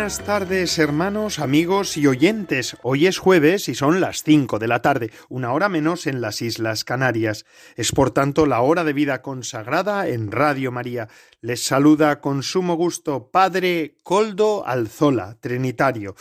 Buenas 0.00 0.24
tardes 0.24 0.78
hermanos, 0.78 1.40
amigos 1.40 1.98
y 1.98 2.06
oyentes. 2.06 2.74
Hoy 2.82 3.06
es 3.06 3.18
jueves 3.18 3.68
y 3.68 3.74
son 3.74 4.00
las 4.00 4.22
cinco 4.22 4.58
de 4.58 4.66
la 4.66 4.80
tarde, 4.80 5.10
una 5.28 5.52
hora 5.52 5.68
menos 5.68 6.06
en 6.06 6.22
las 6.22 6.40
Islas 6.40 6.84
Canarias. 6.84 7.44
Es 7.76 7.92
por 7.92 8.10
tanto 8.10 8.46
la 8.46 8.62
hora 8.62 8.82
de 8.82 8.94
vida 8.94 9.20
consagrada 9.20 10.08
en 10.08 10.32
Radio 10.32 10.72
María. 10.72 11.08
Les 11.42 11.64
saluda 11.64 12.20
con 12.20 12.42
sumo 12.42 12.74
gusto 12.74 13.30
Padre 13.30 13.96
Coldo 14.02 14.66
Alzola, 14.66 15.38
Trinitario. 15.40 16.14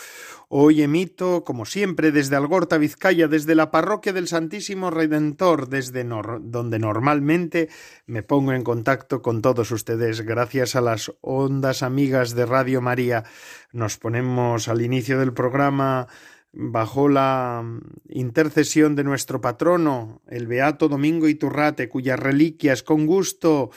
Hoy 0.48 0.82
emito, 0.82 1.44
como 1.44 1.66
siempre, 1.66 2.14
desde 2.14 2.38
Algorta, 2.38 2.78
Vizcaya, 2.78 3.28
desde 3.28 3.54
la 3.54 3.70
parroquia 3.70 4.14
del 4.14 4.30
Santísimo 4.30 4.92
Redentor, 4.92 5.68
desde 5.68 6.06
donde 6.06 6.80
normalmente 6.80 7.68
me 8.06 8.24
pongo 8.24 8.54
en 8.54 8.64
contacto 8.64 9.22
con 9.22 9.42
todos 9.42 9.72
ustedes. 9.72 10.22
Gracias 10.22 10.78
a 10.78 10.82
las 10.82 11.12
ondas 11.20 11.84
amigas 11.84 12.34
de 12.34 12.46
Radio 12.46 12.80
María, 12.80 13.26
nos 13.74 13.98
ponemos 13.98 14.70
al 14.70 14.82
inicio 14.82 15.20
del 15.20 15.34
programa 15.34 16.08
bajo 16.52 17.10
la 17.10 17.64
intercesión 18.08 18.96
de 18.96 19.04
nuestro 19.04 19.40
patrono, 19.42 20.22
el 20.28 20.48
Beato 20.48 20.88
Domingo 20.88 21.28
Iturrate, 21.28 21.90
cuyas 21.90 22.20
reliquias 22.20 22.82
con 22.82 23.06
gusto 23.06 23.70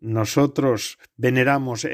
nosotros 0.00 0.98
veneramos 1.16 1.86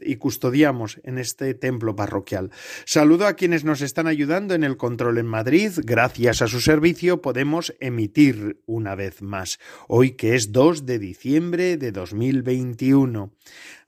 y 0.00 0.16
custodiamos 0.16 1.00
en 1.04 1.18
este 1.18 1.54
templo 1.54 1.94
parroquial. 1.94 2.50
Saludo 2.84 3.26
a 3.26 3.34
quienes 3.34 3.64
nos 3.64 3.82
están 3.82 4.06
ayudando 4.06 4.54
en 4.54 4.64
el 4.64 4.76
control 4.76 5.18
en 5.18 5.26
Madrid. 5.26 5.72
Gracias 5.84 6.42
a 6.42 6.48
su 6.48 6.60
servicio 6.60 7.20
podemos 7.20 7.74
emitir 7.80 8.62
una 8.66 8.94
vez 8.94 9.22
más, 9.22 9.58
hoy 9.88 10.12
que 10.12 10.34
es 10.34 10.52
2 10.52 10.86
de 10.86 10.98
diciembre 10.98 11.76
de 11.76 11.92
2021. 11.92 13.32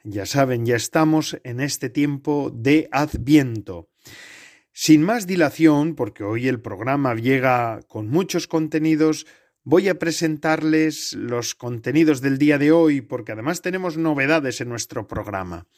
Ya 0.05 0.27
saben, 0.27 0.67
ya 0.67 0.77
estamos 0.77 1.39
en 1.45 1.61
este 1.61 1.89
tiempo 1.89 2.51
de 2.55 2.89
Adviento. 2.91 3.89
Sin 4.73 5.03
más 5.03 5.27
dilación, 5.27 5.95
porque 5.95 6.25
hoy 6.25 6.49
el 6.49 6.61
programa 6.61 7.15
llega 7.15 7.81
con 7.89 8.09
muchos 8.09 8.49
contenidos, 8.49 9.27
Voy 9.65 9.89
a 9.89 9.95
presentarles 9.95 11.13
los 11.13 11.55
contenidos 11.55 12.21
del 12.21 12.37
día 12.37 12.59
de 12.59 12.73
hoy 12.73 13.01
porque 13.01 13.31
además 13.31 13.63
tenemos 13.63 13.97
novedades 13.97 14.61
en 14.61 14.69
nuestro 14.69 15.07
programa. 15.07 15.69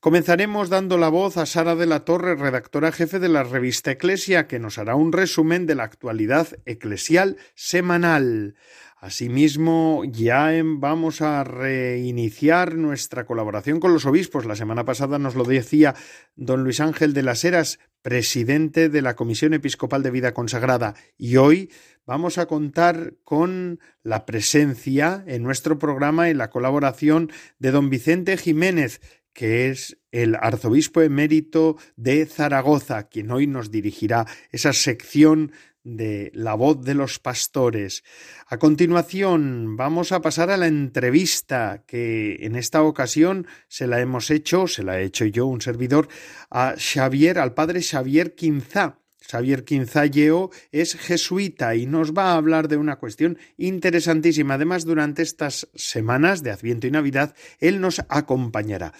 Comenzaremos 0.00 0.70
dando 0.70 0.96
la 0.96 1.10
voz 1.10 1.36
a 1.36 1.44
Sara 1.44 1.76
de 1.76 1.84
la 1.84 2.06
Torre, 2.06 2.36
redactora 2.36 2.90
jefe 2.90 3.18
de 3.18 3.28
la 3.28 3.42
revista 3.42 3.90
Eclesia, 3.90 4.46
que 4.46 4.58
nos 4.58 4.78
hará 4.78 4.94
un 4.94 5.12
resumen 5.12 5.66
de 5.66 5.74
la 5.74 5.84
actualidad 5.84 6.48
eclesial 6.64 7.36
semanal. 7.54 8.54
Asimismo, 8.96 10.02
ya 10.06 10.50
vamos 10.64 11.20
a 11.20 11.44
reiniciar 11.44 12.76
nuestra 12.76 13.26
colaboración 13.26 13.78
con 13.78 13.92
los 13.92 14.06
obispos. 14.06 14.46
La 14.46 14.56
semana 14.56 14.86
pasada 14.86 15.18
nos 15.18 15.34
lo 15.34 15.44
decía 15.44 15.94
don 16.34 16.64
Luis 16.64 16.80
Ángel 16.80 17.12
de 17.12 17.22
las 17.22 17.44
Heras, 17.44 17.78
presidente 18.02 18.88
de 18.88 19.02
la 19.02 19.14
Comisión 19.14 19.54
Episcopal 19.54 20.02
de 20.02 20.10
Vida 20.10 20.32
Consagrada, 20.32 20.94
y 21.16 21.36
hoy 21.36 21.70
vamos 22.08 22.38
a 22.38 22.46
contar 22.46 23.16
con 23.22 23.80
la 24.02 24.24
presencia 24.24 25.22
en 25.26 25.42
nuestro 25.42 25.78
programa 25.78 26.30
y 26.30 26.34
la 26.34 26.48
colaboración 26.48 27.30
de 27.58 27.70
don 27.70 27.90
Vicente 27.90 28.38
Jiménez, 28.38 29.02
que 29.34 29.68
es 29.68 29.98
el 30.10 30.34
arzobispo 30.34 31.02
emérito 31.02 31.76
de 31.96 32.24
Zaragoza, 32.24 33.08
quien 33.08 33.30
hoy 33.30 33.46
nos 33.46 33.70
dirigirá 33.70 34.26
esa 34.50 34.72
sección 34.72 35.52
de 35.84 36.30
La 36.32 36.54
voz 36.54 36.82
de 36.82 36.94
los 36.94 37.18
pastores. 37.18 38.02
A 38.46 38.56
continuación 38.56 39.76
vamos 39.76 40.10
a 40.10 40.22
pasar 40.22 40.48
a 40.48 40.56
la 40.56 40.66
entrevista 40.66 41.84
que 41.86 42.38
en 42.40 42.56
esta 42.56 42.82
ocasión 42.82 43.46
se 43.68 43.86
la 43.86 44.00
hemos 44.00 44.30
hecho, 44.30 44.66
se 44.66 44.82
la 44.82 44.98
he 44.98 45.04
hecho 45.04 45.26
yo, 45.26 45.44
un 45.44 45.60
servidor, 45.60 46.08
a 46.48 46.74
Xavier, 46.78 47.38
al 47.38 47.52
padre 47.52 47.82
Xavier 47.82 48.34
Quinzá, 48.34 48.98
Xavier 49.20 49.64
Quinzalleo 49.64 50.50
es 50.72 50.94
jesuita 50.94 51.74
y 51.74 51.86
nos 51.86 52.12
va 52.12 52.32
a 52.32 52.36
hablar 52.36 52.68
de 52.68 52.76
una 52.76 52.96
cuestión 52.96 53.38
interesantísima. 53.56 54.54
Además, 54.54 54.84
durante 54.84 55.22
estas 55.22 55.68
semanas 55.74 56.42
de 56.42 56.50
Adviento 56.50 56.86
y 56.86 56.90
Navidad, 56.90 57.34
él 57.58 57.80
nos 57.80 58.00
acompañará. 58.08 58.92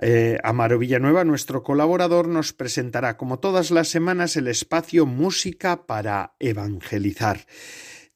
Eh, 0.00 0.38
Amaro 0.42 0.78
Villanueva, 0.78 1.24
nuestro 1.24 1.62
colaborador, 1.62 2.28
nos 2.28 2.52
presentará, 2.52 3.16
como 3.16 3.38
todas 3.38 3.70
las 3.70 3.88
semanas, 3.88 4.36
el 4.36 4.48
espacio 4.48 5.06
Música 5.06 5.86
para 5.86 6.34
Evangelizar. 6.38 7.46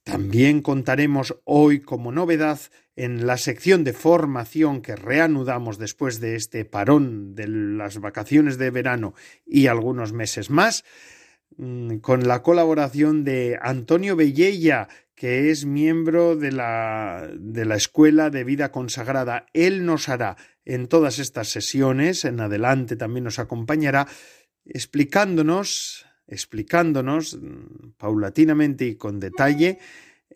También 0.04 0.62
contaremos 0.62 1.36
hoy 1.44 1.80
como 1.80 2.12
novedad 2.12 2.60
en 2.94 3.26
la 3.26 3.36
sección 3.36 3.82
de 3.82 3.92
formación 3.92 4.80
que 4.80 4.94
reanudamos 4.94 5.78
después 5.78 6.20
de 6.20 6.36
este 6.36 6.64
parón 6.64 7.34
de 7.34 7.48
las 7.48 7.98
vacaciones 7.98 8.56
de 8.56 8.70
verano 8.70 9.14
y 9.44 9.66
algunos 9.66 10.12
meses 10.12 10.48
más, 10.48 10.84
con 12.02 12.28
la 12.28 12.42
colaboración 12.42 13.24
de 13.24 13.58
Antonio 13.60 14.16
Bellella, 14.16 14.88
que 15.14 15.50
es 15.50 15.64
miembro 15.64 16.36
de 16.36 16.52
la, 16.52 17.30
de 17.38 17.64
la 17.64 17.76
Escuela 17.76 18.28
de 18.28 18.44
Vida 18.44 18.70
Consagrada. 18.70 19.46
Él 19.54 19.86
nos 19.86 20.08
hará 20.08 20.36
en 20.64 20.88
todas 20.88 21.18
estas 21.18 21.48
sesiones, 21.48 22.24
en 22.24 22.40
adelante 22.40 22.96
también 22.96 23.24
nos 23.24 23.38
acompañará, 23.38 24.06
explicándonos, 24.66 26.04
explicándonos 26.26 27.38
mm, 27.40 27.92
paulatinamente 27.96 28.86
y 28.86 28.96
con 28.96 29.18
detalle 29.20 29.78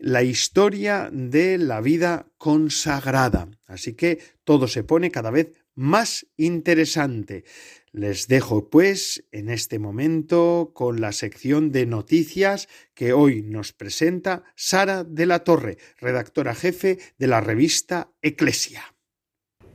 la 0.00 0.22
historia 0.22 1.10
de 1.12 1.58
la 1.58 1.82
vida 1.82 2.26
consagrada. 2.38 3.48
Así 3.66 3.92
que 3.94 4.18
todo 4.44 4.66
se 4.66 4.82
pone 4.82 5.10
cada 5.10 5.30
vez 5.30 5.52
más 5.74 6.26
interesante. 6.36 7.44
Les 7.92 8.28
dejo, 8.28 8.70
pues, 8.70 9.24
en 9.32 9.48
este 9.48 9.78
momento 9.78 10.72
con 10.74 11.00
la 11.00 11.12
sección 11.12 11.72
de 11.72 11.86
noticias 11.86 12.68
que 12.94 13.12
hoy 13.12 13.42
nos 13.42 13.72
presenta 13.72 14.44
Sara 14.54 15.04
de 15.04 15.26
la 15.26 15.44
Torre, 15.44 15.78
redactora 15.98 16.54
jefe 16.54 16.98
de 17.18 17.26
la 17.26 17.40
revista 17.40 18.12
Eclesia. 18.22 18.94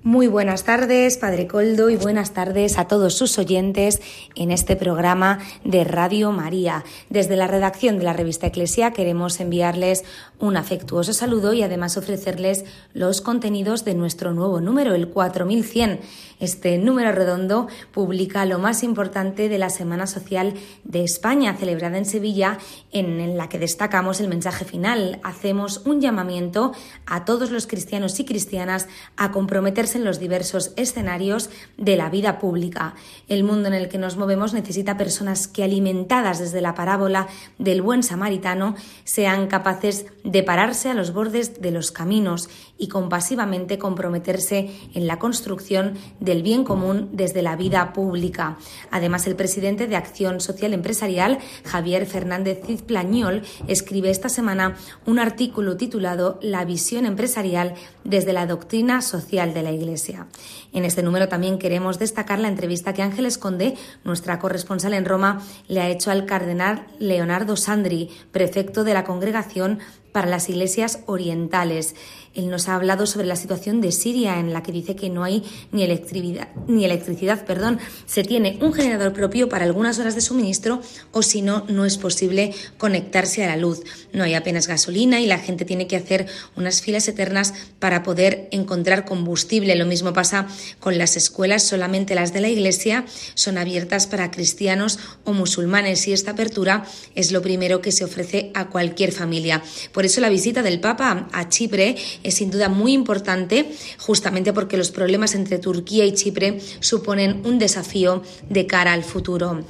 Muy 0.06 0.28
buenas 0.28 0.64
tardes, 0.64 1.18
Padre 1.18 1.48
Coldo, 1.48 1.90
y 1.90 1.96
buenas 1.96 2.32
tardes 2.32 2.78
a 2.78 2.88
todos 2.88 3.16
sus 3.16 3.40
oyentes 3.40 4.02
en 4.36 4.52
este 4.52 4.76
programa 4.76 5.40
de 5.64 5.84
Radio 5.84 6.32
María. 6.32 6.84
Desde 7.10 7.36
la 7.36 7.48
redacción 7.48 7.98
de 7.98 8.04
la 8.04 8.14
revista 8.14 8.46
Eclesia 8.46 8.92
queremos 8.92 9.40
enviarles 9.40 10.04
un 10.38 10.58
afectuoso 10.58 11.12
saludo 11.12 11.54
y 11.54 11.64
además 11.64 11.98
ofrecerles 11.98 12.66
los 12.94 13.22
contenidos 13.22 13.84
de 13.84 13.96
nuestro 13.96 14.32
nuevo 14.32 14.62
número, 14.62 14.94
el 14.94 15.08
4100. 15.08 16.02
Este 16.40 16.78
número 16.78 17.12
redondo 17.12 17.68
publica 17.92 18.46
lo 18.46 18.60
más 18.60 18.84
importante 18.84 19.50
de 19.50 19.58
la 19.58 19.72
Semana 19.72 20.06
Social 20.06 20.54
de 20.84 21.04
España, 21.04 21.56
celebrada 21.58 21.98
en 21.98 22.06
Sevilla, 22.06 22.60
en 22.92 23.38
la 23.38 23.50
que 23.50 23.58
destacamos 23.58 24.20
el 24.20 24.28
mensaje 24.28 24.66
final. 24.66 25.20
Hacemos 25.24 25.82
un 25.86 26.00
llamamiento 26.00 26.74
a 27.08 27.26
todos 27.26 27.50
los 27.50 27.66
cristianos 27.66 28.20
y 28.20 28.26
cristianas 28.26 28.88
a 29.18 29.32
comprometerse 29.32 29.95
en 29.96 30.04
los 30.04 30.20
diversos 30.20 30.72
escenarios 30.76 31.50
de 31.78 31.96
la 31.96 32.10
vida 32.10 32.40
pública. 32.40 32.96
El 33.28 33.44
mundo 33.44 33.68
en 33.68 33.74
el 33.74 33.90
que 33.90 33.98
nos 33.98 34.18
movemos 34.18 34.54
necesita 34.54 34.98
personas 34.98 35.48
que, 35.48 35.64
alimentadas 35.64 36.40
desde 36.40 36.62
la 36.62 36.76
parábola 36.76 37.28
del 37.58 37.82
buen 37.82 38.04
samaritano, 38.04 38.76
sean 39.04 39.48
capaces 39.48 40.06
de 40.24 40.44
pararse 40.44 40.90
a 40.90 40.94
los 40.94 41.14
bordes 41.14 41.62
de 41.62 41.72
los 41.72 41.92
caminos 41.92 42.50
y 42.78 42.88
compasivamente 42.88 43.78
comprometerse 43.78 44.70
en 44.94 45.08
la 45.08 45.20
construcción 45.20 45.94
del 46.20 46.44
bien 46.44 46.64
común 46.64 47.10
desde 47.14 47.42
la 47.42 47.56
vida 47.56 47.94
pública. 47.94 48.58
Además, 48.92 49.28
el 49.28 49.36
presidente 49.36 49.88
de 49.88 49.96
Acción 49.96 50.42
Social 50.42 50.74
Empresarial, 50.74 51.40
Javier 51.64 52.06
Fernández 52.06 52.62
Cizplañol, 52.66 53.44
escribe 53.68 54.10
esta 54.10 54.30
semana 54.30 54.76
un 55.06 55.20
artículo 55.20 55.78
titulado 55.78 56.40
La 56.42 56.66
visión 56.66 57.06
empresarial 57.06 57.76
desde 58.04 58.34
la 58.34 58.46
doctrina 58.46 59.02
social 59.02 59.54
de 59.54 59.64
la 59.64 59.72
Iglesia. 59.72 60.28
En 60.74 60.84
este 60.84 61.04
número 61.04 61.30
también 61.30 61.58
queremos 61.58 62.00
destacar 62.00 62.40
la 62.40 62.50
entrevista 62.50 62.94
que 62.94 63.02
Ángeles 63.02 63.38
Conde, 63.38 63.76
nuestra 64.04 64.40
corresponsal 64.40 64.94
en 64.94 65.06
Roma, 65.06 65.42
le 65.68 65.82
ha 65.82 65.90
hecho 65.90 66.12
al 66.12 66.26
cardenal 66.26 66.88
Leonardo 67.00 67.56
Sandri, 67.56 68.10
prefecto 68.32 68.84
de 68.84 68.94
la 68.94 69.06
Congregación 69.06 69.80
para 70.12 70.28
las 70.28 70.50
iglesias 70.50 71.02
orientales. 71.08 71.94
Él 72.36 72.50
nos 72.50 72.68
ha 72.68 72.76
hablado 72.76 73.08
sobre 73.08 73.28
la 73.28 73.36
situación 73.36 73.82
de 73.82 73.92
Siria, 73.92 74.40
en 74.40 74.54
la 74.54 74.62
que 74.62 74.72
dice 74.72 74.96
que 74.96 75.10
no 75.10 75.24
hay 75.24 75.44
ni 75.72 75.84
electricidad, 75.84 76.50
ni 76.68 76.86
electricidad 76.86 77.46
perdón. 77.46 77.80
se 78.06 78.24
tiene 78.24 78.60
un 78.62 78.74
generador 78.74 79.14
propio 79.14 79.50
para 79.50 79.66
algunas 79.66 80.00
horas 80.00 80.16
de 80.16 80.22
suministro 80.22 80.82
o 81.12 81.22
si 81.22 81.42
no, 81.42 81.66
no 81.70 81.86
es 81.86 81.98
posible 81.98 82.54
conectarse 82.78 83.44
a 83.44 83.48
la 83.48 83.58
luz. 83.58 83.82
No 84.14 84.24
hay 84.24 84.34
apenas 84.34 84.68
gasolina 84.68 85.20
y 85.22 85.28
la 85.28 85.40
gente 85.40 85.66
tiene 85.66 85.88
que 85.88 85.96
hacer 85.96 86.28
unas 86.56 86.82
filas 86.82 87.08
eternas 87.08 87.54
para 87.80 88.04
poder 88.04 88.50
encontrar 88.52 89.06
combustible. 89.06 89.76
Lo 89.76 89.86
mismo 89.86 90.14
pasa 90.14 90.48
con 90.80 90.98
las 90.98 91.18
escuelas, 91.18 91.64
solamente 91.64 92.16
las 92.16 92.34
de 92.34 92.42
la 92.42 92.50
iglesia 92.50 93.06
son 93.34 93.58
abiertas 93.58 94.08
para 94.08 94.32
cristianos 94.32 95.00
o 95.24 95.34
musulmanes 95.34 96.08
y 96.08 96.14
esta 96.14 96.32
apertura 96.32 96.86
es 97.16 97.32
lo 97.32 97.42
primero 97.42 97.82
que 97.82 97.92
se 97.92 98.04
ofrece 98.04 98.52
a 98.54 98.68
cualquier 98.68 99.12
familia. 99.12 99.64
Por 99.92 100.06
eso 100.06 100.22
la 100.22 100.30
visita 100.30 100.62
del 100.62 100.80
Papa 100.80 101.28
a 101.32 101.50
Chipre 101.50 101.96
es 102.26 102.36
sin 102.36 102.52
duda 102.52 102.70
muy 102.70 102.94
importante, 102.94 103.72
justamente 104.00 104.54
porque 104.54 104.78
los 104.78 104.92
problemas 104.92 105.36
entre 105.36 105.60
Turquía 105.60 106.06
y 106.06 106.14
Chipre 106.14 106.60
suponen 106.80 107.42
un 107.46 107.60
desafío 107.60 108.24
de 108.50 108.68
cara 108.68 108.94
al 108.94 109.04
futuro. 109.04 109.64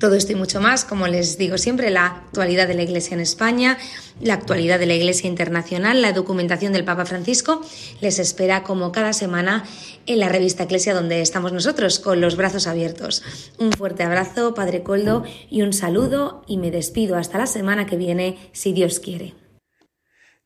Todo 0.00 0.16
esto 0.16 0.32
y 0.32 0.34
mucho 0.34 0.60
más, 0.60 0.84
como 0.84 1.06
les 1.06 1.38
digo 1.38 1.56
siempre, 1.56 1.90
la 1.90 2.06
actualidad 2.06 2.66
de 2.66 2.74
la 2.74 2.82
Iglesia 2.82 3.14
en 3.14 3.20
España, 3.20 3.78
la 4.20 4.34
actualidad 4.34 4.78
de 4.78 4.86
la 4.86 4.94
Iglesia 4.94 5.28
internacional, 5.28 6.02
la 6.02 6.12
documentación 6.12 6.72
del 6.72 6.84
Papa 6.84 7.06
Francisco, 7.06 7.60
les 8.00 8.18
espera 8.18 8.64
como 8.64 8.92
cada 8.92 9.12
semana 9.12 9.64
en 10.06 10.18
la 10.18 10.28
revista 10.28 10.64
Iglesia 10.64 10.94
donde 10.94 11.20
estamos 11.20 11.52
nosotros, 11.52 12.00
con 12.00 12.20
los 12.20 12.36
brazos 12.36 12.66
abiertos. 12.66 13.22
Un 13.58 13.72
fuerte 13.72 14.02
abrazo, 14.02 14.54
Padre 14.54 14.82
Coldo, 14.82 15.24
y 15.50 15.62
un 15.62 15.72
saludo 15.72 16.44
y 16.46 16.58
me 16.58 16.70
despido 16.70 17.16
hasta 17.16 17.38
la 17.38 17.46
semana 17.46 17.86
que 17.86 17.96
viene, 17.96 18.38
si 18.52 18.72
Dios 18.72 19.00
quiere. 19.00 19.43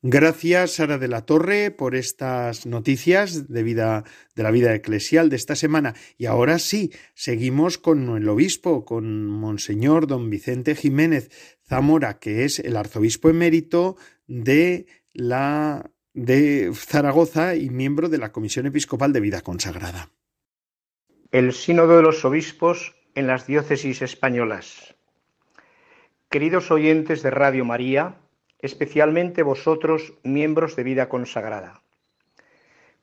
Gracias, 0.01 0.75
Sara 0.75 0.97
de 0.97 1.09
la 1.09 1.25
Torre, 1.25 1.71
por 1.71 1.93
estas 1.93 2.65
noticias 2.65 3.49
de 3.49 3.63
vida 3.63 4.05
de 4.33 4.43
la 4.43 4.51
vida 4.51 4.73
eclesial 4.73 5.29
de 5.29 5.35
esta 5.35 5.55
semana. 5.55 5.93
Y 6.17 6.25
ahora 6.25 6.57
sí, 6.57 6.93
seguimos 7.15 7.77
con 7.77 8.15
el 8.15 8.29
obispo, 8.29 8.85
con 8.85 9.27
Monseñor 9.27 10.07
don 10.07 10.29
Vicente 10.29 10.75
Jiménez 10.75 11.29
Zamora, 11.67 12.17
que 12.19 12.45
es 12.45 12.59
el 12.59 12.77
arzobispo 12.77 13.29
emérito 13.29 13.97
de 14.25 14.85
la 15.13 15.91
de 16.13 16.71
Zaragoza 16.73 17.55
y 17.55 17.69
miembro 17.69 18.07
de 18.07 18.19
la 18.19 18.31
Comisión 18.31 18.67
Episcopal 18.67 19.11
de 19.11 19.19
Vida 19.19 19.41
Consagrada. 19.41 20.11
El 21.31 21.51
Sínodo 21.51 21.97
de 21.97 22.03
los 22.03 22.23
Obispos 22.23 22.95
en 23.15 23.27
las 23.27 23.47
diócesis 23.47 24.01
españolas. 24.01 24.95
Queridos 26.29 26.71
oyentes 26.71 27.21
de 27.21 27.31
Radio 27.31 27.65
María, 27.65 28.15
especialmente 28.59 29.43
vosotros, 29.43 30.13
miembros 30.23 30.75
de 30.75 30.83
vida 30.83 31.09
consagrada. 31.09 31.81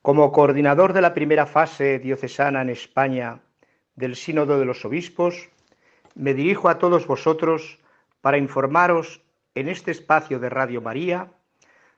Como 0.01 0.31
coordinador 0.31 0.93
de 0.93 1.01
la 1.01 1.13
primera 1.13 1.45
fase 1.45 1.99
diocesana 1.99 2.61
en 2.61 2.69
España 2.69 3.41
del 3.95 4.15
Sínodo 4.15 4.59
de 4.59 4.65
los 4.65 4.85
Obispos, 4.85 5.49
me 6.15 6.33
dirijo 6.33 6.69
a 6.69 6.77
todos 6.77 7.07
vosotros 7.07 7.79
para 8.21 8.37
informaros 8.37 9.21
en 9.55 9.67
este 9.67 9.91
espacio 9.91 10.39
de 10.39 10.49
Radio 10.49 10.81
María 10.81 11.31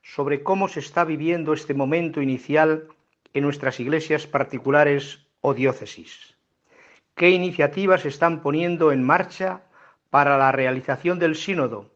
sobre 0.02 0.44
cómo 0.44 0.68
se 0.70 0.80
está 0.80 1.04
viviendo 1.04 1.54
este 1.54 1.74
momento 1.74 2.22
inicial 2.22 2.88
en 3.34 3.44
nuestras 3.44 3.80
iglesias 3.80 4.26
particulares 4.26 5.28
o 5.42 5.54
diócesis. 5.54 6.36
¿Qué 7.16 7.30
iniciativas 7.30 8.06
están 8.06 8.42
poniendo 8.42 8.92
en 8.94 9.04
marcha 9.04 9.62
para 10.10 10.38
la 10.38 10.52
realización 10.52 11.20
del 11.20 11.36
sínodo 11.36 11.92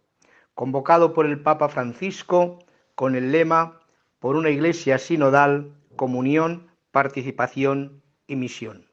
convocado 0.55 1.13
por 1.13 1.25
el 1.25 1.41
Papa 1.41 1.69
Francisco 1.69 2.59
con 2.95 3.15
el 3.15 3.31
lema 3.31 3.79
Por 4.19 4.35
una 4.35 4.49
Iglesia 4.49 4.97
sinodal, 4.97 5.73
comunión, 5.95 6.71
participación 6.91 8.03
y 8.27 8.35
misión. 8.35 8.87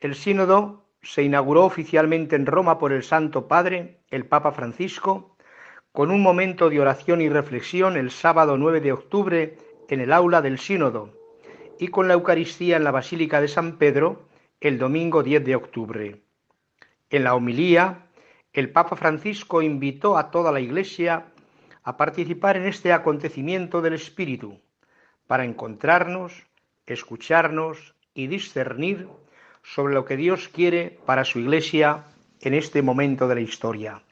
El 0.00 0.14
sínodo 0.14 0.84
se 1.02 1.22
inauguró 1.22 1.64
oficialmente 1.64 2.36
en 2.36 2.46
Roma 2.46 2.78
por 2.78 2.92
el 2.92 3.02
Santo 3.02 3.48
Padre, 3.48 4.00
el 4.10 4.26
Papa 4.26 4.52
Francisco, 4.52 5.36
con 5.92 6.10
un 6.10 6.22
momento 6.22 6.70
de 6.70 6.80
oración 6.80 7.20
y 7.20 7.28
reflexión 7.28 7.96
el 7.96 8.10
sábado 8.10 8.56
9 8.56 8.80
de 8.80 8.92
octubre 8.92 9.56
en 9.88 10.00
el 10.00 10.12
aula 10.12 10.42
del 10.42 10.58
sínodo 10.58 11.12
y 11.78 11.88
con 11.88 12.08
la 12.08 12.14
Eucaristía 12.14 12.76
en 12.76 12.84
la 12.84 12.90
Basílica 12.90 13.40
de 13.40 13.48
San 13.48 13.78
Pedro 13.78 14.28
el 14.60 14.78
domingo 14.78 15.22
10 15.22 15.44
de 15.44 15.56
octubre. 15.56 16.22
En 17.10 17.24
la 17.24 17.34
homilía, 17.34 18.06
el 18.54 18.70
Papa 18.70 18.94
Francisco 18.94 19.62
invitó 19.62 20.16
a 20.16 20.30
toda 20.30 20.52
la 20.52 20.60
Iglesia 20.60 21.26
a 21.82 21.96
participar 21.96 22.56
en 22.56 22.66
este 22.66 22.92
acontecimiento 22.92 23.82
del 23.82 23.94
Espíritu, 23.94 24.60
para 25.26 25.44
encontrarnos, 25.44 26.46
escucharnos 26.86 27.94
y 28.14 28.28
discernir 28.28 29.08
sobre 29.64 29.94
lo 29.94 30.04
que 30.04 30.16
Dios 30.16 30.48
quiere 30.48 30.98
para 31.04 31.24
su 31.24 31.40
Iglesia 31.40 32.04
en 32.40 32.54
este 32.54 32.80
momento 32.80 33.26
de 33.26 33.34
la 33.34 33.40
historia. 33.40 34.02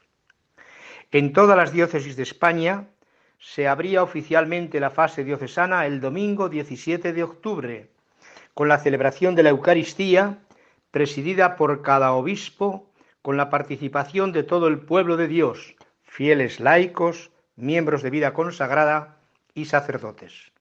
En 1.13 1.33
todas 1.33 1.57
las 1.57 1.73
diócesis 1.73 2.17
de 2.17 2.25
España 2.25 2.89
se 3.39 3.69
abría 3.69 4.03
oficialmente 4.03 4.81
la 4.81 4.91
fase 4.91 5.23
diocesana 5.23 5.87
el 5.87 6.01
domingo 6.01 6.49
17 6.49 7.13
de 7.13 7.23
octubre, 7.23 7.91
con 8.55 8.69
la 8.69 8.79
celebración 8.79 9.37
de 9.37 9.45
la 9.45 9.51
Eucaristía, 9.51 10.39
presidida 10.91 11.57
por 11.57 11.83
cada 11.83 12.13
obispo 12.13 12.92
con 13.23 13.37
la 13.37 13.51
participación 13.51 14.33
de 14.33 14.43
todo 14.43 14.67
el 14.67 14.81
pueblo 14.81 15.17
de 15.17 15.29
Dios, 15.29 15.77
fieles 16.03 16.61
laicos, 16.61 17.31
miembros 17.57 18.03
de 18.03 18.11
vida 18.11 18.35
consagrada 18.35 19.17
y 19.55 19.67
sacerdotes. 19.67 20.53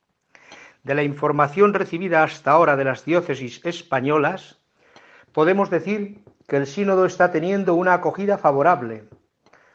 De 0.83 0.95
la 0.95 1.03
información 1.03 1.73
recibida 1.73 2.23
hasta 2.23 2.51
ahora 2.51 2.75
de 2.75 2.85
las 2.85 3.03
diócesis 3.03 3.65
españolas, 3.65 4.59
podemos 5.31 5.69
decir 5.69 6.23
que 6.47 6.57
el 6.57 6.67
sínodo 6.67 7.05
está 7.05 7.31
teniendo 7.31 7.75
una 7.75 7.93
acogida 7.95 8.37
favorable, 8.37 9.05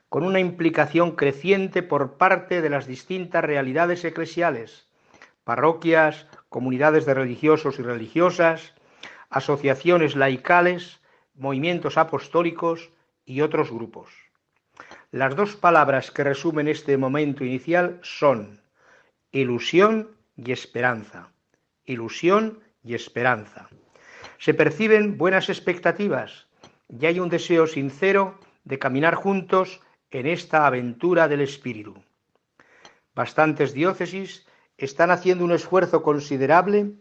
con 0.08 0.24
una 0.24 0.40
implicación 0.40 1.12
creciente 1.12 1.82
por 1.82 2.16
parte 2.16 2.62
de 2.62 2.70
las 2.70 2.86
distintas 2.86 3.44
realidades 3.44 4.04
eclesiales, 4.04 4.88
parroquias, 5.44 6.26
comunidades 6.48 7.06
de 7.06 7.14
religiosos 7.14 7.78
y 7.78 7.82
religiosas, 7.82 8.74
asociaciones 9.30 10.16
laicales, 10.16 11.00
movimientos 11.36 11.98
apostólicos 11.98 12.90
y 13.24 13.40
otros 13.40 13.70
grupos. 13.70 14.10
Las 15.10 15.34
dos 15.36 15.56
palabras 15.56 16.10
que 16.10 16.24
resumen 16.24 16.68
este 16.68 16.96
momento 16.96 17.44
inicial 17.44 17.98
son 18.02 18.60
ilusión 19.32 20.16
y 20.36 20.52
esperanza. 20.52 21.30
Ilusión 21.84 22.60
y 22.82 22.94
esperanza. 22.94 23.68
Se 24.38 24.54
perciben 24.54 25.16
buenas 25.16 25.48
expectativas 25.48 26.46
y 26.88 27.06
hay 27.06 27.20
un 27.20 27.28
deseo 27.28 27.66
sincero 27.66 28.38
de 28.64 28.78
caminar 28.78 29.14
juntos 29.14 29.80
en 30.10 30.26
esta 30.26 30.66
aventura 30.66 31.28
del 31.28 31.40
Espíritu. 31.40 31.94
Bastantes 33.14 33.72
diócesis 33.72 34.46
están 34.76 35.10
haciendo 35.10 35.44
un 35.44 35.52
esfuerzo 35.52 36.02
considerable 36.02 36.92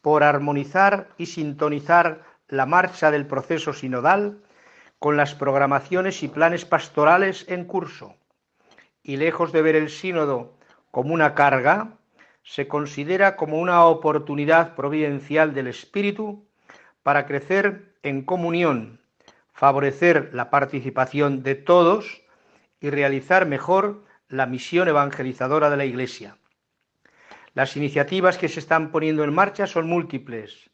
por 0.00 0.22
armonizar 0.22 1.08
y 1.16 1.26
sintonizar 1.26 2.22
la 2.56 2.66
marcha 2.66 3.10
del 3.10 3.26
proceso 3.26 3.72
sinodal 3.72 4.40
con 4.98 5.16
las 5.16 5.34
programaciones 5.34 6.22
y 6.22 6.28
planes 6.28 6.64
pastorales 6.64 7.44
en 7.48 7.64
curso. 7.64 8.16
Y 9.02 9.16
lejos 9.16 9.52
de 9.52 9.62
ver 9.62 9.76
el 9.76 9.90
sínodo 9.90 10.56
como 10.90 11.12
una 11.12 11.34
carga, 11.34 11.98
se 12.42 12.68
considera 12.68 13.36
como 13.36 13.58
una 13.58 13.84
oportunidad 13.84 14.74
providencial 14.74 15.52
del 15.52 15.66
Espíritu 15.66 16.46
para 17.02 17.26
crecer 17.26 17.96
en 18.02 18.22
comunión, 18.22 19.00
favorecer 19.52 20.30
la 20.32 20.50
participación 20.50 21.42
de 21.42 21.54
todos 21.54 22.22
y 22.80 22.90
realizar 22.90 23.46
mejor 23.46 24.04
la 24.28 24.46
misión 24.46 24.88
evangelizadora 24.88 25.70
de 25.70 25.76
la 25.76 25.84
Iglesia. 25.84 26.36
Las 27.54 27.76
iniciativas 27.76 28.38
que 28.38 28.48
se 28.48 28.60
están 28.60 28.90
poniendo 28.90 29.24
en 29.24 29.34
marcha 29.34 29.66
son 29.66 29.88
múltiples 29.88 30.70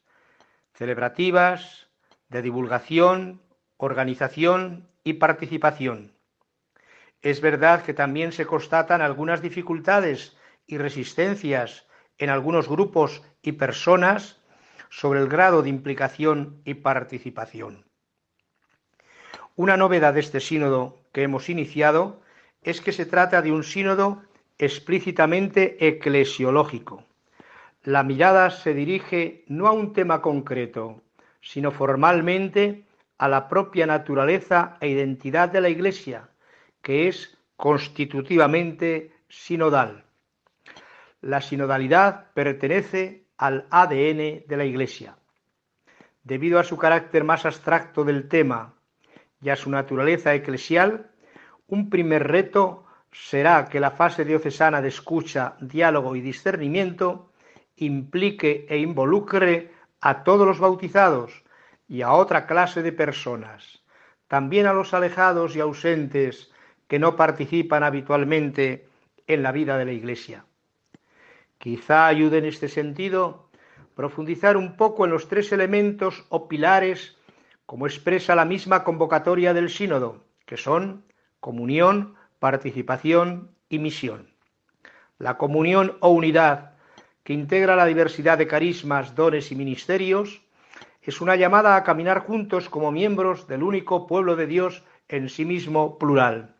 celebrativas, 0.73 1.87
de 2.29 2.41
divulgación, 2.41 3.41
organización 3.77 4.87
y 5.03 5.13
participación. 5.13 6.13
Es 7.21 7.41
verdad 7.41 7.83
que 7.83 7.93
también 7.93 8.31
se 8.31 8.45
constatan 8.45 9.01
algunas 9.01 9.41
dificultades 9.41 10.37
y 10.65 10.77
resistencias 10.77 11.87
en 12.17 12.29
algunos 12.29 12.67
grupos 12.67 13.21
y 13.41 13.53
personas 13.53 14.41
sobre 14.89 15.19
el 15.19 15.27
grado 15.27 15.61
de 15.61 15.69
implicación 15.69 16.61
y 16.65 16.75
participación. 16.75 17.85
Una 19.55 19.77
novedad 19.77 20.13
de 20.13 20.21
este 20.21 20.39
sínodo 20.39 20.99
que 21.11 21.23
hemos 21.23 21.49
iniciado 21.49 22.21
es 22.61 22.81
que 22.81 22.91
se 22.91 23.05
trata 23.05 23.41
de 23.41 23.51
un 23.51 23.63
sínodo 23.63 24.23
explícitamente 24.57 25.87
eclesiológico, 25.87 27.05
la 27.83 28.03
mirada 28.03 28.51
se 28.51 28.73
dirige 28.73 29.43
no 29.47 29.67
a 29.67 29.71
un 29.71 29.93
tema 29.93 30.21
concreto, 30.21 31.01
sino 31.41 31.71
formalmente 31.71 32.85
a 33.17 33.27
la 33.27 33.47
propia 33.47 33.87
naturaleza 33.87 34.77
e 34.79 34.89
identidad 34.89 35.49
de 35.49 35.61
la 35.61 35.69
Iglesia, 35.69 36.29
que 36.81 37.07
es 37.07 37.37
constitutivamente 37.55 39.13
sinodal. 39.29 40.03
La 41.21 41.41
sinodalidad 41.41 42.31
pertenece 42.33 43.25
al 43.37 43.65
ADN 43.71 44.43
de 44.47 44.55
la 44.57 44.65
Iglesia. 44.65 45.17
Debido 46.23 46.59
a 46.59 46.63
su 46.63 46.77
carácter 46.77 47.23
más 47.23 47.45
abstracto 47.45 48.03
del 48.03 48.27
tema 48.27 48.75
y 49.41 49.49
a 49.49 49.55
su 49.55 49.71
naturaleza 49.71 50.35
eclesial, 50.35 51.09
un 51.67 51.89
primer 51.89 52.27
reto 52.27 52.85
será 53.11 53.65
que 53.65 53.79
la 53.79 53.91
fase 53.91 54.23
diocesana 54.23 54.81
de 54.81 54.89
escucha, 54.89 55.55
diálogo 55.59 56.15
y 56.15 56.21
discernimiento 56.21 57.30
implique 57.81 58.65
e 58.69 58.77
involucre 58.77 59.71
a 59.99 60.23
todos 60.23 60.47
los 60.47 60.59
bautizados 60.59 61.43
y 61.87 62.01
a 62.03 62.13
otra 62.13 62.47
clase 62.47 62.81
de 62.81 62.91
personas, 62.91 63.81
también 64.27 64.65
a 64.65 64.73
los 64.73 64.93
alejados 64.93 65.55
y 65.55 65.59
ausentes 65.59 66.51
que 66.87 66.99
no 66.99 67.15
participan 67.15 67.83
habitualmente 67.83 68.87
en 69.27 69.43
la 69.43 69.51
vida 69.51 69.77
de 69.77 69.85
la 69.85 69.91
Iglesia. 69.91 70.45
Quizá 71.57 72.07
ayude 72.07 72.37
en 72.37 72.45
este 72.45 72.67
sentido 72.67 73.49
profundizar 73.95 74.57
un 74.57 74.77
poco 74.77 75.05
en 75.05 75.11
los 75.11 75.27
tres 75.27 75.51
elementos 75.51 76.25
o 76.29 76.47
pilares 76.47 77.17
como 77.65 77.87
expresa 77.87 78.35
la 78.35 78.45
misma 78.45 78.83
convocatoria 78.83 79.53
del 79.53 79.69
sínodo, 79.69 80.23
que 80.45 80.57
son 80.57 81.05
comunión, 81.39 82.15
participación 82.39 83.51
y 83.69 83.79
misión. 83.79 84.29
La 85.17 85.37
comunión 85.37 85.97
o 85.99 86.09
unidad, 86.09 86.70
que 87.23 87.33
integra 87.33 87.75
la 87.75 87.85
diversidad 87.85 88.37
de 88.37 88.47
carismas, 88.47 89.15
dones 89.15 89.51
y 89.51 89.55
ministerios, 89.55 90.41
es 91.01 91.21
una 91.21 91.35
llamada 91.35 91.75
a 91.75 91.83
caminar 91.83 92.19
juntos 92.19 92.69
como 92.69 92.91
miembros 92.91 93.47
del 93.47 93.63
único 93.63 94.07
pueblo 94.07 94.35
de 94.35 94.47
Dios 94.47 94.83
en 95.07 95.29
sí 95.29 95.45
mismo 95.45 95.97
plural. 95.97 96.55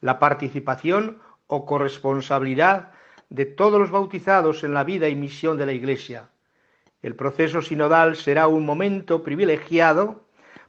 La 0.00 0.18
participación 0.18 1.18
o 1.46 1.66
corresponsabilidad 1.66 2.92
de 3.28 3.46
todos 3.46 3.80
los 3.80 3.90
bautizados 3.90 4.64
en 4.64 4.74
la 4.74 4.84
vida 4.84 5.08
y 5.08 5.14
misión 5.14 5.58
de 5.58 5.66
la 5.66 5.72
Iglesia. 5.72 6.28
El 7.02 7.14
proceso 7.14 7.62
sinodal 7.62 8.16
será 8.16 8.46
un 8.46 8.64
momento 8.64 9.22
privilegiado 9.22 10.24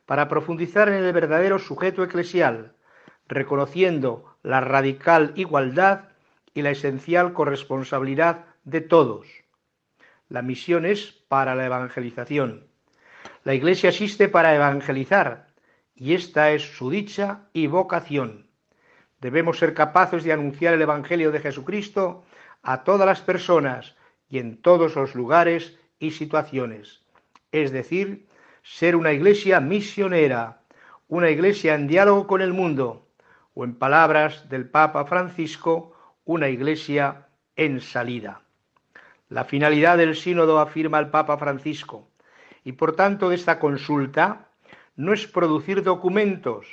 para 0.06 0.28
profundizar 0.28 0.90
en 0.90 1.04
el 1.04 1.14
verdadero 1.14 1.60
sujeto 1.60 2.04
eclesial, 2.04 2.74
reconociendo 3.28 4.36
la 4.44 4.62
radical 4.62 5.32
igualdad 5.36 6.10
y 6.54 6.62
la 6.62 6.72
esencial 6.72 7.34
corresponsabilidad 7.34 8.46
de 8.64 8.82
todos. 8.82 9.28
La 10.30 10.42
misión 10.42 10.86
es 10.86 11.12
para 11.28 11.56
la 11.56 11.66
evangelización. 11.66 12.68
La 13.44 13.54
Iglesia 13.54 13.90
existe 13.90 14.30
para 14.30 14.56
evangelizar 14.56 15.48
y 15.96 16.14
esta 16.14 16.52
es 16.52 16.64
su 16.64 16.90
dicha 16.90 17.48
y 17.54 17.68
vocación. 17.68 18.48
Debemos 19.20 19.60
ser 19.60 19.74
capaces 19.74 20.24
de 20.24 20.34
anunciar 20.34 20.74
el 20.74 20.82
Evangelio 20.82 21.32
de 21.32 21.40
Jesucristo 21.40 22.26
a 22.62 22.84
todas 22.84 23.06
las 23.06 23.22
personas 23.22 23.96
y 24.30 24.40
en 24.40 24.62
todos 24.62 24.96
los 24.96 25.16
lugares 25.16 25.78
y 26.00 26.12
situaciones. 26.12 27.04
Es 27.52 27.72
decir, 27.72 28.28
ser 28.64 28.96
una 28.96 29.12
iglesia 29.12 29.60
misionera, 29.60 30.62
una 31.08 31.30
iglesia 31.30 31.76
en 31.76 31.88
diálogo 31.88 32.28
con 32.28 32.42
el 32.42 32.54
mundo, 32.54 33.08
o 33.54 33.64
en 33.64 33.76
palabras 33.76 34.50
del 34.50 34.70
Papa 34.70 35.06
Francisco, 35.06 35.96
una 36.26 36.50
iglesia 36.50 37.28
en 37.56 37.82
salida. 37.82 38.43
La 39.34 39.46
finalidad 39.46 39.98
del 39.98 40.16
sínodo, 40.16 40.60
afirma 40.60 41.00
el 41.00 41.10
Papa 41.10 41.40
Francisco, 41.40 42.08
y 42.64 42.74
por 42.74 42.96
tanto 42.96 43.30
de 43.30 43.36
esta 43.36 43.58
consulta, 43.58 44.50
no 44.96 45.12
es 45.12 45.26
producir 45.26 45.82
documentos, 45.82 46.68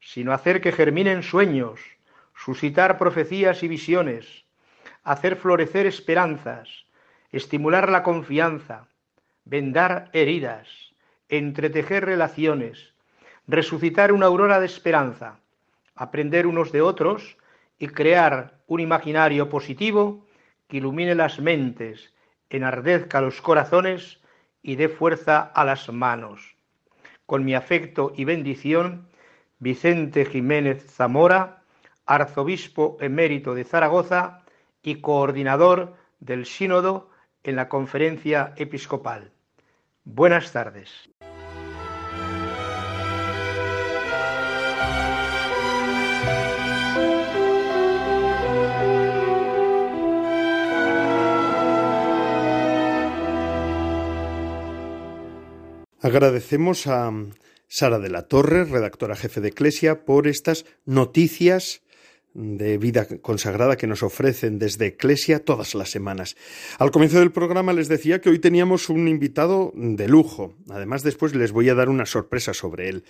sino 0.00 0.32
hacer 0.32 0.62
que 0.62 0.72
germinen 0.72 1.22
sueños, 1.22 1.78
suscitar 2.34 2.96
profecías 2.96 3.62
y 3.62 3.68
visiones, 3.68 4.46
hacer 5.04 5.36
florecer 5.36 5.84
esperanzas, 5.84 6.86
estimular 7.32 7.90
la 7.90 8.02
confianza, 8.02 8.88
vendar 9.44 10.08
heridas, 10.14 10.68
entretejer 11.28 12.06
relaciones, 12.06 12.94
resucitar 13.46 14.10
una 14.12 14.24
aurora 14.24 14.58
de 14.58 14.64
esperanza, 14.64 15.38
aprender 15.94 16.46
unos 16.46 16.72
de 16.72 16.80
otros 16.80 17.36
y 17.78 17.88
crear 17.88 18.54
un 18.68 18.80
imaginario 18.80 19.50
positivo 19.50 20.24
que 20.70 20.78
ilumine 20.78 21.14
las 21.14 21.40
mentes, 21.40 22.14
enardezca 22.48 23.20
los 23.20 23.42
corazones 23.42 24.20
y 24.62 24.76
dé 24.76 24.88
fuerza 24.88 25.40
a 25.40 25.64
las 25.64 25.92
manos. 25.92 26.56
Con 27.26 27.44
mi 27.44 27.54
afecto 27.54 28.12
y 28.16 28.24
bendición, 28.24 29.08
Vicente 29.58 30.24
Jiménez 30.24 30.86
Zamora, 30.86 31.62
arzobispo 32.06 32.96
emérito 33.00 33.54
de 33.54 33.64
Zaragoza 33.64 34.44
y 34.82 35.00
coordinador 35.00 35.96
del 36.20 36.46
sínodo 36.46 37.10
en 37.42 37.56
la 37.56 37.68
conferencia 37.68 38.54
episcopal. 38.56 39.32
Buenas 40.04 40.52
tardes. 40.52 41.10
Agradecemos 56.02 56.86
a 56.86 57.12
Sara 57.68 57.98
de 57.98 58.08
la 58.08 58.22
Torre, 58.22 58.64
redactora 58.64 59.16
jefe 59.16 59.42
de 59.42 59.48
Eclesia, 59.48 60.06
por 60.06 60.28
estas 60.28 60.64
noticias 60.86 61.82
de 62.32 62.78
vida 62.78 63.06
consagrada 63.20 63.76
que 63.76 63.86
nos 63.86 64.02
ofrecen 64.02 64.58
desde 64.58 64.86
Eclesia 64.86 65.44
todas 65.44 65.74
las 65.74 65.90
semanas. 65.90 66.36
Al 66.78 66.90
comienzo 66.90 67.18
del 67.18 67.32
programa 67.32 67.74
les 67.74 67.88
decía 67.88 68.22
que 68.22 68.30
hoy 68.30 68.38
teníamos 68.38 68.88
un 68.88 69.08
invitado 69.08 69.72
de 69.74 70.08
lujo. 70.08 70.54
Además, 70.70 71.02
después 71.02 71.34
les 71.34 71.52
voy 71.52 71.68
a 71.68 71.74
dar 71.74 71.90
una 71.90 72.06
sorpresa 72.06 72.54
sobre 72.54 72.88
él. 72.88 73.04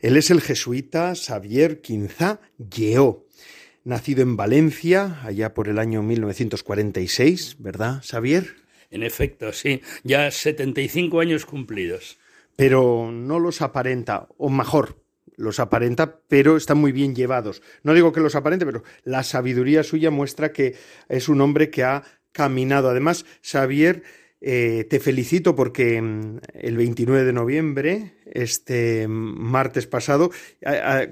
Él 0.00 0.18
es 0.18 0.30
el 0.30 0.42
jesuita 0.42 1.14
Xavier 1.14 1.80
Quinzá 1.80 2.40
Lleó, 2.58 3.24
nacido 3.84 4.20
en 4.20 4.36
Valencia 4.36 5.18
allá 5.22 5.54
por 5.54 5.68
el 5.68 5.78
año 5.78 6.02
1946, 6.02 7.56
¿verdad, 7.58 8.02
Xavier? 8.06 8.56
En 8.90 9.02
efecto, 9.02 9.52
sí, 9.54 9.80
ya 10.02 10.30
75 10.30 11.20
años 11.20 11.46
cumplidos. 11.46 12.18
Pero 12.56 13.10
no 13.12 13.38
los 13.38 13.62
aparenta, 13.62 14.28
o 14.36 14.48
mejor, 14.48 15.04
los 15.36 15.60
aparenta, 15.60 16.20
pero 16.28 16.56
están 16.56 16.78
muy 16.78 16.92
bien 16.92 17.14
llevados. 17.14 17.62
No 17.82 17.94
digo 17.94 18.12
que 18.12 18.20
los 18.20 18.36
aparente, 18.36 18.66
pero 18.66 18.84
la 19.02 19.22
sabiduría 19.22 19.82
suya 19.82 20.10
muestra 20.10 20.52
que 20.52 20.76
es 21.08 21.28
un 21.28 21.40
hombre 21.40 21.70
que 21.70 21.84
ha 21.84 22.04
caminado. 22.32 22.90
Además, 22.90 23.24
Xavier, 23.42 24.02
eh, 24.40 24.86
te 24.90 25.00
felicito 25.00 25.56
porque 25.56 26.00
mm, 26.00 26.38
el 26.54 26.76
29 26.76 27.24
de 27.24 27.32
noviembre, 27.32 28.14
este 28.26 29.06
martes 29.08 29.86
pasado, 29.86 30.30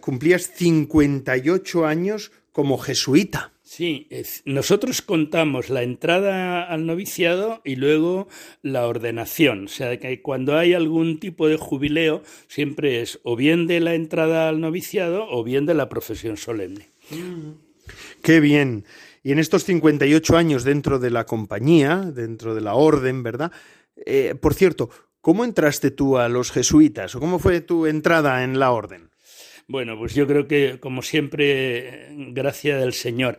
cumplías 0.00 0.50
58 0.54 1.86
años 1.86 2.32
como 2.52 2.78
jesuita. 2.78 3.52
Sí, 3.74 4.06
nosotros 4.44 5.00
contamos 5.00 5.70
la 5.70 5.82
entrada 5.82 6.62
al 6.62 6.84
noviciado 6.84 7.62
y 7.64 7.76
luego 7.76 8.28
la 8.60 8.86
ordenación. 8.86 9.64
O 9.64 9.68
sea, 9.68 9.98
que 9.98 10.20
cuando 10.20 10.58
hay 10.58 10.74
algún 10.74 11.18
tipo 11.18 11.48
de 11.48 11.56
jubileo, 11.56 12.22
siempre 12.48 13.00
es 13.00 13.18
o 13.22 13.34
bien 13.34 13.66
de 13.66 13.80
la 13.80 13.94
entrada 13.94 14.50
al 14.50 14.60
noviciado 14.60 15.26
o 15.26 15.42
bien 15.42 15.64
de 15.64 15.72
la 15.72 15.88
profesión 15.88 16.36
solemne. 16.36 16.90
Qué 18.22 18.40
bien. 18.40 18.84
Y 19.22 19.32
en 19.32 19.38
estos 19.38 19.64
58 19.64 20.36
años 20.36 20.64
dentro 20.64 20.98
de 20.98 21.08
la 21.08 21.24
compañía, 21.24 21.96
dentro 21.96 22.54
de 22.54 22.60
la 22.60 22.74
orden, 22.74 23.22
¿verdad? 23.22 23.52
Eh, 24.04 24.34
por 24.38 24.52
cierto, 24.52 24.90
¿cómo 25.22 25.46
entraste 25.46 25.90
tú 25.90 26.18
a 26.18 26.28
los 26.28 26.52
jesuitas 26.52 27.14
o 27.14 27.20
cómo 27.20 27.38
fue 27.38 27.62
tu 27.62 27.86
entrada 27.86 28.44
en 28.44 28.58
la 28.58 28.70
orden? 28.70 29.11
Bueno, 29.68 29.98
pues 29.98 30.14
yo 30.14 30.26
creo 30.26 30.46
que, 30.46 30.78
como 30.80 31.02
siempre, 31.02 32.08
gracia 32.32 32.76
del 32.76 32.92
Señor. 32.92 33.38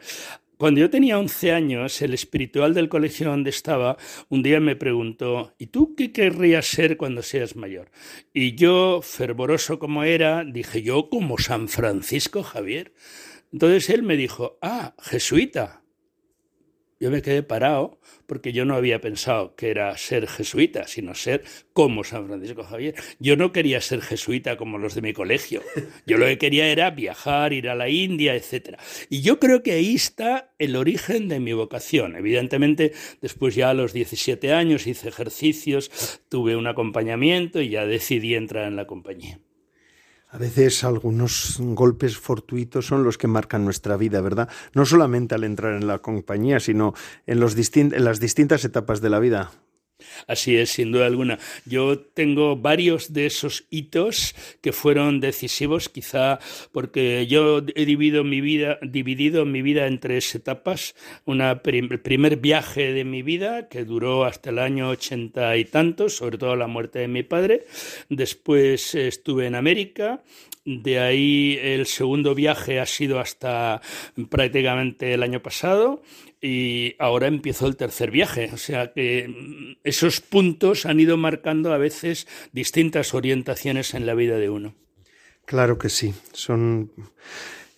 Cuando 0.57 0.79
yo 0.79 0.89
tenía 0.89 1.19
11 1.19 1.51
años, 1.51 2.01
el 2.01 2.13
espiritual 2.13 2.73
del 2.73 2.87
colegio 2.87 3.27
donde 3.27 3.49
estaba 3.49 3.97
un 4.29 4.43
día 4.43 4.61
me 4.61 4.77
preguntó, 4.77 5.53
¿y 5.57 5.67
tú 5.67 5.93
qué 5.95 6.13
querrías 6.13 6.65
ser 6.65 6.95
cuando 6.95 7.21
seas 7.21 7.57
mayor? 7.57 7.91
Y 8.33 8.55
yo, 8.55 9.01
fervoroso 9.01 9.77
como 9.77 10.03
era, 10.05 10.45
dije, 10.45 10.81
yo 10.81 11.09
como 11.09 11.37
San 11.37 11.67
Francisco 11.67 12.43
Javier. 12.43 12.93
Entonces 13.51 13.89
él 13.89 14.03
me 14.03 14.15
dijo, 14.15 14.57
ah, 14.61 14.95
jesuita. 15.01 15.82
Yo 17.03 17.11
me 17.11 17.21
quedé 17.21 17.43
parado 17.43 17.99
porque 18.27 18.53
yo 18.53 18.63
no 18.63 18.75
había 18.75 19.01
pensado 19.01 19.57
que 19.57 19.69
era 19.69 19.97
ser 19.97 20.25
jesuita, 20.25 20.87
sino 20.87 21.13
ser 21.15 21.43
como 21.73 22.05
San 22.05 22.27
Francisco 22.27 22.63
Javier. 22.63 22.95
Yo 23.19 23.35
no 23.35 23.51
quería 23.51 23.81
ser 23.81 23.99
jesuita 23.99 24.55
como 24.55 24.77
los 24.77 24.95
de 24.95 25.01
mi 25.01 25.11
colegio. 25.11 25.61
Yo 26.07 26.17
lo 26.17 26.27
que 26.27 26.37
quería 26.37 26.67
era 26.67 26.91
viajar, 26.91 27.51
ir 27.51 27.67
a 27.67 27.75
la 27.75 27.89
India, 27.89 28.35
etc. 28.35 28.79
Y 29.09 29.21
yo 29.21 29.37
creo 29.37 29.63
que 29.63 29.73
ahí 29.73 29.95
está 29.95 30.53
el 30.59 30.77
origen 30.77 31.27
de 31.27 31.41
mi 31.41 31.51
vocación. 31.51 32.15
Evidentemente, 32.15 32.93
después 33.19 33.53
ya 33.53 33.71
a 33.71 33.73
los 33.73 33.91
17 33.91 34.53
años 34.53 34.87
hice 34.87 35.09
ejercicios, 35.09 36.21
tuve 36.29 36.55
un 36.55 36.67
acompañamiento 36.67 37.59
y 37.59 37.67
ya 37.67 37.85
decidí 37.85 38.35
entrar 38.35 38.65
en 38.65 38.77
la 38.77 38.87
compañía. 38.87 39.41
A 40.33 40.39
veces 40.39 40.83
algunos 40.83 41.57
golpes 41.59 42.17
fortuitos 42.17 42.87
son 42.87 43.03
los 43.03 43.19
que 43.19 43.27
marcan 43.27 43.63
nuestra 43.65 43.97
vida, 43.97 44.19
¿verdad? 44.19 44.49
No 44.73 44.83
solamente 44.83 45.35
al 45.35 45.43
entrar 45.43 45.75
en 45.75 45.85
la 45.85 45.99
compañía, 45.99 46.59
sino 46.59 46.95
en, 47.27 47.39
los 47.39 47.55
en 47.75 48.03
las 48.03 48.19
distintas 48.19 48.65
etapas 48.65 48.99
de 48.99 49.11
la 49.11 49.19
vida. 49.19 49.51
Así 50.27 50.55
es, 50.55 50.71
sin 50.71 50.91
duda 50.91 51.05
alguna. 51.05 51.39
Yo 51.65 51.99
tengo 51.99 52.55
varios 52.55 53.13
de 53.13 53.25
esos 53.25 53.65
hitos 53.69 54.35
que 54.61 54.71
fueron 54.71 55.19
decisivos, 55.19 55.89
quizá 55.89 56.39
porque 56.71 57.27
yo 57.27 57.61
he 57.75 57.85
dividido 57.85 58.23
mi 58.23 58.41
vida, 58.41 58.79
dividido 58.81 59.45
mi 59.45 59.61
vida 59.61 59.87
en 59.87 59.99
tres 59.99 60.33
etapas. 60.35 60.95
Una 61.25 61.61
el 61.63 61.99
primer 61.99 62.37
viaje 62.37 62.93
de 62.93 63.03
mi 63.03 63.21
vida, 63.21 63.67
que 63.67 63.83
duró 63.83 64.25
hasta 64.25 64.49
el 64.49 64.59
año 64.59 64.89
ochenta 64.89 65.55
y 65.57 65.65
tantos, 65.65 66.17
sobre 66.17 66.37
todo 66.37 66.55
la 66.55 66.67
muerte 66.67 66.99
de 66.99 67.07
mi 67.07 67.23
padre. 67.23 67.65
Después 68.09 68.95
estuve 68.95 69.47
en 69.47 69.55
América, 69.55 70.23
de 70.65 70.99
ahí 70.99 71.59
el 71.61 71.85
segundo 71.85 72.33
viaje 72.33 72.79
ha 72.79 72.85
sido 72.85 73.19
hasta 73.19 73.81
prácticamente 74.29 75.13
el 75.13 75.23
año 75.23 75.41
pasado 75.41 76.01
y 76.43 76.97
ahora 76.99 77.27
empiezo 77.27 77.67
el 77.67 77.77
tercer 77.77 78.11
viaje. 78.11 78.51
O 78.53 78.57
sea 78.57 78.91
que 78.91 79.29
mm, 79.29 79.79
esos 79.85 80.19
puntos 80.19 80.85
han 80.85 80.99
ido 80.99 81.15
marcando 81.15 81.71
a 81.71 81.77
veces 81.77 82.27
distintas 82.51 83.13
orientaciones 83.13 83.93
en 83.93 84.05
la 84.05 84.13
vida 84.13 84.37
de 84.37 84.49
uno. 84.49 84.75
Claro 85.45 85.77
que 85.77 85.87
sí. 85.87 86.13
Son. 86.33 86.91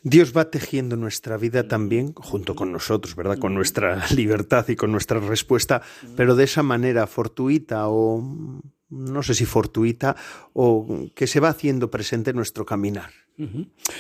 Dios 0.02 0.36
va 0.36 0.50
tejiendo 0.50 0.98
nuestra 0.98 1.38
vida 1.38 1.68
también 1.68 2.14
junto 2.14 2.56
con 2.56 2.72
nosotros, 2.72 3.16
¿verdad? 3.16 3.38
Con 3.38 3.54
nuestra 3.54 4.04
libertad 4.16 4.68
y 4.68 4.76
con 4.76 4.92
nuestra 4.92 5.20
respuesta, 5.20 5.84
pero 6.16 6.36
de 6.36 6.46
esa 6.46 6.64
manera 6.64 7.06
fortuita 7.06 7.88
o 7.88 8.62
no 8.90 9.24
sé 9.24 9.36
si 9.36 9.46
fortuita 9.46 10.16
o 10.54 11.08
que 11.16 11.28
se 11.28 11.40
va 11.40 11.50
haciendo 11.50 11.92
presente 11.92 12.32
en 12.32 12.38
nuestro 12.38 12.66
caminar. 12.66 13.25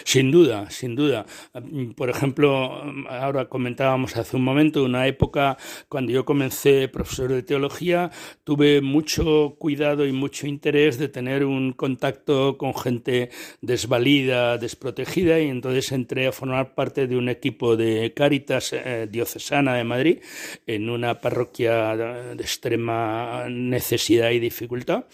Sin 0.05 0.31
duda, 0.31 0.69
sin 0.69 0.95
duda. 0.95 1.25
Por 1.95 2.09
ejemplo, 2.09 2.81
ahora 3.09 3.45
comentábamos 3.49 4.15
hace 4.15 4.37
un 4.37 4.43
momento 4.43 4.83
una 4.83 5.07
época 5.07 5.57
cuando 5.89 6.11
yo 6.11 6.23
comencé 6.23 6.87
profesor 6.87 7.31
de 7.31 7.43
teología, 7.43 8.11
tuve 8.43 8.81
mucho 8.81 9.55
cuidado 9.57 10.05
y 10.05 10.11
mucho 10.11 10.47
interés 10.47 10.97
de 10.97 11.09
tener 11.09 11.43
un 11.43 11.73
contacto 11.73 12.57
con 12.57 12.73
gente 12.75 13.29
desvalida, 13.61 14.57
desprotegida, 14.57 15.39
y 15.39 15.49
entonces 15.49 15.91
entré 15.91 16.27
a 16.27 16.31
formar 16.31 16.73
parte 16.73 17.07
de 17.07 17.17
un 17.17 17.29
equipo 17.29 17.75
de 17.75 18.13
Cáritas 18.13 18.71
eh, 18.73 19.07
diocesana 19.11 19.75
de 19.75 19.83
Madrid 19.83 20.19
en 20.65 20.89
una 20.89 21.19
parroquia 21.19 21.95
de 21.95 22.41
extrema 22.41 23.47
necesidad 23.49 24.31
y 24.31 24.39
dificultad 24.39 25.05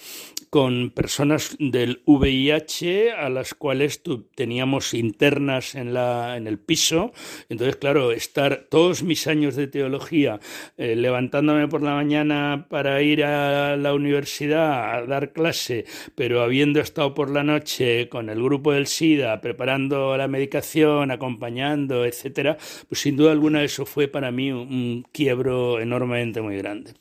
con 0.52 0.90
personas 0.90 1.56
del 1.60 2.02
VIH 2.06 3.14
a 3.14 3.30
las 3.30 3.54
cuales 3.54 4.04
teníamos 4.20 4.94
internas 4.94 5.76
en, 5.76 5.94
la, 5.94 6.38
en 6.38 6.48
el 6.48 6.60
piso. 6.60 7.12
Entonces, 7.50 7.76
claro, 7.78 8.12
estar 8.12 8.68
todos 8.70 9.04
mis 9.04 9.28
años 9.28 9.56
de 9.56 9.68
teología 9.68 10.40
eh, 10.78 10.96
levantándome 10.96 11.68
por 11.68 11.82
la 11.82 11.96
mañana 11.96 12.68
para 12.70 13.02
ir 13.02 13.24
a 13.24 13.78
la 13.78 13.94
universidad 13.94 14.96
a 14.96 15.06
dar 15.06 15.34
clase, 15.34 15.86
pero 16.16 16.42
habiendo 16.42 16.80
estado 16.80 17.14
por 17.14 17.30
la 17.30 17.44
noche 17.44 18.10
con 18.10 18.30
el 18.30 18.42
grupo 18.42 18.74
del 18.74 18.88
SIDA, 18.88 19.42
preparando 19.42 20.18
la 20.18 20.28
medicación, 20.28 21.12
acompañando, 21.12 22.06
etcétera, 22.06 22.58
pues 22.88 23.02
sin 23.02 23.18
duda 23.18 23.32
alguna 23.32 23.64
eso 23.64 23.86
fue 23.86 24.08
para 24.08 24.32
mí 24.32 24.52
un 24.52 25.06
quiebro 25.12 25.80
enormemente 25.80 26.42
muy 26.42 26.58
grande. 26.58 26.94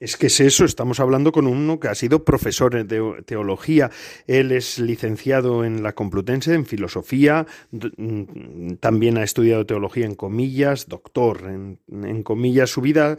Es 0.00 0.16
que 0.16 0.26
es 0.26 0.40
eso, 0.40 0.64
estamos 0.64 1.00
hablando 1.00 1.32
con 1.32 1.46
uno 1.46 1.78
que 1.78 1.88
ha 1.88 1.94
sido 1.94 2.24
profesor 2.24 2.84
de 2.84 3.22
teología. 3.24 3.90
Él 4.26 4.52
es 4.52 4.78
licenciado 4.78 5.64
en 5.64 5.82
la 5.82 5.94
Complutense 5.94 6.54
en 6.54 6.66
filosofía, 6.66 7.46
mm, 7.70 8.74
también 8.80 9.18
ha 9.18 9.22
estudiado 9.22 9.66
teología 9.66 10.06
en 10.06 10.14
comillas, 10.14 10.88
doctor 10.88 11.44
en, 11.48 11.78
en 11.90 12.22
comillas. 12.22 12.70
Su 12.70 12.80
vida 12.80 13.16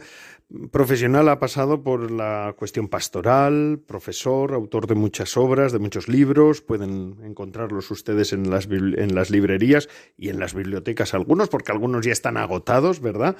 profesional 0.70 1.28
ha 1.28 1.40
pasado 1.40 1.82
por 1.82 2.10
la 2.10 2.54
cuestión 2.56 2.88
pastoral, 2.88 3.80
profesor, 3.84 4.54
autor 4.54 4.86
de 4.86 4.94
muchas 4.94 5.36
obras, 5.36 5.72
de 5.72 5.80
muchos 5.80 6.08
libros, 6.08 6.60
pueden 6.60 7.16
encontrarlos 7.24 7.90
ustedes 7.90 8.32
en 8.32 8.48
las, 8.48 8.66
en 8.66 9.14
las 9.14 9.30
librerías 9.30 9.88
y 10.16 10.28
en 10.28 10.38
las 10.38 10.54
bibliotecas 10.54 11.14
algunos, 11.14 11.48
porque 11.48 11.72
algunos 11.72 12.06
ya 12.06 12.12
están 12.12 12.36
agotados, 12.36 13.00
¿verdad? 13.00 13.36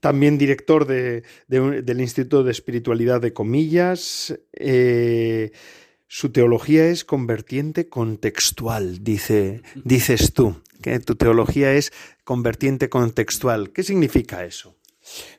También 0.00 0.38
director 0.38 0.86
de, 0.86 1.24
del 1.48 2.00
Instituto 2.00 2.44
de 2.44 2.52
Espiritualidad 2.52 3.20
de 3.20 3.32
Comillas. 3.32 4.38
Eh, 4.52 5.50
su 6.06 6.30
teología 6.30 6.86
es 6.86 7.04
convertiente 7.04 7.88
contextual, 7.88 9.02
dice, 9.02 9.62
dices 9.82 10.32
tú, 10.32 10.62
que 10.80 11.00
tu 11.00 11.16
teología 11.16 11.72
es 11.72 11.92
convertiente 12.22 12.88
contextual. 12.88 13.72
¿Qué 13.72 13.82
significa 13.82 14.44
eso? 14.44 14.76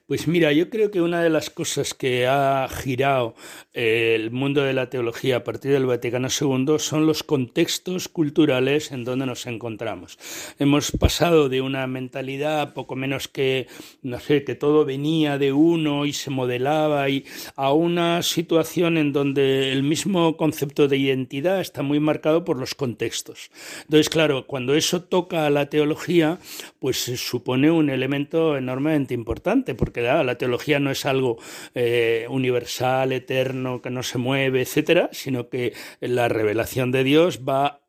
Pues 0.08 0.28
mira, 0.28 0.54
yo 0.54 0.70
creo 0.70 0.92
que 0.92 1.02
una 1.02 1.24
de 1.24 1.32
las 1.32 1.50
cosas 1.50 1.96
que 1.96 2.28
ha 2.28 2.68
girado 2.70 3.34
eh, 3.74 4.14
el 4.14 4.30
mundo 4.30 4.62
de 4.62 4.74
la 4.74 4.88
teología 4.88 5.38
a 5.38 5.44
partir 5.44 5.72
del 5.72 5.88
Vaticano 5.88 6.28
II 6.30 6.76
son 6.78 7.08
los 7.08 7.24
contextos 7.24 8.08
culturales 8.08 8.92
en 8.92 9.04
donde 9.04 9.26
nos 9.26 9.48
encontramos. 9.48 10.20
Hemos 10.60 10.92
pasado 10.92 11.50
de 11.50 11.62
una 11.62 11.88
mentalidad 11.88 12.76
poco 12.76 12.96
menos 12.96 13.28
que, 13.28 13.66
no 14.04 14.20
sé, 14.20 14.44
que 14.44 14.54
todo 14.54 14.86
venía 14.86 15.40
de 15.40 15.54
uno 15.54 16.06
y 16.06 16.14
se 16.14 16.30
modelaba 16.30 17.10
y 17.10 17.26
a 17.56 17.74
una 17.74 18.22
situación 18.22 19.00
en 19.00 19.12
donde 19.12 19.72
el 19.72 19.82
mismo 19.82 20.38
concepto 20.38 20.88
de 20.88 20.98
identidad 20.98 21.60
está 21.60 21.82
muy 21.82 22.00
marcado 22.00 22.46
por 22.46 22.58
los 22.58 22.76
contextos. 22.76 23.50
Entonces, 23.82 24.12
claro, 24.12 24.46
cuando 24.46 24.76
eso 24.76 25.02
toca 25.02 25.48
a 25.48 25.50
la 25.50 25.68
teología, 25.72 26.38
pues 26.78 26.98
supone 26.98 27.72
un 27.72 27.90
elemento 27.90 28.56
enormemente 28.56 29.16
importante, 29.16 29.74
porque 29.74 29.95
la 30.02 30.38
teología 30.38 30.80
no 30.80 30.92
es 30.92 31.06
algo 31.06 31.38
eh, 31.74 32.26
universal, 32.30 33.12
eterno, 33.12 33.82
que 33.82 33.90
no 33.90 34.04
se 34.04 34.18
mueve, 34.18 34.62
etcétera, 34.62 35.10
sino 35.12 35.50
que 35.50 35.74
la 36.00 36.28
revelación 36.28 36.92
de 36.92 37.04
Dios 37.04 37.42
va 37.48 37.82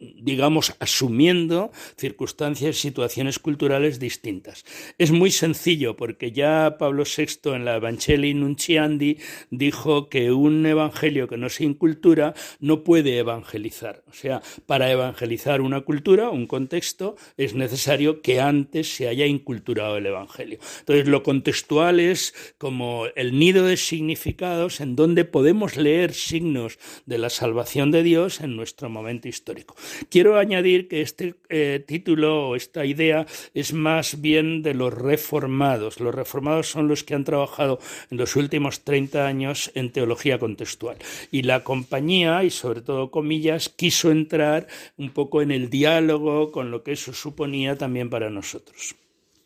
digamos, 0.00 0.74
asumiendo 0.80 1.70
circunstancias, 1.96 2.76
y 2.76 2.80
situaciones 2.80 3.38
culturales 3.38 3.98
distintas. 3.98 4.64
Es 4.98 5.10
muy 5.10 5.30
sencillo 5.30 5.96
porque 5.96 6.32
ya 6.32 6.76
Pablo 6.78 7.04
VI 7.04 7.54
en 7.54 7.64
la 7.64 7.76
Evangelii 7.76 8.34
Nunciandi 8.34 9.18
dijo 9.50 10.08
que 10.08 10.32
un 10.32 10.64
evangelio 10.66 11.28
que 11.28 11.36
no 11.36 11.48
se 11.48 11.64
incultura 11.64 12.34
no 12.60 12.84
puede 12.84 13.18
evangelizar. 13.18 14.02
O 14.08 14.12
sea, 14.12 14.42
para 14.66 14.90
evangelizar 14.90 15.60
una 15.60 15.80
cultura, 15.82 16.30
un 16.30 16.46
contexto, 16.46 17.16
es 17.36 17.54
necesario 17.54 18.22
que 18.22 18.40
antes 18.40 18.94
se 18.94 19.08
haya 19.08 19.26
inculturado 19.26 19.96
el 19.96 20.06
evangelio. 20.06 20.58
Entonces, 20.80 21.08
lo 21.08 21.22
contextual 21.22 22.00
es 22.00 22.34
como 22.58 23.06
el 23.16 23.38
nido 23.38 23.64
de 23.66 23.76
significados 23.76 24.80
en 24.80 24.96
donde 24.96 25.24
podemos 25.24 25.76
leer 25.76 26.12
signos 26.12 26.78
de 27.06 27.18
la 27.18 27.30
salvación 27.30 27.90
de 27.90 28.02
Dios 28.02 28.40
en 28.40 28.56
nuestro 28.56 28.88
momento 28.88 29.28
histórico. 29.28 29.74
Quiero 30.10 30.38
añadir 30.38 30.88
que 30.88 31.00
este 31.00 31.34
eh, 31.48 31.82
título 31.86 32.48
o 32.48 32.56
esta 32.56 32.84
idea 32.84 33.26
es 33.54 33.72
más 33.72 34.20
bien 34.20 34.62
de 34.62 34.74
los 34.74 34.92
reformados. 34.92 36.00
Los 36.00 36.14
reformados 36.14 36.70
son 36.70 36.88
los 36.88 37.04
que 37.04 37.14
han 37.14 37.24
trabajado 37.24 37.78
en 38.10 38.18
los 38.18 38.36
últimos 38.36 38.84
30 38.84 39.26
años 39.26 39.70
en 39.74 39.92
teología 39.92 40.38
contextual. 40.38 40.96
Y 41.30 41.42
la 41.42 41.64
compañía, 41.64 42.44
y 42.44 42.50
sobre 42.50 42.80
todo 42.80 43.10
comillas, 43.10 43.68
quiso 43.68 44.10
entrar 44.10 44.66
un 44.96 45.10
poco 45.10 45.42
en 45.42 45.50
el 45.50 45.70
diálogo 45.70 46.52
con 46.52 46.70
lo 46.70 46.82
que 46.82 46.92
eso 46.92 47.12
suponía 47.12 47.76
también 47.76 48.10
para 48.10 48.30
nosotros. 48.30 48.94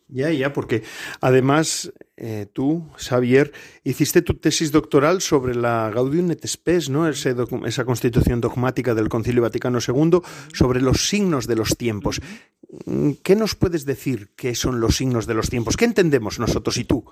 Ya, 0.09 0.31
ya, 0.31 0.53
porque 0.53 0.83
además 1.21 1.93
eh, 2.17 2.47
tú, 2.53 2.89
Xavier, 2.97 3.53
hiciste 3.83 4.23
tu 4.23 4.35
tesis 4.35 4.71
doctoral 4.71 5.21
sobre 5.21 5.55
la 5.55 5.91
Gaudium 5.95 6.31
et 6.31 6.47
Spes, 6.47 6.91
¿no? 6.91 7.09
esa 7.09 7.85
constitución 7.85 8.41
dogmática 8.41 8.95
del 8.95 9.09
Concilio 9.09 9.43
Vaticano 9.43 9.79
II, 9.81 10.21
sobre 10.53 10.81
los 10.81 11.09
signos 11.09 11.47
de 11.47 11.57
los 11.57 11.77
tiempos. 11.77 12.21
¿Qué 13.23 13.37
nos 13.37 13.55
puedes 13.55 13.85
decir 13.85 14.31
que 14.37 14.55
son 14.55 14.81
los 14.81 14.97
signos 14.97 15.27
de 15.27 15.35
los 15.35 15.51
tiempos? 15.51 15.77
¿Qué 15.77 15.85
entendemos 15.85 16.39
nosotros 16.39 16.77
y 16.77 16.85
tú 16.85 17.05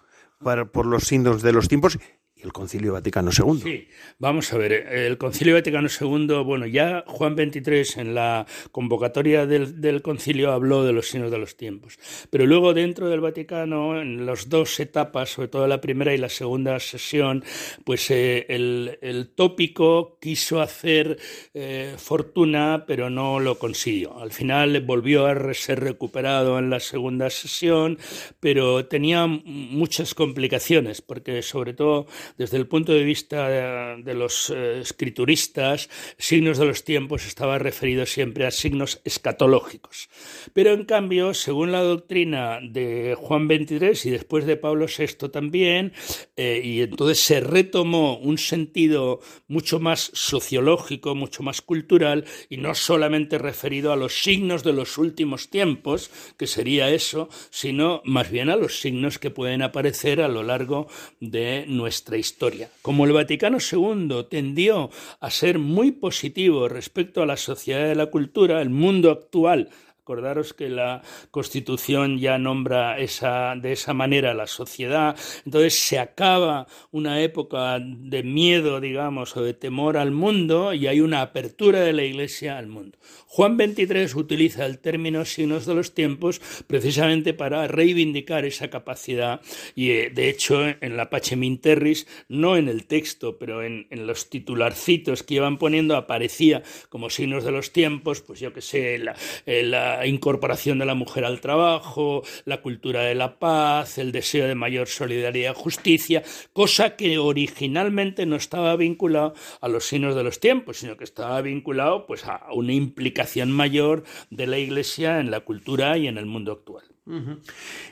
por 0.73 0.87
los 0.87 1.05
signos 1.05 1.43
de 1.43 1.53
los 1.53 1.69
tiempos 1.69 1.99
el 2.43 2.53
Concilio 2.53 2.93
Vaticano 2.93 3.31
II. 3.37 3.61
Sí, 3.63 3.89
vamos 4.19 4.53
a 4.53 4.59
ver, 4.59 4.73
el 4.73 5.19
Concilio 5.19 5.55
Vaticano 5.55 5.89
II, 5.89 6.43
bueno, 6.45 6.67
ya 6.67 7.05
Juan 7.07 7.37
XXIII 7.37 8.01
en 8.01 8.15
la 8.15 8.47
convocatoria 8.73 9.47
del, 9.47 10.03
concilio 10.03 10.53
habló 10.53 10.85
de 10.85 10.93
los 10.93 11.09
signos 11.09 11.31
de 11.31 11.39
los 11.39 11.57
tiempos, 11.57 11.99
pero 12.31 12.47
luego 12.47 12.75
dentro 12.75 13.09
del 13.09 13.21
Vaticano, 13.21 14.01
en 14.01 14.27
las 14.27 14.49
dos 14.49 14.81
etapas, 14.81 15.31
sobre 15.31 15.49
todo 15.49 15.67
la 15.67 15.81
primera 15.81 16.15
y 16.15 16.19
la 16.19 16.29
segunda 16.29 16.79
sesión, 16.81 17.45
pues 17.85 18.11
eh, 18.11 18.47
el, 18.49 19.31
tópico 19.35 20.19
quiso 20.21 20.61
hacer 20.61 21.19
eh, 21.55 21.95
fortuna, 21.97 22.85
pero 22.87 23.11
no 23.11 23.41
lo 23.41 23.59
consiguió. 23.59 24.19
Al 24.19 24.33
final 24.33 24.81
volvió 24.81 25.27
a 25.27 25.55
ser 25.55 25.81
recuperado 25.81 26.59
en 26.59 26.71
la 26.71 26.81
segunda 26.81 27.31
sesión, 27.31 27.99
pero 28.41 28.87
tenía 28.87 29.27
muchas 29.27 30.15
complicaciones, 30.15 31.03
porque 31.03 31.43
sobre 31.43 31.75
todo 31.75 32.07
desde 32.39 32.57
el 32.57 32.67
punto 32.67 32.93
de 32.93 33.05
vista 33.05 33.49
de, 33.49 34.15
los 34.15 34.51
eh, 34.51 34.81
escrituristas, 34.81 35.89
signos 36.19 36.59
de 36.59 36.67
los 36.67 36.85
tiempos 36.85 37.27
estaba 37.27 37.59
referido 37.59 38.07
siempre 38.07 38.47
a 38.47 38.51
signos 38.51 39.01
escatológicos. 39.05 40.09
Pero 40.53 40.73
en 40.73 40.85
cambio, 40.85 41.35
según 41.35 41.73
la 41.73 41.83
doctrina 41.83 42.59
de 42.63 43.17
Juan 43.19 43.47
XXIII 43.47 44.11
y 44.11 44.11
después 44.11 44.47
de 44.47 44.57
Pablo 44.57 44.87
VI 44.87 45.29
también, 45.29 45.93
eh, 46.37 46.61
y 46.63 46.83
entonces 46.83 47.19
se 47.19 47.41
retomó 47.41 48.19
un 48.19 48.39
sentido 48.39 49.21
mucho 49.49 49.81
más 49.81 50.11
sociológico, 50.15 51.15
mucho 51.15 51.43
más 51.43 51.63
cultural, 51.63 52.25
y 52.49 52.57
no 52.57 52.75
solamente 52.75 53.39
referido 53.39 53.93
a 53.93 53.97
los 53.97 54.23
signos 54.23 54.65
de 54.65 54.73
los 54.73 54.99
últimos 54.99 55.51
tiempos, 55.51 56.11
que 56.37 56.47
sería 56.47 56.91
eso, 56.91 57.29
sino 57.51 58.03
más 58.05 58.31
bien 58.31 58.51
a 58.51 58.57
los 58.57 58.81
signos 58.81 59.19
que 59.19 59.31
pueden 59.31 59.63
aparecer 59.63 60.21
a 60.21 60.29
lo 60.29 60.43
largo 60.43 60.89
de 61.21 61.65
nuestra 61.67 62.17
historia. 62.21 62.71
Como 62.83 63.05
el 63.05 63.13
Vaticano 63.13 63.59
II 63.61 64.27
tendió 64.31 64.91
a 65.19 65.31
ser 65.31 65.59
muy 65.59 65.91
positivo 65.91 66.69
respecto 66.69 67.23
a 67.23 67.27
la 67.27 67.37
sociedad 67.37 67.89
de 67.89 67.97
la 67.97 68.07
cultura, 68.07 68.63
el 68.63 68.71
mundo 68.71 69.11
actual 69.11 69.71
Acordaros 70.11 70.55
que 70.55 70.69
la 70.69 71.03
Constitución 71.31 72.19
ya 72.19 72.37
nombra 72.37 72.99
esa, 72.99 73.55
de 73.55 73.71
esa 73.71 73.95
manera 73.95 74.35
la 74.35 74.49
sociedad. 74.49 75.17
Entonces 75.47 75.79
se 75.79 76.01
acaba 76.01 76.67
una 76.91 77.23
época 77.23 77.79
de 77.79 78.25
miedo, 78.25 78.81
digamos, 78.81 79.37
o 79.37 79.45
de 79.45 79.55
temor 79.55 79.97
al 79.97 80.11
mundo 80.11 80.75
y 80.75 80.89
hay 80.89 81.01
una 81.01 81.21
apertura 81.23 81.83
de 81.83 81.93
la 81.93 82.03
Iglesia 82.03 82.59
al 82.59 82.67
mundo. 82.67 82.99
Juan 83.29 83.57
XXIII 83.57 84.17
utiliza 84.17 84.67
el 84.67 84.81
término 84.81 85.25
signos 85.25 85.65
de 85.65 85.77
los 85.77 85.95
tiempos 85.95 86.41
precisamente 86.67 87.33
para 87.33 87.69
reivindicar 87.69 88.45
esa 88.45 88.69
capacidad 88.69 89.41
y 89.77 89.91
eh, 89.91 90.11
de 90.13 90.29
hecho 90.29 90.67
en 90.67 90.97
la 90.97 91.09
Pacem 91.09 91.59
Terris, 91.59 92.09
no 92.29 92.57
en 92.57 92.69
el 92.69 92.87
texto, 92.87 93.39
pero 93.39 93.63
en, 93.63 93.87
en 93.91 94.09
los 94.09 94.29
titularcitos 94.29 95.23
que 95.23 95.35
iban 95.35 95.59
poniendo 95.59 95.95
aparecía 95.95 96.65
como 96.89 97.11
signos 97.11 97.45
de 97.45 97.53
los 97.53 97.73
tiempos, 97.73 98.23
pues 98.23 98.41
yo 98.41 98.53
que 98.53 98.61
sé, 98.61 98.99
la, 98.99 99.15
eh, 99.47 99.63
la 100.01 100.07
incorporación 100.07 100.79
de 100.79 100.87
la 100.87 100.95
mujer 100.95 101.27
al 101.27 101.43
trabajo, 101.43 102.23
la 102.47 102.63
cultura 102.63 103.03
de 103.03 103.15
la 103.15 103.39
paz, 103.39 103.99
el 103.99 104.13
deseo 104.13 104.49
de 104.49 104.55
mayor 104.55 104.89
solidaridad 104.89 105.53
y 105.53 105.55
justicia, 105.55 106.23
cosa 106.55 106.97
que 106.97 107.19
originalmente 107.19 108.25
no 108.25 108.37
estaba 108.37 108.75
vinculado 108.77 109.35
a 109.61 109.69
los 109.69 109.85
signos 109.85 110.15
de 110.15 110.23
los 110.23 110.41
tiempos, 110.41 110.79
sino 110.79 110.97
que 110.97 111.05
estaba 111.05 111.43
vinculado 111.43 112.07
pues, 112.07 112.25
a 112.25 112.47
una 112.55 112.73
implicación 112.73 113.53
mayor 113.53 114.05
de 114.31 114.47
la 114.47 114.57
Iglesia 114.57 115.21
en 115.21 115.31
la 115.31 115.41
cultura 115.41 115.99
y 115.99 116.09
en 116.09 116.17
el 116.17 116.25
mundo 116.25 116.53
actual. 116.53 116.85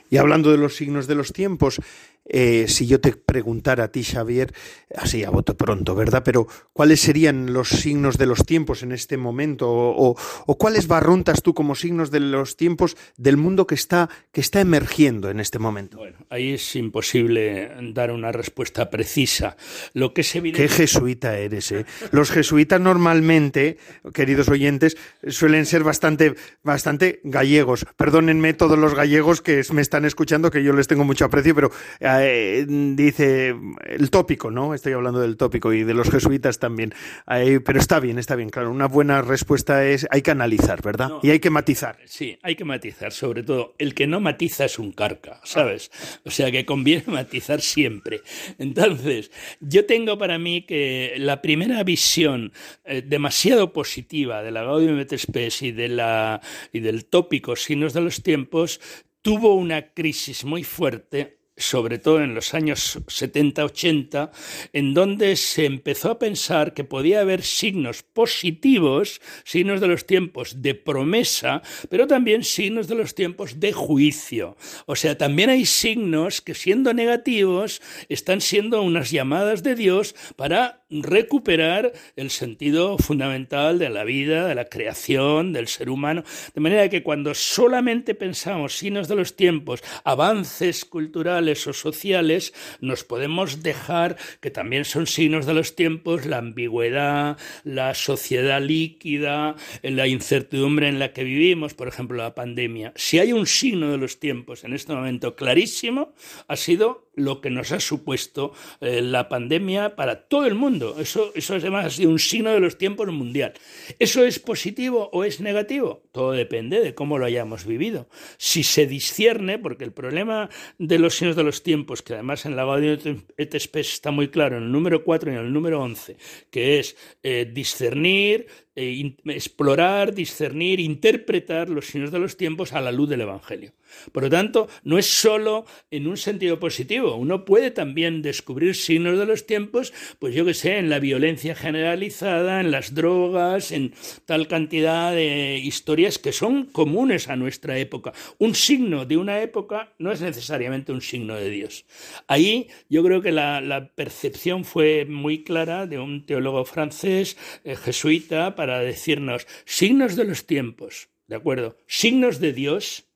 Y 0.09 0.17
hablando 0.17 0.49
de 0.49 0.57
los 0.57 0.75
signos 0.75 1.05
de 1.05 1.13
los 1.13 1.31
tiempos, 1.31 1.79
eh, 2.29 2.65
si 2.67 2.85
yo 2.85 3.01
te 3.01 3.13
preguntara 3.13 3.85
a 3.85 3.91
ti, 3.91 4.03
Xavier, 4.03 4.53
así 4.95 5.23
a 5.23 5.31
voto 5.31 5.57
pronto, 5.57 5.95
¿verdad? 5.95 6.21
Pero 6.23 6.47
¿cuáles 6.73 7.01
serían 7.01 7.53
los 7.53 7.69
signos 7.69 8.17
de 8.19 8.27
los 8.27 8.45
tiempos 8.45 8.83
en 8.83 8.91
este 8.91 9.17
momento? 9.17 9.67
O, 9.69 10.15
cuáles 10.57 10.87
barruntas 10.87 11.41
tú 11.41 11.53
como 11.55 11.73
signos 11.73 12.11
de 12.11 12.19
los 12.19 12.55
tiempos 12.55 12.95
del 13.17 13.37
mundo 13.37 13.65
que 13.65 13.75
está, 13.75 14.09
que 14.31 14.41
está 14.41 14.61
emergiendo 14.61 15.31
en 15.31 15.39
este 15.39 15.57
momento? 15.57 15.97
Bueno, 15.97 16.17
ahí 16.29 16.53
es 16.53 16.75
imposible 16.75 17.71
dar 17.93 18.11
una 18.11 18.31
respuesta 18.31 18.89
precisa. 18.91 19.57
Lo 19.93 20.13
que 20.13 20.21
es 20.21 20.35
evidente... 20.35 20.61
Qué 20.61 20.69
jesuita 20.69 21.37
eres, 21.37 21.71
¿eh? 21.71 21.85
Los 22.11 22.29
jesuitas 22.29 22.79
normalmente, 22.79 23.77
queridos 24.13 24.49
oyentes, 24.49 24.97
suelen 25.27 25.65
ser 25.65 25.83
bastante, 25.83 26.35
bastante 26.61 27.21
gallegos. 27.23 27.87
Perdónenme 27.97 28.53
todos 28.53 28.77
los 28.77 28.93
gallegos 28.93 29.41
que 29.41 29.63
me 29.73 29.81
están 29.81 30.05
escuchando, 30.05 30.51
que 30.51 30.63
yo 30.63 30.73
les 30.73 30.87
tengo 30.87 31.03
mucho 31.03 31.25
aprecio, 31.25 31.55
pero 31.55 31.71
eh, 31.99 32.18
dice 32.19 33.55
el 33.85 34.09
tópico, 34.09 34.51
¿no? 34.51 34.73
Estoy 34.73 34.93
hablando 34.93 35.19
del 35.19 35.37
tópico 35.37 35.73
y 35.73 35.83
de 35.83 35.93
los 35.93 36.09
jesuitas 36.09 36.59
también. 36.59 36.93
pero 37.25 37.79
está 37.79 37.99
bien, 37.99 38.19
está 38.19 38.35
bien, 38.35 38.49
claro. 38.49 38.71
Una 38.71 38.87
buena 38.87 39.21
respuesta 39.21 39.85
es 39.85 40.07
hay 40.09 40.21
que 40.21 40.31
analizar, 40.31 40.81
¿verdad? 40.81 41.11
y 41.21 41.31
hay 41.31 41.39
que 41.39 41.49
matizar. 41.49 41.97
Sí, 42.05 42.37
hay 42.43 42.55
que 42.55 42.65
matizar. 42.65 43.11
Sobre 43.11 43.43
todo, 43.43 43.75
el 43.77 43.93
que 43.93 44.07
no 44.07 44.19
matiza 44.19 44.65
es 44.65 44.79
un 44.79 44.91
carca, 44.91 45.39
¿sabes? 45.43 45.91
O 46.25 46.31
sea 46.31 46.51
que 46.51 46.65
conviene 46.65 47.03
matizar 47.07 47.61
siempre. 47.61 48.21
Entonces, 48.57 49.31
yo 49.59 49.85
tengo 49.85 50.17
para 50.17 50.37
mí 50.39 50.63
que 50.63 51.13
la 51.17 51.41
primera 51.41 51.83
visión 51.83 52.51
eh, 52.85 53.01
demasiado 53.05 53.73
positiva 53.73 54.41
de 54.43 54.51
la 54.51 54.63
Gaudium 54.63 54.99
et 54.99 55.17
Spes 55.17 55.61
y, 55.61 55.71
de 55.71 55.89
la, 55.89 56.41
y 56.71 56.79
del 56.79 57.05
tópico 57.05 57.55
Signos 57.55 57.93
de 57.93 58.01
los 58.01 58.23
Tiempos 58.23 58.79
tuvo 59.21 59.55
una 59.55 59.93
crisis 59.93 60.45
muy 60.45 60.63
fuerte 60.63 61.38
sobre 61.59 61.99
todo 61.99 62.23
en 62.23 62.33
los 62.33 62.53
años 62.53 62.97
70-80, 63.05 64.31
en 64.73 64.93
donde 64.93 65.35
se 65.35 65.65
empezó 65.65 66.11
a 66.11 66.19
pensar 66.19 66.73
que 66.73 66.83
podía 66.83 67.21
haber 67.21 67.43
signos 67.43 68.01
positivos, 68.01 69.21
signos 69.43 69.81
de 69.81 69.87
los 69.87 70.05
tiempos 70.05 70.61
de 70.61 70.73
promesa, 70.73 71.61
pero 71.89 72.07
también 72.07 72.43
signos 72.43 72.87
de 72.87 72.95
los 72.95 73.13
tiempos 73.13 73.59
de 73.59 73.73
juicio. 73.73 74.57
O 74.85 74.95
sea, 74.95 75.17
también 75.17 75.49
hay 75.49 75.65
signos 75.65 76.41
que 76.41 76.55
siendo 76.55 76.93
negativos 76.93 77.81
están 78.07 78.41
siendo 78.41 78.81
unas 78.81 79.11
llamadas 79.11 79.63
de 79.63 79.75
Dios 79.75 80.15
para 80.35 80.83
recuperar 80.89 81.93
el 82.15 82.29
sentido 82.29 82.97
fundamental 82.97 83.79
de 83.79 83.89
la 83.89 84.03
vida, 84.03 84.47
de 84.47 84.55
la 84.55 84.65
creación, 84.65 85.53
del 85.53 85.67
ser 85.67 85.89
humano. 85.89 86.23
De 86.53 86.61
manera 86.61 86.89
que 86.89 87.03
cuando 87.03 87.33
solamente 87.33 88.15
pensamos 88.15 88.77
signos 88.77 89.07
de 89.07 89.15
los 89.15 89.35
tiempos, 89.35 89.83
avances 90.03 90.85
culturales 90.85 91.67
o 91.67 91.73
sociales, 91.73 92.53
nos 92.81 93.03
podemos 93.03 93.61
dejar 93.61 94.17
que 94.39 94.51
también 94.51 94.85
son 94.85 95.07
signos 95.07 95.45
de 95.45 95.53
los 95.53 95.75
tiempos 95.75 96.25
la 96.25 96.37
ambigüedad, 96.37 97.37
la 97.63 97.93
sociedad 97.93 98.61
líquida, 98.61 99.55
la 99.83 100.07
incertidumbre 100.07 100.87
en 100.87 100.99
la 100.99 101.13
que 101.13 101.23
vivimos, 101.23 101.73
por 101.73 101.87
ejemplo, 101.87 102.17
la 102.17 102.35
pandemia. 102.35 102.93
Si 102.95 103.19
hay 103.19 103.33
un 103.33 103.45
signo 103.45 103.91
de 103.91 103.97
los 103.97 104.19
tiempos 104.19 104.63
en 104.63 104.73
este 104.73 104.93
momento 104.93 105.35
clarísimo, 105.35 106.13
ha 106.47 106.55
sido 106.55 107.08
lo 107.19 107.41
que 107.41 107.49
nos 107.49 107.71
ha 107.71 107.79
supuesto 107.79 108.53
eh, 108.81 109.01
la 109.01 109.29
pandemia 109.29 109.95
para 109.95 110.27
todo 110.27 110.45
el 110.45 110.55
mundo. 110.55 110.95
Eso, 110.99 111.31
eso 111.35 111.55
además 111.55 111.85
ha 111.85 111.89
sido 111.89 112.09
un 112.09 112.19
signo 112.19 112.51
de 112.51 112.59
los 112.59 112.77
tiempos 112.77 113.07
mundial. 113.11 113.53
¿Eso 113.99 114.25
es 114.25 114.39
positivo 114.39 115.09
o 115.13 115.23
es 115.23 115.39
negativo? 115.41 116.03
Todo 116.11 116.31
depende 116.31 116.81
de 116.81 116.95
cómo 116.95 117.17
lo 117.17 117.25
hayamos 117.25 117.65
vivido. 117.65 118.07
Si 118.37 118.63
se 118.63 118.87
discierne, 118.87 119.59
porque 119.59 119.83
el 119.83 119.91
problema 119.91 120.49
de 120.77 120.99
los 120.99 121.15
signos 121.15 121.35
de 121.35 121.43
los 121.43 121.63
tiempos, 121.63 122.01
que 122.01 122.13
además 122.13 122.45
en 122.45 122.55
la 122.55 122.65
Gaudium 122.65 123.23
et 123.37 123.57
Spes 123.59 123.93
está 123.93 124.11
muy 124.11 124.29
claro 124.29 124.57
en 124.57 124.63
el 124.63 124.71
número 124.71 125.03
4 125.03 125.31
y 125.31 125.35
en 125.35 125.41
el 125.41 125.53
número 125.53 125.81
11, 125.81 126.17
que 126.49 126.79
es 126.79 126.95
eh, 127.23 127.49
discernir, 127.51 128.47
eh, 128.75 129.15
explorar, 129.25 130.13
discernir, 130.13 130.79
interpretar 130.79 131.69
los 131.69 131.87
signos 131.87 132.11
de 132.11 132.19
los 132.19 132.37
tiempos 132.37 132.73
a 132.73 132.81
la 132.81 132.91
luz 132.91 133.09
del 133.09 133.21
Evangelio. 133.21 133.73
Por 134.11 134.23
lo 134.23 134.29
tanto, 134.29 134.69
no 134.83 134.97
es 134.97 135.05
solo 135.05 135.65
en 135.91 136.07
un 136.07 136.15
sentido 136.15 136.59
positivo, 136.59 137.15
uno 137.15 137.43
puede 137.43 137.71
también 137.71 138.21
descubrir 138.21 138.75
signos 138.75 139.19
de 139.19 139.25
los 139.25 139.45
tiempos, 139.45 139.93
pues 140.19 140.33
yo 140.33 140.45
que 140.45 140.53
sé, 140.53 140.77
en 140.77 140.89
la 140.89 140.99
violencia 140.99 141.55
generalizada, 141.55 142.61
en 142.61 142.71
las 142.71 142.95
drogas, 142.95 143.71
en 143.71 143.93
tal 144.25 144.47
cantidad 144.47 145.11
de 145.11 145.57
historias 145.57 146.17
que 146.17 146.31
son 146.31 146.65
comunes 146.65 147.27
a 147.27 147.35
nuestra 147.35 147.77
época. 147.77 148.13
Un 148.37 148.55
signo 148.55 149.05
de 149.05 149.17
una 149.17 149.41
época 149.41 149.93
no 149.99 150.11
es 150.11 150.21
necesariamente 150.21 150.93
un 150.93 151.01
signo 151.01 151.35
de 151.35 151.49
Dios. 151.49 151.85
Ahí 152.27 152.69
yo 152.89 153.03
creo 153.03 153.21
que 153.21 153.31
la, 153.31 153.59
percepción 153.95 154.65
fue 154.65 155.05
muy 155.05 155.43
clara 155.43 155.85
de 155.85 155.99
un 155.99 156.25
teólogo 156.25 156.63
francés, 156.63 157.37
eh, 157.63 157.75
jesuita, 157.75 158.55
para 158.55 158.69
para 158.69 158.81
decirnos 158.81 159.47
signos 159.65 160.15
de 160.15 160.25
los 160.25 160.45
tiempos, 160.45 161.09
¿de 161.25 161.35
acuerdo? 161.35 161.75
Signos 161.87 162.39
de 162.39 162.53
Dios. 162.53 163.08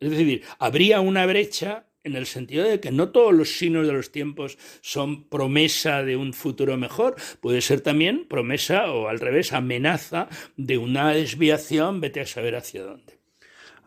Es 0.00 0.10
decir, 0.10 0.42
habría 0.58 1.00
una 1.00 1.26
brecha 1.26 1.86
en 2.04 2.16
el 2.16 2.26
sentido 2.26 2.64
de 2.64 2.80
que 2.80 2.92
no 2.92 3.10
todos 3.10 3.34
los 3.34 3.58
signos 3.58 3.86
de 3.86 3.92
los 3.92 4.12
tiempos 4.12 4.58
son 4.80 5.28
promesa 5.28 6.02
de 6.02 6.16
un 6.16 6.32
futuro 6.32 6.76
mejor, 6.76 7.16
puede 7.40 7.60
ser 7.60 7.80
también 7.80 8.26
promesa 8.28 8.90
o 8.92 9.08
al 9.08 9.20
revés, 9.20 9.52
amenaza 9.52 10.28
de 10.56 10.78
una 10.78 11.12
desviación, 11.12 12.00
vete 12.00 12.20
a 12.20 12.26
saber 12.26 12.56
hacia 12.56 12.84
dónde. 12.84 13.17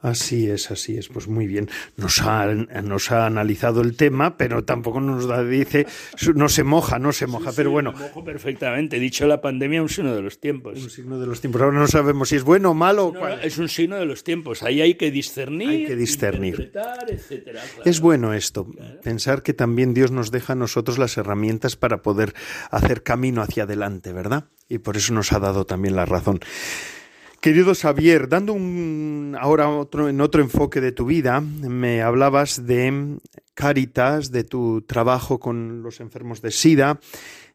Así 0.01 0.49
es, 0.49 0.71
así 0.71 0.97
es. 0.97 1.09
Pues 1.09 1.27
muy 1.27 1.45
bien. 1.47 1.69
Nos 1.95 2.21
ha, 2.21 2.47
nos 2.47 3.11
ha 3.11 3.27
analizado 3.27 3.81
el 3.81 3.95
tema, 3.95 4.35
pero 4.37 4.63
tampoco 4.63 4.99
nos 4.99 5.27
dice, 5.49 5.85
no 6.35 6.49
se 6.49 6.63
moja, 6.63 6.97
no 6.97 7.11
se 7.11 7.27
moja. 7.27 7.51
pero 7.55 7.71
bueno. 7.71 7.91
Me 7.93 7.99
mojo 7.99 8.23
perfectamente. 8.23 8.99
Dicho 8.99 9.27
la 9.27 9.41
pandemia, 9.41 9.81
un 9.81 9.89
signo 9.89 10.15
de 10.15 10.21
los 10.21 10.39
tiempos. 10.39 10.81
Un 10.81 10.89
signo 10.89 11.19
de 11.19 11.27
los 11.27 11.39
tiempos. 11.39 11.61
Ahora 11.61 11.77
no 11.77 11.87
sabemos 11.87 12.29
si 12.29 12.35
es 12.35 12.43
bueno 12.43 12.71
o 12.71 12.73
malo. 12.73 13.13
es 13.43 13.57
un 13.57 13.69
signo 13.69 13.97
de 13.97 14.05
los 14.05 14.23
tiempos. 14.23 14.63
Ahí 14.63 14.81
hay 14.81 14.95
que 14.95 15.11
discernir. 15.11 15.69
Hay 15.69 15.85
que 15.85 15.95
discernir. 15.95 16.71
Etcétera, 17.07 17.61
Es 17.85 17.99
bueno 17.99 18.33
esto. 18.33 18.67
Pensar 19.03 19.43
que 19.43 19.53
también 19.53 19.93
Dios 19.93 20.11
nos 20.11 20.31
deja 20.31 20.53
a 20.53 20.55
nosotros 20.55 20.97
las 20.97 21.17
herramientas 21.17 21.75
para 21.75 22.01
poder 22.01 22.33
hacer 22.71 23.03
camino 23.03 23.41
hacia 23.41 23.63
adelante, 23.63 24.13
¿verdad? 24.13 24.45
Y 24.67 24.79
por 24.79 24.97
eso 24.97 25.13
nos 25.13 25.31
ha 25.33 25.39
dado 25.39 25.65
también 25.65 25.95
la 25.95 26.05
razón. 26.05 26.39
Querido 27.41 27.73
Xavier, 27.73 28.29
dando 28.29 28.53
un 28.53 29.35
ahora 29.39 29.67
otro 29.67 30.07
en 30.07 30.21
otro 30.21 30.43
enfoque 30.43 30.79
de 30.79 30.91
tu 30.91 31.05
vida, 31.05 31.41
me 31.41 32.03
hablabas 32.03 32.67
de 32.67 33.17
Caritas, 33.55 34.31
de 34.31 34.43
tu 34.43 34.83
trabajo 34.83 35.39
con 35.39 35.81
los 35.81 36.01
enfermos 36.01 36.43
de 36.43 36.51
SIDA, 36.51 36.99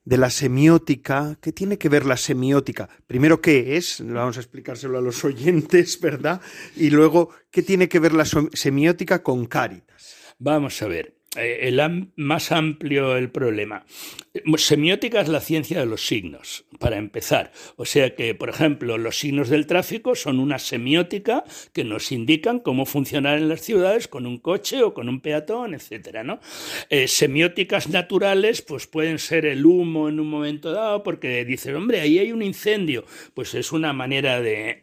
de 0.05 0.17
la 0.17 0.31
semiótica. 0.31 1.39
¿Qué 1.41 1.53
tiene 1.53 1.79
que 1.79 1.89
ver 1.89 2.05
la 2.05 2.17
semiótica? 2.17 2.89
Primero, 3.07 3.41
¿qué 3.41 3.77
es? 3.77 4.03
Vamos 4.05 4.39
a 4.39 4.41
explicárselo 4.41 4.99
a 4.99 5.01
los 5.01 5.25
oyentes, 5.25 6.01
¿verdad? 6.01 6.41
Y 6.75 6.91
luego, 6.91 7.31
¿qué 7.53 7.63
tiene 7.63 7.89
que 7.89 8.01
ver 8.01 8.13
la 8.13 8.25
semiótica 8.25 9.23
con 9.23 9.47
Caritas? 9.47 10.35
Vamos 10.41 10.83
a 10.83 10.89
ver. 10.89 11.16
Eh, 11.37 11.69
el 11.69 12.11
más 12.17 12.53
amplio 12.53 13.17
el 13.17 13.31
problema. 13.31 13.85
Semiótica 14.57 15.21
es 15.21 15.29
la 15.29 15.41
ciencia 15.41 15.81
de 15.81 15.87
los 15.87 16.07
signos, 16.07 16.65
para 16.79 16.97
empezar. 16.97 17.53
O 17.77 17.85
sea 17.85 18.15
que, 18.15 18.35
por 18.35 18.49
ejemplo, 18.49 18.99
los 18.99 19.19
signos 19.19 19.49
del 19.49 19.67
tráfico 19.67 20.15
son 20.15 20.39
una 20.39 20.59
semiótica 20.59 21.45
que 21.73 21.85
nos 21.85 22.13
indican 22.13 22.61
cómo 22.61 22.87
funcionar 22.87 23.39
en 23.39 23.49
las 23.49 23.61
ciudades 23.63 24.09
con 24.09 24.27
un 24.27 24.39
coche 24.39 24.83
o 24.83 24.95
con 24.95 25.09
un 25.09 25.21
peatón, 25.21 25.75
etcétera, 25.75 26.23
¿no? 26.23 26.41
Eh, 26.91 27.09
semióticas 27.09 27.89
naturales, 27.89 28.63
pues 28.63 28.87
pueden 28.87 29.19
ser 29.19 29.47
el 29.47 29.65
humo 29.65 30.09
en 30.09 30.21
un 30.21 30.29
momento 30.29 30.73
dado, 30.73 31.03
porque 31.03 31.45
dicen, 31.45 31.77
hombre, 31.77 32.01
ahí 32.01 32.19
hay 32.19 32.33
un 32.33 32.43
incendio. 32.43 33.05
Pues 33.35 33.55
es 33.55 33.73
una 33.73 33.93
manera 33.93 34.41
de 34.41 34.83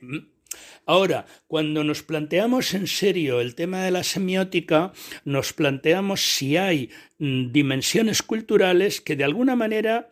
Ahora, 0.85 1.25
cuando 1.47 1.83
nos 1.83 2.03
planteamos 2.03 2.73
en 2.73 2.87
serio 2.87 3.39
el 3.39 3.55
tema 3.55 3.83
de 3.83 3.91
la 3.91 4.03
semiótica, 4.03 4.91
nos 5.23 5.53
planteamos 5.53 6.21
si 6.21 6.57
hay 6.57 6.89
mm, 7.19 7.51
dimensiones 7.51 8.21
culturales 8.21 8.99
que 8.99 9.15
de 9.15 9.23
alguna 9.23 9.55
manera 9.55 10.09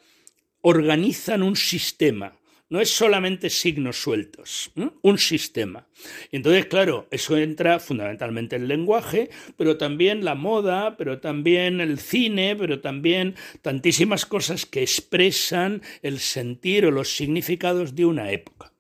organizan 0.62 1.44
un 1.44 1.56
sistema. 1.56 2.38
No 2.70 2.80
es 2.80 2.90
solamente 2.90 3.50
signos 3.50 4.02
sueltos, 4.02 4.72
un 5.02 5.18
sistema. 5.18 5.90
Entonces, 6.32 6.68
claro, 6.68 7.06
eso 7.12 7.36
entra 7.36 7.82
fundamentalmente 7.82 8.56
en 8.56 8.62
el 8.62 8.70
lenguaje, 8.70 9.30
pero 9.58 9.76
también 9.76 10.24
la 10.24 10.36
moda, 10.36 10.96
pero 10.96 11.20
también 11.20 11.82
el 11.82 12.00
cine, 12.00 12.56
pero 12.56 12.80
también 12.80 13.36
tantísimas 13.62 14.26
cosas 14.26 14.66
que 14.66 14.84
expresan 14.84 15.82
el 16.02 16.20
sentir 16.20 16.86
o 16.86 16.92
los 16.92 17.14
significados 17.14 17.94
de 17.94 18.06
una 18.06 18.32
época. 18.32 18.72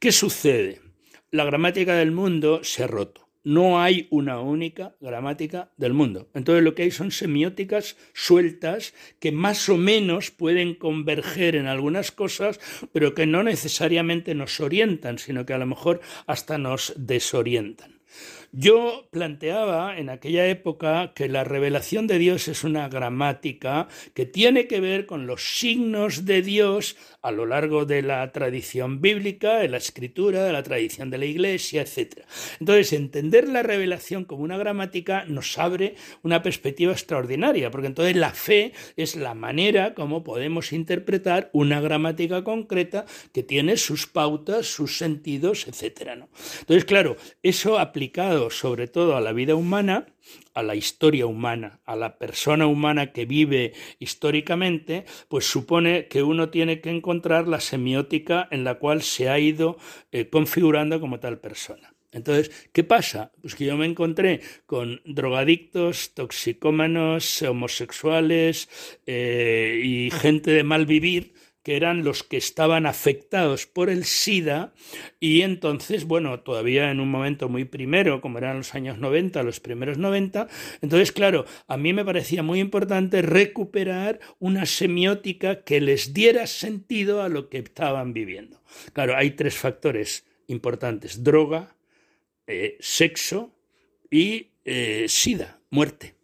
¿Qué 0.00 0.10
sucede? 0.10 0.87
La 1.30 1.44
gramática 1.44 1.94
del 1.94 2.12
mundo 2.12 2.60
se 2.62 2.84
ha 2.84 2.86
roto. 2.86 3.28
No 3.44 3.80
hay 3.80 4.08
una 4.10 4.40
única 4.40 4.96
gramática 5.00 5.72
del 5.76 5.94
mundo. 5.94 6.28
Entonces 6.34 6.62
lo 6.62 6.74
que 6.74 6.82
hay 6.82 6.90
son 6.90 7.10
semióticas 7.10 7.96
sueltas 8.12 8.94
que 9.20 9.32
más 9.32 9.68
o 9.68 9.76
menos 9.76 10.30
pueden 10.30 10.74
converger 10.74 11.56
en 11.56 11.66
algunas 11.66 12.12
cosas, 12.12 12.60
pero 12.92 13.14
que 13.14 13.26
no 13.26 13.42
necesariamente 13.42 14.34
nos 14.34 14.60
orientan, 14.60 15.18
sino 15.18 15.46
que 15.46 15.54
a 15.54 15.58
lo 15.58 15.66
mejor 15.66 16.00
hasta 16.26 16.58
nos 16.58 16.92
desorientan. 16.96 18.00
Yo 18.52 19.06
planteaba 19.10 19.98
en 19.98 20.08
aquella 20.08 20.46
época 20.46 21.12
que 21.14 21.28
la 21.28 21.44
revelación 21.44 22.06
de 22.06 22.18
Dios 22.18 22.48
es 22.48 22.64
una 22.64 22.88
gramática 22.88 23.88
que 24.14 24.24
tiene 24.24 24.66
que 24.66 24.80
ver 24.80 25.04
con 25.04 25.26
los 25.26 25.58
signos 25.58 26.24
de 26.24 26.40
Dios 26.40 26.96
a 27.20 27.30
lo 27.30 27.44
largo 27.44 27.84
de 27.84 28.00
la 28.00 28.32
tradición 28.32 29.02
bíblica, 29.02 29.58
de 29.58 29.68
la 29.68 29.76
escritura, 29.76 30.44
de 30.44 30.52
la 30.54 30.62
tradición 30.62 31.10
de 31.10 31.18
la 31.18 31.26
iglesia, 31.26 31.82
etc. 31.82 32.22
Entonces, 32.58 32.94
entender 32.94 33.48
la 33.48 33.62
revelación 33.62 34.24
como 34.24 34.44
una 34.44 34.56
gramática 34.56 35.26
nos 35.26 35.58
abre 35.58 35.96
una 36.22 36.42
perspectiva 36.42 36.92
extraordinaria, 36.92 37.70
porque 37.70 37.88
entonces 37.88 38.16
la 38.16 38.30
fe 38.30 38.72
es 38.96 39.14
la 39.14 39.34
manera 39.34 39.92
como 39.92 40.24
podemos 40.24 40.72
interpretar 40.72 41.50
una 41.52 41.82
gramática 41.82 42.44
concreta 42.44 43.04
que 43.34 43.42
tiene 43.42 43.76
sus 43.76 44.06
pautas, 44.06 44.66
sus 44.66 44.96
sentidos, 44.96 45.66
etc. 45.68 46.22
Entonces, 46.60 46.86
claro, 46.86 47.16
eso 47.42 47.78
aplicado 47.78 48.37
sobre 48.50 48.86
todo 48.86 49.16
a 49.16 49.20
la 49.20 49.32
vida 49.32 49.54
humana, 49.54 50.06
a 50.54 50.62
la 50.62 50.74
historia 50.74 51.26
humana, 51.26 51.80
a 51.84 51.96
la 51.96 52.18
persona 52.18 52.66
humana 52.66 53.12
que 53.12 53.26
vive 53.26 53.72
históricamente, 53.98 55.04
pues 55.28 55.44
supone 55.44 56.06
que 56.08 56.22
uno 56.22 56.48
tiene 56.48 56.80
que 56.80 56.90
encontrar 56.90 57.48
la 57.48 57.60
semiótica 57.60 58.48
en 58.50 58.64
la 58.64 58.74
cual 58.74 59.02
se 59.02 59.28
ha 59.28 59.38
ido 59.38 59.78
eh, 60.12 60.28
configurando 60.28 61.00
como 61.00 61.20
tal 61.20 61.38
persona. 61.38 61.94
Entonces, 62.10 62.68
¿qué 62.72 62.84
pasa? 62.84 63.32
Pues 63.42 63.54
que 63.54 63.66
yo 63.66 63.76
me 63.76 63.84
encontré 63.84 64.40
con 64.64 65.00
drogadictos, 65.04 66.14
toxicómanos, 66.14 67.42
homosexuales 67.42 68.68
eh, 69.06 69.80
y 69.84 70.10
gente 70.10 70.52
de 70.52 70.64
mal 70.64 70.86
vivir 70.86 71.34
que 71.68 71.76
eran 71.76 72.02
los 72.02 72.22
que 72.22 72.38
estaban 72.38 72.86
afectados 72.86 73.66
por 73.66 73.90
el 73.90 74.06
SIDA 74.06 74.72
y 75.20 75.42
entonces, 75.42 76.06
bueno, 76.06 76.40
todavía 76.40 76.90
en 76.90 76.98
un 76.98 77.10
momento 77.10 77.50
muy 77.50 77.66
primero, 77.66 78.22
como 78.22 78.38
eran 78.38 78.56
los 78.56 78.74
años 78.74 78.96
90, 78.96 79.42
los 79.42 79.60
primeros 79.60 79.98
90, 79.98 80.48
entonces, 80.80 81.12
claro, 81.12 81.44
a 81.66 81.76
mí 81.76 81.92
me 81.92 82.06
parecía 82.06 82.42
muy 82.42 82.60
importante 82.60 83.20
recuperar 83.20 84.18
una 84.38 84.64
semiótica 84.64 85.62
que 85.62 85.82
les 85.82 86.14
diera 86.14 86.46
sentido 86.46 87.20
a 87.22 87.28
lo 87.28 87.50
que 87.50 87.58
estaban 87.58 88.14
viviendo. 88.14 88.62
Claro, 88.94 89.14
hay 89.14 89.32
tres 89.32 89.54
factores 89.54 90.24
importantes, 90.46 91.22
droga, 91.22 91.76
eh, 92.46 92.78
sexo 92.80 93.54
y 94.10 94.52
eh, 94.64 95.04
SIDA, 95.06 95.60
muerte. 95.68 96.17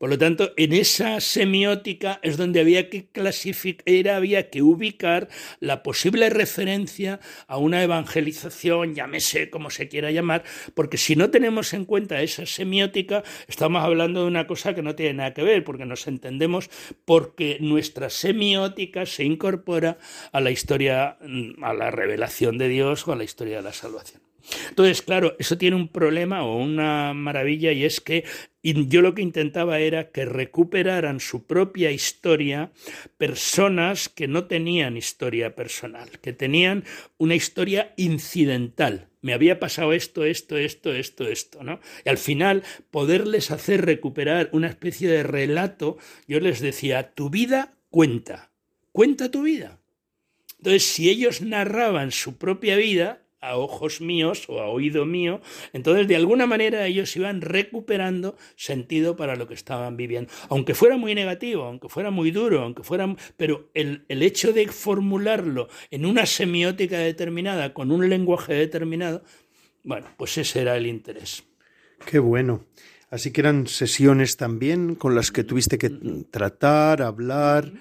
Por 0.00 0.08
lo 0.08 0.16
tanto, 0.16 0.54
en 0.56 0.72
esa 0.72 1.20
semiótica 1.20 2.20
es 2.22 2.38
donde 2.38 2.60
había 2.60 2.88
que 2.88 3.08
clasificar, 3.08 4.08
había 4.08 4.48
que 4.48 4.62
ubicar 4.62 5.28
la 5.60 5.82
posible 5.82 6.30
referencia 6.30 7.20
a 7.46 7.58
una 7.58 7.82
evangelización, 7.82 8.94
llámese 8.94 9.50
como 9.50 9.68
se 9.68 9.88
quiera 9.88 10.10
llamar, 10.10 10.42
porque 10.72 10.96
si 10.96 11.16
no 11.16 11.28
tenemos 11.28 11.74
en 11.74 11.84
cuenta 11.84 12.22
esa 12.22 12.46
semiótica, 12.46 13.24
estamos 13.46 13.84
hablando 13.84 14.22
de 14.22 14.28
una 14.28 14.46
cosa 14.46 14.74
que 14.74 14.80
no 14.80 14.94
tiene 14.94 15.12
nada 15.12 15.34
que 15.34 15.42
ver, 15.42 15.64
porque 15.64 15.84
nos 15.84 16.06
entendemos 16.06 16.70
porque 17.04 17.58
nuestra 17.60 18.08
semiótica 18.08 19.04
se 19.04 19.24
incorpora 19.24 19.98
a 20.32 20.40
la 20.40 20.50
historia, 20.50 21.18
mm, 21.20 21.62
a 21.62 21.74
la 21.74 21.90
revelación 21.90 22.56
de 22.56 22.68
Dios 22.68 23.06
o 23.06 23.12
a 23.12 23.16
la 23.16 23.24
historia 23.24 23.56
de 23.56 23.64
la 23.64 23.74
salvación. 23.74 24.29
Entonces, 24.68 25.02
claro, 25.02 25.36
eso 25.38 25.58
tiene 25.58 25.76
un 25.76 25.88
problema 25.88 26.44
o 26.44 26.56
una 26.56 27.14
maravilla 27.14 27.72
y 27.72 27.84
es 27.84 28.00
que 28.00 28.24
yo 28.62 29.00
lo 29.00 29.14
que 29.14 29.22
intentaba 29.22 29.78
era 29.78 30.10
que 30.10 30.24
recuperaran 30.24 31.20
su 31.20 31.46
propia 31.46 31.90
historia 31.90 32.72
personas 33.16 34.08
que 34.08 34.28
no 34.28 34.44
tenían 34.44 34.96
historia 34.96 35.54
personal, 35.54 36.18
que 36.20 36.32
tenían 36.32 36.84
una 37.16 37.34
historia 37.34 37.94
incidental. 37.96 39.08
Me 39.22 39.32
había 39.34 39.60
pasado 39.60 39.92
esto, 39.92 40.24
esto, 40.24 40.56
esto, 40.56 40.92
esto, 40.92 41.26
esto, 41.26 41.62
¿no? 41.62 41.80
Y 42.04 42.08
al 42.08 42.18
final, 42.18 42.62
poderles 42.90 43.50
hacer 43.50 43.84
recuperar 43.84 44.48
una 44.52 44.68
especie 44.68 45.08
de 45.08 45.22
relato, 45.22 45.98
yo 46.26 46.40
les 46.40 46.60
decía, 46.60 47.12
tu 47.14 47.30
vida 47.30 47.74
cuenta, 47.90 48.50
cuenta 48.92 49.30
tu 49.30 49.42
vida. 49.42 49.80
Entonces, 50.58 50.84
si 50.84 51.08
ellos 51.08 51.40
narraban 51.40 52.12
su 52.12 52.36
propia 52.36 52.76
vida, 52.76 53.22
a 53.40 53.56
ojos 53.56 54.00
míos 54.00 54.44
o 54.48 54.60
a 54.60 54.68
oído 54.68 55.06
mío, 55.06 55.40
entonces 55.72 56.06
de 56.08 56.16
alguna 56.16 56.46
manera 56.46 56.86
ellos 56.86 57.14
iban 57.16 57.40
recuperando 57.40 58.36
sentido 58.56 59.16
para 59.16 59.36
lo 59.36 59.46
que 59.46 59.54
estaban 59.54 59.96
viviendo, 59.96 60.30
aunque 60.48 60.74
fuera 60.74 60.96
muy 60.96 61.14
negativo, 61.14 61.64
aunque 61.64 61.88
fuera 61.88 62.10
muy 62.10 62.30
duro, 62.30 62.62
aunque 62.62 62.82
fuera, 62.82 63.14
pero 63.36 63.70
el, 63.74 64.04
el 64.08 64.22
hecho 64.22 64.52
de 64.52 64.68
formularlo 64.68 65.68
en 65.90 66.06
una 66.06 66.26
semiótica 66.26 66.98
determinada, 66.98 67.72
con 67.72 67.92
un 67.92 68.08
lenguaje 68.08 68.54
determinado, 68.54 69.22
bueno, 69.82 70.06
pues 70.16 70.36
ese 70.38 70.60
era 70.60 70.76
el 70.76 70.86
interés. 70.86 71.44
Qué 72.04 72.18
bueno. 72.18 72.64
Así 73.10 73.32
que 73.32 73.40
eran 73.40 73.66
sesiones 73.66 74.36
también 74.36 74.94
con 74.94 75.14
las 75.14 75.32
que 75.32 75.42
tuviste 75.42 75.78
que 75.78 75.90
tratar, 76.30 77.02
hablar 77.02 77.72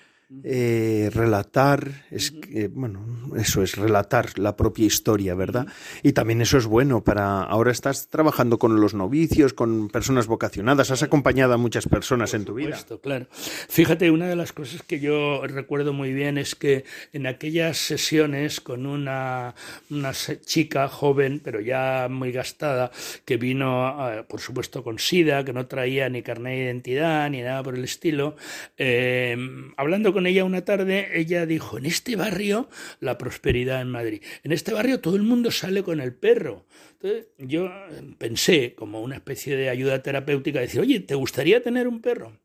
eh, 0.43 1.09
relatar, 1.13 2.05
es 2.11 2.33
bueno, 2.71 3.33
eso 3.35 3.63
es 3.63 3.75
relatar 3.75 4.37
la 4.37 4.55
propia 4.55 4.85
historia, 4.85 5.33
¿verdad? 5.33 5.67
Y 6.03 6.13
también 6.13 6.41
eso 6.41 6.57
es 6.57 6.65
bueno 6.65 7.03
para 7.03 7.43
ahora 7.43 7.71
estás 7.71 8.09
trabajando 8.09 8.59
con 8.59 8.79
los 8.79 8.93
novicios, 8.93 9.53
con 9.53 9.89
personas 9.89 10.27
vocacionadas, 10.27 10.91
has 10.91 11.01
acompañado 11.01 11.53
a 11.53 11.57
muchas 11.57 11.87
personas 11.87 12.33
en 12.33 12.45
tu 12.45 12.53
vida. 12.53 12.77
Claro. 13.01 13.27
Fíjate, 13.31 14.11
una 14.11 14.27
de 14.27 14.35
las 14.35 14.53
cosas 14.53 14.83
que 14.83 14.99
yo 14.99 15.41
recuerdo 15.47 15.93
muy 15.93 16.13
bien 16.13 16.37
es 16.37 16.55
que 16.55 16.85
en 17.13 17.25
aquellas 17.25 17.77
sesiones 17.77 18.61
con 18.61 18.85
una, 18.85 19.55
una 19.89 20.11
chica 20.13 20.87
joven, 20.87 21.41
pero 21.43 21.59
ya 21.59 22.07
muy 22.09 22.31
gastada, 22.31 22.91
que 23.25 23.37
vino, 23.37 23.97
por 24.27 24.39
supuesto, 24.39 24.83
con 24.83 24.99
SIDA, 24.99 25.43
que 25.43 25.53
no 25.53 25.65
traía 25.65 26.09
ni 26.09 26.21
carnet 26.21 26.55
de 26.55 26.63
identidad 26.65 27.29
ni 27.29 27.41
nada 27.41 27.63
por 27.63 27.75
el 27.75 27.83
estilo, 27.83 28.35
eh, 28.77 29.35
hablando 29.77 30.13
con 30.13 30.18
con 30.19 30.27
ella 30.27 30.43
una 30.43 30.65
tarde, 30.65 31.17
ella 31.17 31.45
dijo, 31.45 31.77
en 31.77 31.85
este 31.85 32.17
barrio, 32.17 32.67
la 32.99 33.17
prosperidad 33.17 33.79
en 33.79 33.87
Madrid, 33.87 34.21
en 34.43 34.51
este 34.51 34.73
barrio 34.73 34.99
todo 34.99 35.15
el 35.15 35.23
mundo 35.23 35.49
sale 35.49 35.81
con 35.81 36.01
el 36.01 36.13
perro. 36.13 36.65
Entonces 36.91 37.27
yo 37.37 37.71
pensé, 38.17 38.75
como 38.75 38.99
una 38.99 39.15
especie 39.15 39.55
de 39.55 39.69
ayuda 39.69 40.03
terapéutica, 40.03 40.59
decir, 40.59 40.81
oye, 40.81 40.99
¿te 40.99 41.15
gustaría 41.15 41.63
tener 41.63 41.87
un 41.87 42.01
perro? 42.01 42.37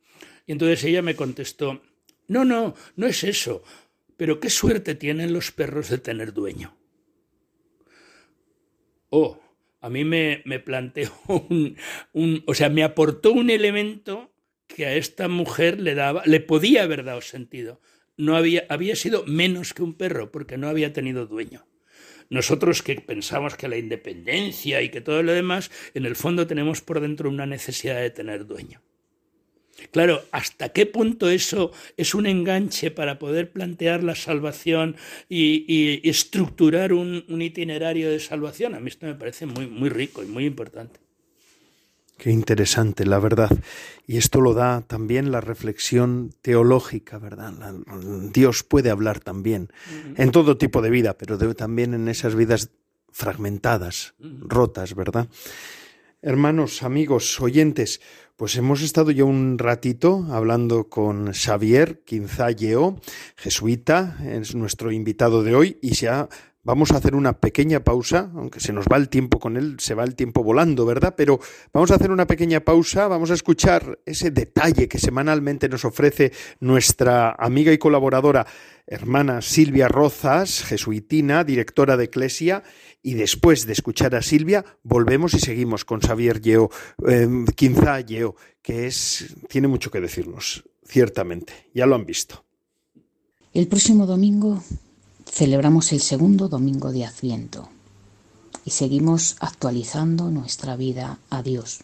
Y 0.47 0.53
entonces 0.53 0.85
ella 0.85 1.03
me 1.03 1.17
contestó, 1.17 1.83
no, 2.29 2.45
no, 2.45 2.77
no 2.95 3.09
es 3.09 3.25
eso, 3.25 3.65
pero 4.17 4.39
qué 4.39 4.51
suerte 4.51 4.95
tienen 4.95 5.33
los 5.33 5.51
perros 5.51 5.89
de 5.89 5.99
tener 5.99 6.33
dueño. 6.33 6.77
oh, 9.11 9.41
a 9.81 9.91
mí 9.91 10.05
me, 10.05 10.43
me 10.45 10.61
planteó 10.61 11.13
un, 11.27 11.77
un, 12.13 12.45
o 12.47 12.55
sea, 12.55 12.69
me 12.69 12.85
aportó 12.85 13.33
un 13.33 13.51
elemento 13.51 14.31
que 14.66 14.87
a 14.87 14.94
esta 14.94 15.29
mujer 15.29 15.81
le 15.81 15.94
daba, 15.94 16.22
le 16.27 16.40
podía 16.40 16.83
haber 16.83 17.05
dado 17.05 17.20
sentido. 17.20 17.81
No 18.16 18.37
había, 18.37 18.64
había 18.68 18.96
sido 18.96 19.24
menos 19.27 19.74
que 19.74 19.83
un 19.83 19.94
perro 19.94 20.31
porque 20.31 20.57
no 20.57 20.68
había 20.68 20.92
tenido 20.92 21.27
dueño. 21.27 21.66
Nosotros 22.31 22.83
que 22.83 22.96
pensamos 22.96 23.57
que 23.57 23.68
la 23.68 23.77
independencia 23.77 24.83
y 24.83 24.88
que 24.88 25.00
todo 25.00 25.22
lo 25.22 25.33
demás, 25.33 25.70
en 25.94 26.07
el 26.07 26.16
fondo 26.16 26.46
tenemos 26.46 26.81
por 26.81 27.00
dentro 27.00 27.29
una 27.29 27.46
necesidad 27.46 28.00
de 28.00 28.11
tener 28.11 28.46
dueño. 28.46 28.83
Claro, 29.90 30.22
¿hasta 30.31 30.70
qué 30.70 30.87
punto 30.87 31.29
eso 31.29 31.72
es 31.96 32.14
un 32.14 32.27
enganche 32.27 32.90
para 32.90 33.18
poder 33.18 33.50
plantear 33.50 34.03
la 34.03 34.14
salvación 34.14 34.96
y, 35.29 36.09
estructurar 36.09 36.92
un, 36.92 37.24
itinerario 37.42 38.11
de 38.11 38.20
salvación? 38.20 38.74
A 38.74 38.81
mí 38.81 38.88
esto 38.88 39.07
me 39.07 39.14
parece 39.14 39.46
muy, 39.46 39.66
muy 39.66 39.88
rico 39.88 40.22
y 40.22 40.27
muy 40.27 40.46
importante. 40.46 41.04
Qué 42.16 42.31
interesante, 42.31 43.05
la 43.05 43.18
verdad. 43.18 43.50
Y 44.07 44.16
esto 44.16 44.40
lo 44.40 44.55
da 44.55 44.83
también 44.83 45.33
la 45.33 45.40
reflexión 45.40 46.31
teológica, 46.42 47.18
¿verdad? 47.18 47.53
Dios 48.33 48.62
puede 48.62 48.90
hablar 48.90 49.20
también 49.20 49.70
en 50.16 50.31
todo 50.31 50.57
tipo 50.57 50.81
de 50.81 50.90
vida, 50.90 51.18
pero 51.18 51.37
también 51.55 51.92
en 51.92 52.09
esas 52.09 52.35
vidas 52.35 52.70
fragmentadas, 53.11 54.14
rotas, 54.18 54.94
¿verdad? 54.94 55.29
Hermanos, 56.22 56.83
amigos, 56.83 57.38
oyentes, 57.40 58.00
pues 58.37 58.57
hemos 58.57 58.81
estado 58.81 59.11
ya 59.11 59.24
un 59.24 59.59
ratito 59.59 60.27
hablando 60.31 60.88
con 60.88 61.33
Xavier 61.33 62.00
Quinzalleo, 62.05 62.98
jesuita, 63.37 64.16
es 64.24 64.55
nuestro 64.55 64.90
invitado 64.90 65.42
de 65.42 65.55
hoy, 65.55 65.79
y 65.83 65.96
se 65.96 66.09
ha 66.09 66.29
Vamos 66.64 66.92
a 66.92 66.96
hacer 66.96 67.14
una 67.14 67.35
pequeña 67.35 67.81
pausa, 67.81 68.31
aunque 68.35 68.59
se 68.59 68.72
nos 68.72 68.87
va 68.87 68.96
el 68.96 69.11
tiempo 69.11 69.38
con 69.38 69.59
él, 69.59 69.77
se 69.79 69.94
va 69.94 70.03
el 70.03 70.14
tiempo 70.14 70.42
volando, 70.42 70.87
¿verdad? 70.87 71.14
Pero 71.14 71.38
vamos 71.74 71.90
a 71.90 71.96
hacer 71.96 72.11
una 72.11 72.27
pequeña 72.27 72.61
pausa, 72.61 73.07
vamos 73.07 73.31
a 73.31 73.35
escuchar 73.35 73.98
ese 74.07 74.31
detalle 74.31 74.88
que 74.88 74.98
semanalmente 74.98 75.68
nos 75.68 75.85
ofrece 75.85 76.33
nuestra 76.61 77.33
amiga 77.38 77.70
y 77.70 77.77
colaboradora 77.77 78.46
hermana 78.87 79.42
Silvia 79.42 79.88
Rozas, 79.88 80.62
jesuitina, 80.64 81.44
directora 81.44 81.98
de 81.98 82.05
Eclesia, 82.05 82.62
y 83.03 83.14
después 83.14 83.66
de 83.66 83.74
escuchar 83.74 84.14
a 84.14 84.22
Silvia, 84.22 84.64
volvemos 84.83 85.35
y 85.35 85.40
seguimos 85.40 85.85
con 85.85 86.00
Xavier 86.00 86.40
Yeo, 86.40 86.70
eh, 87.07 87.29
Quinza 87.55 88.00
Yeo, 88.00 88.37
que 88.62 88.87
es, 88.87 89.35
tiene 89.48 89.68
mucho 89.68 89.90
que 89.90 90.00
decirnos, 90.00 90.64
ciertamente, 90.87 91.53
ya 91.74 91.85
lo 91.85 91.94
han 91.94 92.07
visto. 92.07 92.44
El 93.53 93.68
próximo 93.68 94.07
domingo 94.07 94.62
Celebramos 95.35 95.90
el 95.90 96.01
segundo 96.01 96.49
domingo 96.49 96.92
de 96.92 97.05
Adviento 97.05 97.68
y 98.64 98.70
seguimos 98.70 99.35
actualizando 99.40 100.31
nuestra 100.31 100.77
vida 100.77 101.18
a 101.29 101.42
Dios. 101.42 101.81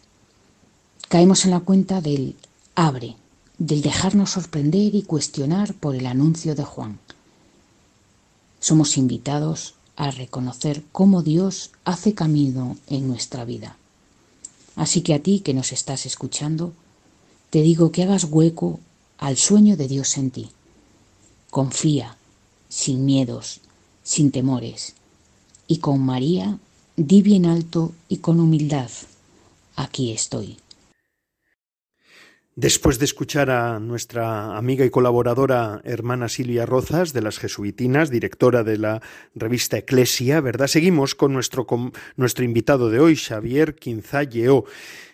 Caemos 1.09 1.45
en 1.45 1.51
la 1.51 1.59
cuenta 1.59 2.01
del 2.01 2.37
abre, 2.77 3.17
del 3.59 3.83
dejarnos 3.83 4.31
sorprender 4.31 4.95
y 4.95 5.03
cuestionar 5.03 5.75
por 5.75 5.97
el 5.97 6.07
anuncio 6.07 6.55
de 6.55 6.63
Juan. 6.63 7.01
Somos 8.61 8.97
invitados 8.97 9.75
a 9.97 10.13
reconocer 10.13 10.85
cómo 10.93 11.25
Dios 11.25 11.73
hace 11.85 12.15
camino 12.15 12.77
en 12.87 13.09
nuestra 13.09 13.45
vida. 13.45 13.77
Así 14.77 15.01
que 15.01 15.13
a 15.13 15.25
ti 15.25 15.41
que 15.41 15.55
nos 15.55 15.73
estás 15.73 16.07
escuchando, 16.07 16.73
te 17.51 17.63
digo 17.63 17.91
que 17.91 18.05
hagas 18.05 18.29
hueco 18.31 18.79
al 19.19 19.37
sueño 19.37 19.77
de 19.77 19.89
Dios 19.89 20.19
en 20.19 20.31
ti. 20.31 20.51
Confía, 21.51 22.17
sin 22.71 23.05
miedos, 23.05 23.61
sin 24.03 24.31
temores. 24.31 24.95
Y 25.67 25.81
con 25.81 26.01
María 26.01 26.59
di 26.97 27.21
bien 27.21 27.45
alto 27.45 27.93
y 28.09 28.19
con 28.19 28.41
humildad, 28.41 28.91
aquí 29.77 30.13
estoy. 30.13 30.57
Después 32.57 32.99
de 32.99 33.07
escuchar 33.07 33.51
a 33.51 33.79
nuestra 33.79 34.57
amiga 34.57 34.85
y 34.85 34.91
colaboradora 34.91 35.81
hermana 35.85 36.29
Silvia 36.29 36.67
Rozas 36.67 37.13
de 37.13 37.23
las 37.23 37.39
Jesuitinas, 37.39 38.11
directora 38.11 38.65
de 38.65 38.77
la 38.77 39.03
revista 39.35 39.79
Eclesia, 39.79 40.41
¿verdad? 40.41 40.67
Seguimos 40.67 41.15
con 41.15 41.33
nuestro, 41.33 41.67
nuestro 42.17 42.45
invitado 42.45 42.91
de 42.91 43.01
hoy, 43.01 43.17
Xavier 43.17 43.77
Quinzalleo, 43.77 44.67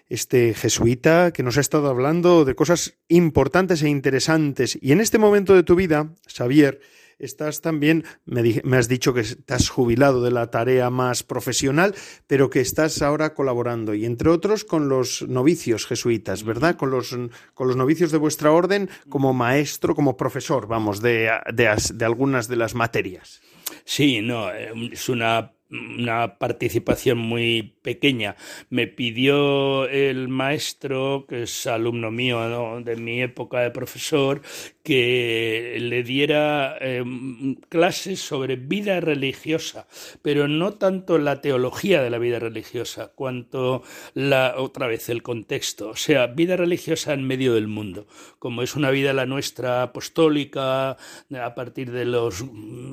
este 0.08 0.54
jesuita 0.54 1.30
que 1.32 1.42
nos 1.42 1.56
ha 1.56 1.60
estado 1.60 1.88
hablando 1.88 2.44
de 2.44 2.54
cosas 2.54 2.94
importantes 3.08 3.82
e 3.82 3.88
interesantes. 3.88 4.78
Y 4.80 4.92
en 4.92 5.00
este 5.00 5.18
momento 5.18 5.54
de 5.54 5.62
tu 5.62 5.76
vida, 5.76 6.14
Xavier, 6.26 6.80
estás 7.18 7.60
también, 7.60 8.04
me, 8.24 8.76
has 8.76 8.88
dicho 8.88 9.14
que 9.14 9.20
estás 9.20 9.68
jubilado 9.68 10.22
de 10.22 10.30
la 10.30 10.50
tarea 10.50 10.90
más 10.90 11.22
profesional, 11.22 11.94
pero 12.26 12.50
que 12.50 12.60
estás 12.60 13.02
ahora 13.02 13.34
colaborando, 13.34 13.94
y 13.94 14.04
entre 14.04 14.30
otros 14.30 14.64
con 14.64 14.88
los 14.88 15.22
novicios 15.28 15.86
jesuitas, 15.86 16.44
¿verdad? 16.44 16.76
Con 16.76 16.90
los, 16.90 17.16
con 17.54 17.68
los 17.68 17.76
novicios 17.76 18.10
de 18.12 18.18
vuestra 18.18 18.52
orden 18.52 18.88
como 19.08 19.32
maestro, 19.32 19.94
como 19.94 20.16
profesor, 20.16 20.66
vamos, 20.66 21.00
de, 21.00 21.30
de, 21.52 21.74
de 21.94 22.04
algunas 22.04 22.48
de 22.48 22.56
las 22.56 22.74
materias. 22.74 23.40
Sí, 23.84 24.20
no, 24.20 24.52
eh, 24.52 24.72
es 24.92 25.08
una 25.08 25.55
una 25.70 26.38
participación 26.38 27.18
muy 27.18 27.74
pequeña. 27.82 28.36
Me 28.70 28.86
pidió 28.86 29.88
el 29.88 30.28
maestro, 30.28 31.26
que 31.28 31.42
es 31.42 31.66
alumno 31.66 32.10
mío 32.10 32.80
de 32.82 32.96
mi 32.96 33.22
época 33.22 33.60
de 33.60 33.70
profesor, 33.70 34.42
que 34.82 35.78
le 35.80 36.04
diera 36.04 36.76
em, 36.80 37.56
clases 37.68 38.20
sobre 38.20 38.54
vida 38.54 39.00
religiosa, 39.00 39.88
pero 40.22 40.46
no 40.46 40.74
tanto 40.74 41.18
la 41.18 41.40
teología 41.40 42.02
de 42.02 42.10
la 42.10 42.18
vida 42.18 42.38
religiosa, 42.38 43.12
cuanto 43.14 43.82
la 44.14 44.54
otra 44.58 44.86
vez 44.86 45.08
el 45.08 45.22
contexto, 45.22 45.90
o 45.90 45.96
sea, 45.96 46.28
vida 46.28 46.56
religiosa 46.56 47.12
en 47.14 47.26
medio 47.26 47.54
del 47.54 47.66
mundo, 47.66 48.06
como 48.38 48.62
es 48.62 48.76
una 48.76 48.90
vida 48.90 49.12
la 49.12 49.26
nuestra 49.26 49.82
apostólica 49.82 50.90
a 50.90 51.54
partir 51.56 51.90
de 51.90 52.04
los 52.04 52.44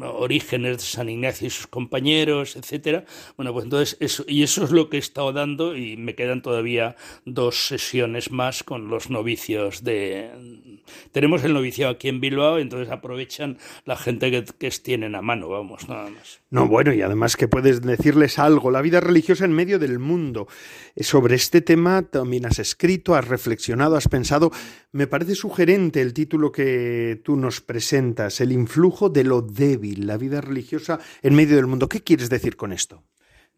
orígenes 0.02 0.78
de 0.78 0.84
San 0.84 1.10
Ignacio 1.10 1.48
y 1.48 1.52
sus 1.52 1.68
compañeros, 1.68 2.56
etcétera. 2.64 3.06
Bueno, 3.38 3.54
pues 3.54 3.66
entonces 3.66 3.98
eso, 4.00 4.24
y 4.28 4.44
eso 4.44 4.64
es 4.64 4.72
lo 4.72 4.90
que 4.90 4.98
he 4.98 5.00
estado 5.00 5.34
dando 5.34 5.76
y 5.76 5.98
me 5.98 6.16
quedan 6.16 6.42
todavía 6.42 6.96
dos 7.26 7.68
sesiones 7.68 8.32
más 8.32 8.64
con 8.64 8.90
los 8.90 9.10
novicios 9.10 9.84
de 9.84 10.73
tenemos 11.12 11.44
el 11.44 11.54
novicio 11.54 11.90
aquí 11.90 12.10
en 12.10 12.20
Bilbao, 12.20 12.60
entonces 12.60 12.92
aprovechan 12.92 13.58
la 13.86 13.96
gente 13.96 14.32
que, 14.32 14.44
que 14.44 14.70
tienen 14.72 15.16
a 15.16 15.22
mano, 15.22 15.50
vamos, 15.50 15.88
nada 15.88 16.10
más. 16.10 16.42
No, 16.50 16.68
bueno, 16.68 16.94
y 16.94 17.02
además 17.02 17.36
que 17.36 17.48
puedes 17.48 17.82
decirles 17.82 18.40
algo, 18.40 18.72
la 18.72 18.82
vida 18.82 19.00
religiosa 19.00 19.46
en 19.46 19.54
medio 19.54 19.80
del 19.80 20.00
mundo. 20.00 20.48
Eh, 20.96 21.04
sobre 21.04 21.36
este 21.36 21.62
tema 21.62 22.04
también 22.04 22.46
has 22.46 22.60
escrito, 22.60 23.16
has 23.16 23.28
reflexionado, 23.28 23.96
has 23.96 24.08
pensado. 24.08 24.52
Me 24.92 25.08
parece 25.08 25.36
sugerente 25.36 26.02
el 26.02 26.14
título 26.14 26.52
que 26.52 27.22
tú 27.24 27.36
nos 27.36 27.62
presentas, 27.62 28.42
el 28.42 28.52
influjo 28.52 29.10
de 29.10 29.24
lo 29.24 29.42
débil, 29.42 30.08
la 30.08 30.18
vida 30.18 30.42
religiosa 30.42 31.00
en 31.22 31.36
medio 31.36 31.56
del 31.56 31.68
mundo. 31.68 31.90
¿Qué 31.90 32.02
quieres 32.02 32.30
decir 32.30 32.56
con 32.56 32.74
esto? 32.74 33.04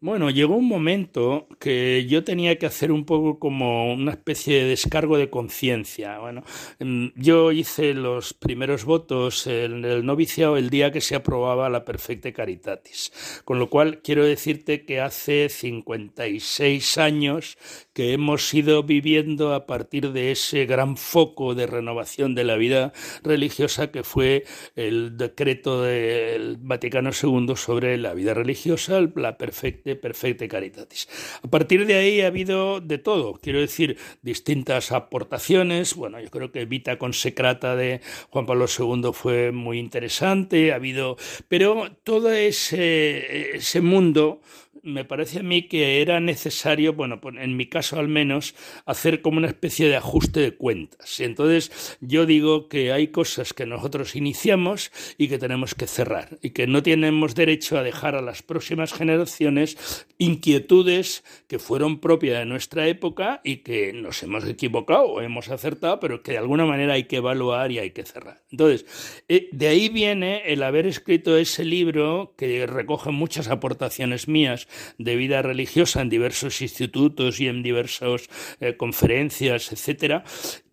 Bueno, 0.00 0.28
llegó 0.28 0.56
un 0.56 0.68
momento 0.68 1.48
que 1.58 2.04
yo 2.06 2.22
tenía 2.22 2.58
que 2.58 2.66
hacer 2.66 2.92
un 2.92 3.06
poco 3.06 3.38
como 3.38 3.94
una 3.94 4.12
especie 4.12 4.58
de 4.58 4.68
descargo 4.68 5.16
de 5.16 5.30
conciencia. 5.30 6.18
Bueno, 6.18 6.42
mm, 6.80 7.06
yo 7.16 7.50
hice 7.50 7.94
los 7.94 8.34
primeros 8.34 8.84
votos 8.84 9.46
en 9.46 9.86
el 9.86 10.04
noviciado 10.04 10.58
el 10.58 10.68
día 10.68 10.92
que 10.92 11.00
se 11.00 11.14
aprobaba 11.14 11.70
la 11.70 11.86
Perfecte 11.86 12.34
Caritatis. 12.34 13.40
Con 13.46 13.58
lo 13.58 13.70
cual, 13.70 14.02
quiero 14.02 14.22
decirte 14.26 14.84
que 14.84 15.00
hace 15.00 15.48
56 15.48 16.98
años 16.98 17.56
que 17.96 18.12
hemos 18.12 18.52
ido 18.52 18.82
viviendo 18.82 19.54
a 19.54 19.64
partir 19.64 20.12
de 20.12 20.30
ese 20.30 20.66
gran 20.66 20.98
foco 20.98 21.54
de 21.54 21.66
renovación 21.66 22.34
de 22.34 22.44
la 22.44 22.56
vida 22.56 22.92
religiosa 23.22 23.90
que 23.90 24.02
fue 24.02 24.44
el 24.74 25.16
decreto 25.16 25.80
del 25.80 26.58
Vaticano 26.58 27.08
II 27.10 27.56
sobre 27.56 27.96
la 27.96 28.12
vida 28.12 28.34
religiosa, 28.34 29.00
la 29.14 29.38
perfecta 29.38 29.94
Perfecte 29.94 30.46
Caritatis. 30.46 31.08
A 31.42 31.48
partir 31.48 31.86
de 31.86 31.94
ahí 31.94 32.20
ha 32.20 32.26
habido 32.26 32.82
de 32.82 32.98
todo, 32.98 33.40
quiero 33.40 33.60
decir, 33.60 33.96
distintas 34.20 34.92
aportaciones. 34.92 35.94
Bueno, 35.94 36.20
yo 36.20 36.28
creo 36.30 36.52
que 36.52 36.66
Vita 36.66 36.98
Consecrata 36.98 37.76
de 37.76 38.02
Juan 38.28 38.44
Pablo 38.44 38.66
II 38.66 39.12
fue 39.14 39.52
muy 39.52 39.78
interesante, 39.78 40.72
ha 40.72 40.76
habido, 40.76 41.16
pero 41.48 41.96
todo 42.04 42.30
ese, 42.30 43.56
ese 43.56 43.80
mundo 43.80 44.42
me 44.86 45.04
parece 45.04 45.40
a 45.40 45.42
mí 45.42 45.68
que 45.68 46.00
era 46.00 46.20
necesario, 46.20 46.94
bueno, 46.94 47.20
en 47.38 47.56
mi 47.56 47.66
caso 47.66 47.98
al 47.98 48.08
menos, 48.08 48.54
hacer 48.86 49.20
como 49.20 49.38
una 49.38 49.48
especie 49.48 49.88
de 49.88 49.96
ajuste 49.96 50.40
de 50.40 50.54
cuentas. 50.54 51.20
Entonces 51.20 51.98
yo 52.00 52.24
digo 52.24 52.68
que 52.68 52.92
hay 52.92 53.08
cosas 53.08 53.52
que 53.52 53.66
nosotros 53.66 54.16
iniciamos 54.16 54.92
y 55.18 55.28
que 55.28 55.38
tenemos 55.38 55.74
que 55.74 55.86
cerrar 55.86 56.38
y 56.40 56.50
que 56.50 56.66
no 56.66 56.82
tenemos 56.82 57.34
derecho 57.34 57.76
a 57.76 57.82
dejar 57.82 58.14
a 58.14 58.22
las 58.22 58.42
próximas 58.42 58.92
generaciones 58.92 60.06
inquietudes 60.18 61.24
que 61.48 61.58
fueron 61.58 62.00
propias 62.00 62.38
de 62.38 62.46
nuestra 62.46 62.86
época 62.86 63.40
y 63.44 63.58
que 63.58 63.92
nos 63.92 64.22
hemos 64.22 64.46
equivocado 64.46 65.06
o 65.06 65.20
hemos 65.20 65.48
acertado, 65.48 66.00
pero 66.00 66.22
que 66.22 66.32
de 66.32 66.38
alguna 66.38 66.64
manera 66.64 66.94
hay 66.94 67.04
que 67.04 67.16
evaluar 67.16 67.72
y 67.72 67.78
hay 67.78 67.90
que 67.90 68.04
cerrar. 68.04 68.42
Entonces, 68.50 68.86
eh, 69.28 69.48
de 69.52 69.68
ahí 69.68 69.88
viene 69.88 70.42
el 70.46 70.62
haber 70.62 70.86
escrito 70.86 71.36
ese 71.36 71.64
libro 71.64 72.34
que 72.38 72.66
recoge 72.66 73.10
muchas 73.10 73.48
aportaciones 73.48 74.28
mías 74.28 74.68
de 74.98 75.16
vida 75.16 75.42
religiosa 75.42 76.02
en 76.02 76.08
diversos 76.08 76.62
institutos 76.62 77.40
y 77.40 77.48
en 77.48 77.62
diversas 77.62 78.28
eh, 78.60 78.76
conferencias, 78.76 79.72
etcétera, 79.72 80.24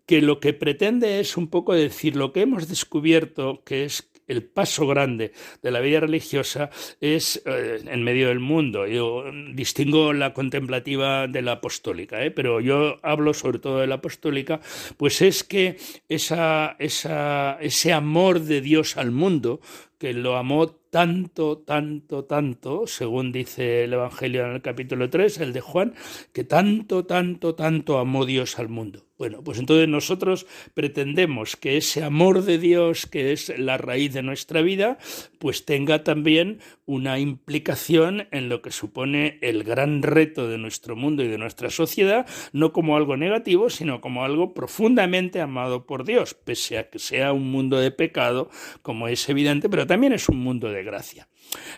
que 0.06 0.20
lo 0.20 0.40
que 0.40 0.52
pretende 0.52 1.20
es 1.20 1.36
un 1.36 1.48
poco 1.48 1.74
decir 1.74 2.16
lo 2.16 2.32
que 2.32 2.42
hemos 2.42 2.68
descubierto, 2.68 3.62
que 3.64 3.84
es 3.84 4.10
el 4.26 4.42
paso 4.42 4.86
grande 4.86 5.32
de 5.62 5.70
la 5.70 5.80
vida 5.80 6.00
religiosa 6.00 6.70
es 7.00 7.42
eh, 7.46 7.82
en 7.86 8.02
medio 8.02 8.28
del 8.28 8.40
mundo. 8.40 8.86
Yo 8.86 9.24
distingo 9.52 10.12
la 10.12 10.32
contemplativa 10.32 11.26
de 11.26 11.42
la 11.42 11.52
apostólica, 11.52 12.24
¿eh? 12.24 12.30
pero 12.30 12.60
yo 12.60 12.98
hablo 13.02 13.34
sobre 13.34 13.58
todo 13.58 13.80
de 13.80 13.86
la 13.86 13.96
apostólica, 13.96 14.60
pues 14.96 15.22
es 15.22 15.44
que 15.44 15.76
esa, 16.08 16.76
esa, 16.78 17.58
ese 17.60 17.92
amor 17.92 18.40
de 18.40 18.60
Dios 18.60 18.96
al 18.96 19.10
mundo, 19.10 19.60
que 19.98 20.12
lo 20.12 20.36
amó 20.36 20.68
tanto, 20.94 21.58
tanto, 21.58 22.24
tanto, 22.24 22.86
según 22.86 23.32
dice 23.32 23.82
el 23.82 23.94
Evangelio 23.94 24.46
en 24.46 24.52
el 24.52 24.62
capítulo 24.62 25.10
3, 25.10 25.40
el 25.40 25.52
de 25.52 25.60
Juan, 25.60 25.92
que 26.32 26.44
tanto, 26.44 27.04
tanto, 27.04 27.56
tanto 27.56 27.98
amó 27.98 28.24
Dios 28.24 28.60
al 28.60 28.68
mundo. 28.68 29.04
Bueno, 29.16 29.44
pues 29.44 29.60
entonces 29.60 29.88
nosotros 29.88 30.44
pretendemos 30.74 31.54
que 31.54 31.76
ese 31.76 32.02
amor 32.02 32.42
de 32.42 32.58
Dios, 32.58 33.06
que 33.06 33.32
es 33.32 33.56
la 33.56 33.78
raíz 33.78 34.12
de 34.12 34.24
nuestra 34.24 34.60
vida, 34.60 34.98
pues 35.38 35.64
tenga 35.64 36.02
también 36.02 36.58
una 36.84 37.20
implicación 37.20 38.26
en 38.32 38.48
lo 38.48 38.60
que 38.60 38.72
supone 38.72 39.38
el 39.40 39.62
gran 39.62 40.02
reto 40.02 40.48
de 40.48 40.58
nuestro 40.58 40.96
mundo 40.96 41.22
y 41.22 41.28
de 41.28 41.38
nuestra 41.38 41.70
sociedad, 41.70 42.26
no 42.52 42.72
como 42.72 42.96
algo 42.96 43.16
negativo, 43.16 43.70
sino 43.70 44.00
como 44.00 44.24
algo 44.24 44.52
profundamente 44.52 45.40
amado 45.40 45.86
por 45.86 46.04
Dios, 46.04 46.34
pese 46.34 46.78
a 46.78 46.90
que 46.90 46.98
sea 46.98 47.32
un 47.32 47.52
mundo 47.52 47.78
de 47.78 47.92
pecado, 47.92 48.50
como 48.82 49.06
es 49.06 49.28
evidente, 49.28 49.68
pero 49.68 49.86
también 49.86 50.12
es 50.12 50.28
un 50.28 50.38
mundo 50.38 50.70
de 50.70 50.82
gracia. 50.82 51.28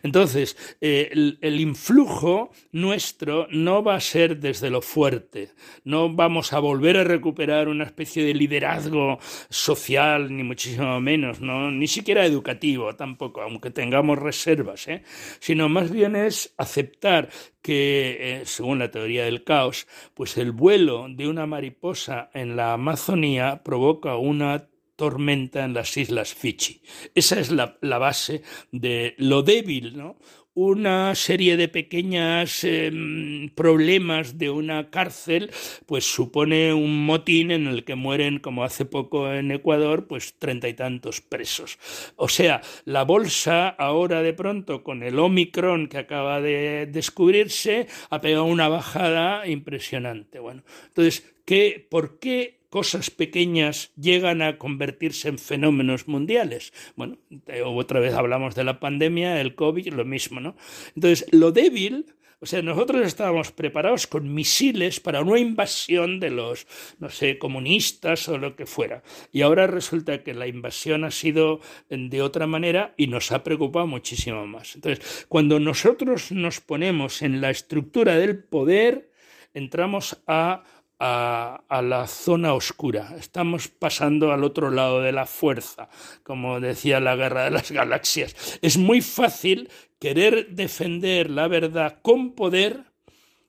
Entonces, 0.02 0.56
eh, 0.80 1.10
el, 1.40 1.60
influjo 1.60 2.50
nuestro 2.72 3.46
no 3.50 3.82
va 3.82 3.96
a 3.96 4.00
ser 4.00 4.38
desde 4.38 4.70
lo 4.70 4.82
fuerte, 4.82 5.50
no 5.84 6.12
vamos 6.12 6.52
a 6.52 6.58
volver 6.58 6.96
a 6.96 7.04
recuperar 7.04 7.68
una 7.68 7.84
especie 7.84 8.24
de 8.24 8.34
liderazgo 8.34 9.18
social, 9.48 10.34
ni 10.34 10.42
muchísimo 10.42 11.00
menos, 11.00 11.40
¿no? 11.40 11.70
ni 11.70 11.86
siquiera 11.86 12.24
educativo 12.24 12.94
tampoco, 12.94 13.42
aunque 13.42 13.70
tengamos 13.70 14.18
reservas, 14.18 14.88
¿eh? 14.88 15.02
sino 15.40 15.68
más 15.68 15.90
bien 15.90 16.16
es 16.16 16.54
aceptar 16.56 17.28
que, 17.62 18.16
eh, 18.20 18.42
según 18.44 18.78
la 18.78 18.90
teoría 18.90 19.24
del 19.24 19.44
caos, 19.44 19.86
pues 20.14 20.36
el 20.36 20.52
vuelo 20.52 21.06
de 21.08 21.28
una 21.28 21.46
mariposa 21.46 22.30
en 22.32 22.56
la 22.56 22.74
Amazonía 22.74 23.62
provoca 23.64 24.16
una 24.16 24.68
tormenta 24.96 25.64
en 25.64 25.74
las 25.74 25.96
islas 25.96 26.34
Fiji. 26.34 26.82
Esa 27.14 27.38
es 27.38 27.50
la, 27.50 27.78
base 27.80 28.42
de 28.72 29.14
lo 29.18 29.42
débil, 29.42 29.96
¿no? 29.96 30.16
una 30.56 31.14
serie 31.14 31.58
de 31.58 31.68
pequeños 31.68 32.64
em, 32.64 33.50
problemas 33.50 34.38
de 34.38 34.48
una 34.48 34.88
cárcel, 34.88 35.50
pues 35.84 36.06
supone 36.06 36.72
un 36.72 37.04
motín 37.04 37.50
en 37.50 37.66
el 37.66 37.84
que 37.84 37.94
mueren, 37.94 38.38
como 38.38 38.64
hace 38.64 38.86
poco 38.86 39.30
en 39.30 39.50
Ecuador, 39.50 40.06
pues 40.06 40.38
treinta 40.38 40.66
y 40.66 40.72
tantos 40.72 41.20
presos. 41.20 41.78
O 42.16 42.30
sea, 42.30 42.62
la 42.86 43.04
bolsa 43.04 43.68
ahora 43.68 44.22
de 44.22 44.32
pronto 44.32 44.82
con 44.82 45.02
el 45.02 45.18
Omicron 45.18 45.88
que 45.88 45.98
acaba 45.98 46.40
de 46.40 46.88
descubrirse 46.90 47.86
ha 48.08 48.22
pegado 48.22 48.44
una 48.44 48.68
bajada 48.68 49.46
impresionante. 49.46 50.38
Bueno, 50.38 50.62
entonces, 50.86 51.34
¿qué, 51.44 51.86
¿por 51.90 52.18
qué 52.18 52.60
cosas 52.76 53.08
pequeñas 53.08 53.90
llegan 53.96 54.42
a 54.42 54.58
convertirse 54.58 55.30
en 55.30 55.38
fenómenos 55.38 56.08
mundiales. 56.08 56.74
Bueno, 56.94 57.16
otra 57.64 58.00
vez 58.00 58.12
hablamos 58.12 58.54
de 58.54 58.64
la 58.64 58.80
pandemia, 58.80 59.40
el 59.40 59.54
COVID, 59.54 59.94
lo 59.94 60.04
mismo, 60.04 60.40
¿no? 60.40 60.56
Entonces, 60.94 61.26
lo 61.32 61.52
débil, 61.52 62.04
o 62.38 62.44
sea, 62.44 62.60
nosotros 62.60 63.06
estábamos 63.06 63.50
preparados 63.50 64.06
con 64.06 64.34
misiles 64.34 65.00
para 65.00 65.22
una 65.22 65.38
invasión 65.38 66.20
de 66.20 66.28
los, 66.28 66.66
no 66.98 67.08
sé, 67.08 67.38
comunistas 67.38 68.28
o 68.28 68.36
lo 68.36 68.56
que 68.56 68.66
fuera. 68.66 69.02
Y 69.32 69.40
ahora 69.40 69.66
resulta 69.66 70.22
que 70.22 70.34
la 70.34 70.46
invasión 70.46 71.04
ha 71.04 71.10
sido 71.10 71.60
de 71.88 72.20
otra 72.20 72.46
manera 72.46 72.92
y 72.98 73.06
nos 73.06 73.32
ha 73.32 73.42
preocupado 73.42 73.86
muchísimo 73.86 74.46
más. 74.46 74.74
Entonces, 74.74 75.24
cuando 75.30 75.58
nosotros 75.60 76.30
nos 76.30 76.60
ponemos 76.60 77.22
en 77.22 77.40
la 77.40 77.48
estructura 77.48 78.16
del 78.16 78.44
poder, 78.44 79.10
entramos 79.54 80.22
a 80.26 80.62
a, 80.98 81.82
la 81.82 82.06
zona 82.06 82.54
oscura. 82.54 83.14
Estamos 83.18 83.68
pasando 83.68 84.32
al 84.32 84.44
otro 84.44 84.70
lado 84.70 85.00
de 85.00 85.12
la 85.12 85.26
fuerza, 85.26 85.88
como 86.22 86.60
decía 86.60 87.00
la 87.00 87.16
guerra 87.16 87.44
de 87.44 87.50
las 87.50 87.70
galaxias. 87.70 88.58
Es 88.62 88.76
muy 88.78 89.00
fácil 89.00 89.68
querer 89.98 90.48
defender 90.50 91.30
la 91.30 91.48
verdad 91.48 91.98
con 92.02 92.32
poder 92.32 92.84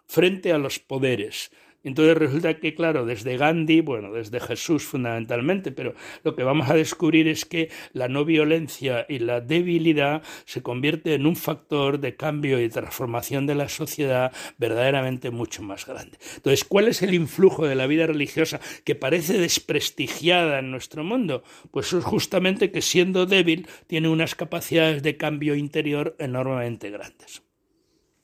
frente 0.06 0.52
a 0.52 0.58
los 0.58 0.80
poderes. 0.80 1.52
Entonces 1.88 2.18
resulta 2.18 2.60
que, 2.60 2.76
claro, 2.76 3.06
desde 3.06 3.38
Gandhi, 3.38 3.80
bueno, 3.80 4.12
desde 4.12 4.42
Jesús 4.42 4.84
fundamentalmente, 4.84 5.72
pero 5.72 5.96
lo 6.24 6.36
que 6.36 6.44
vamos 6.44 6.70
a 6.70 6.74
descubrir 6.74 7.30
es 7.30 7.46
que 7.46 7.70
la 7.94 8.10
no 8.10 8.26
violencia 8.26 9.06
y 9.08 9.20
la 9.20 9.40
debilidad 9.40 10.22
se 10.44 10.62
convierte 10.62 11.14
en 11.14 11.26
un 11.26 11.38
factor 11.38 12.00
de 12.02 12.18
cambio 12.18 12.62
y 12.62 12.68
transformación 12.68 13.48
de 13.48 13.56
la 13.56 13.70
sociedad 13.70 14.34
verdaderamente 14.58 15.32
mucho 15.32 15.64
más 15.64 15.86
grande. 15.86 16.18
Entonces, 16.36 16.66
¿cuál 16.66 16.90
es 16.90 17.02
el 17.02 17.14
influjo 17.14 17.66
de 17.66 17.76
la 17.76 17.88
vida 17.88 18.06
religiosa 18.06 18.60
que 18.84 18.96
parece 18.96 19.38
desprestigiada 19.38 20.60
en 20.60 20.72
nuestro 20.72 21.06
mundo? 21.06 21.44
Pues 21.72 21.94
es 21.94 22.04
justamente 22.04 22.70
que 22.70 22.82
siendo 22.82 23.26
débil 23.26 23.66
tiene 23.88 24.10
unas 24.10 24.36
capacidades 24.36 25.04
de 25.04 25.16
cambio 25.16 25.56
interior 25.56 26.18
enormemente 26.20 26.90
grandes. 26.90 27.47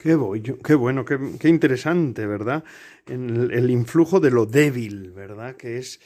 Qué, 0.03 0.15
bueno, 0.75 1.05
qué, 1.05 1.47
interesante, 1.47 2.27
¿verdad? 2.27 2.65
El, 3.05 3.51
el, 3.53 3.69
influjo 3.69 4.19
de 4.19 4.31
lo 4.31 4.45
débil, 4.45 5.11
¿verdad? 5.11 5.55
Que 5.55 5.77
es 5.77 6.01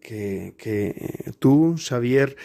que, 0.00 0.54
que 0.56 1.32
tú, 1.40 1.74
Xavier, 1.76 2.36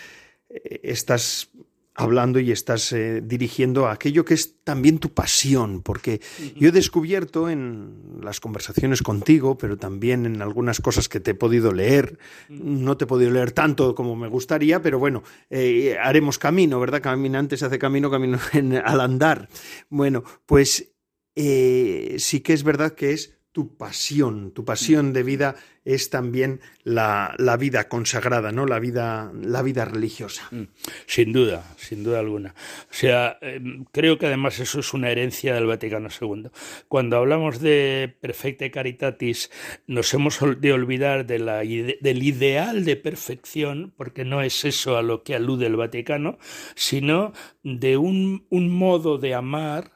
eh, 0.49 0.79
estás 0.81 1.51
hablando 1.95 2.39
y 2.39 2.51
estás 2.51 2.91
eh, 2.91 3.21
dirigiendo 3.23 3.87
a 3.87 3.93
aquello 3.93 4.25
que 4.25 4.33
es 4.33 4.55
también 4.63 4.99
tu 4.99 5.13
pasión, 5.13 5.81
porque 5.81 6.21
yo 6.55 6.69
he 6.69 6.71
descubierto 6.71 7.49
en 7.49 8.19
las 8.21 8.39
conversaciones 8.39 9.01
contigo, 9.01 9.57
pero 9.57 9.77
también 9.77 10.25
en 10.25 10.41
algunas 10.41 10.81
cosas 10.81 11.07
que 11.07 11.19
te 11.19 11.31
he 11.31 11.35
podido 11.35 11.71
leer, 11.71 12.17
no 12.49 12.97
te 12.97 13.03
he 13.03 13.07
podido 13.07 13.31
leer 13.31 13.51
tanto 13.51 13.93
como 13.93 14.15
me 14.15 14.27
gustaría, 14.27 14.81
pero 14.81 14.97
bueno, 14.97 15.23
eh, 15.49 15.97
haremos 16.01 16.39
camino, 16.39 16.79
¿verdad? 16.79 17.01
Caminante 17.01 17.57
se 17.57 17.65
hace 17.65 17.79
camino, 17.79 18.09
camino 18.09 18.39
al 18.85 19.01
andar. 19.01 19.49
Bueno, 19.89 20.23
pues 20.45 20.93
eh, 21.35 22.15
sí 22.19 22.41
que 22.41 22.53
es 22.53 22.63
verdad 22.63 22.93
que 22.93 23.11
es 23.11 23.37
tu 23.53 23.77
pasión, 23.77 24.51
tu 24.51 24.65
pasión 24.65 25.13
de 25.13 25.23
vida 25.23 25.55
es 25.85 26.09
también 26.09 26.59
la, 26.83 27.35
vida 27.59 27.87
consagrada, 27.87 28.51
¿no? 28.51 28.65
La 28.65 28.79
vida, 28.79 29.31
la 29.33 29.61
vida 29.61 29.85
religiosa. 29.85 30.47
Mm, 30.51 30.63
sin 31.05 31.33
duda, 31.33 31.63
sin 31.77 32.03
duda 32.03 32.19
alguna. 32.19 32.55
O 32.89 32.93
sea, 32.93 33.37
em, 33.41 33.85
creo 33.91 34.17
que 34.17 34.25
además 34.25 34.59
eso 34.59 34.79
es 34.79 34.93
una 34.93 35.11
herencia 35.11 35.53
del 35.53 35.67
Vaticano 35.67 36.09
II. 36.09 36.49
Cuando 36.87 37.17
hablamos 37.17 37.59
de 37.59 38.15
perfecta 38.21 38.69
caritatis, 38.71 39.51
nos 39.85 40.13
hemos 40.13 40.39
de 40.59 40.73
olvidar 40.73 41.25
de 41.25 41.39
la, 41.39 41.59
del 41.59 42.23
ideal 42.23 42.85
de 42.85 42.95
perfección, 42.95 43.93
porque 43.95 44.25
no 44.25 44.41
es 44.41 44.65
eso 44.65 44.97
a 44.97 45.03
lo 45.03 45.23
que 45.23 45.35
alude 45.35 45.67
el 45.67 45.75
Vaticano, 45.75 46.39
sino 46.75 47.33
de 47.61 47.97
un, 47.97 48.47
un 48.49 48.69
modo 48.69 49.19
de 49.19 49.35
amar 49.35 49.92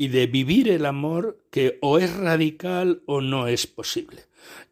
y 0.00 0.08
de 0.08 0.26
vivir 0.26 0.70
el 0.70 0.86
amor 0.86 1.36
que 1.50 1.76
o 1.82 1.98
es 1.98 2.16
radical 2.16 3.02
o 3.04 3.20
no 3.20 3.48
es 3.48 3.66
posible. 3.66 4.22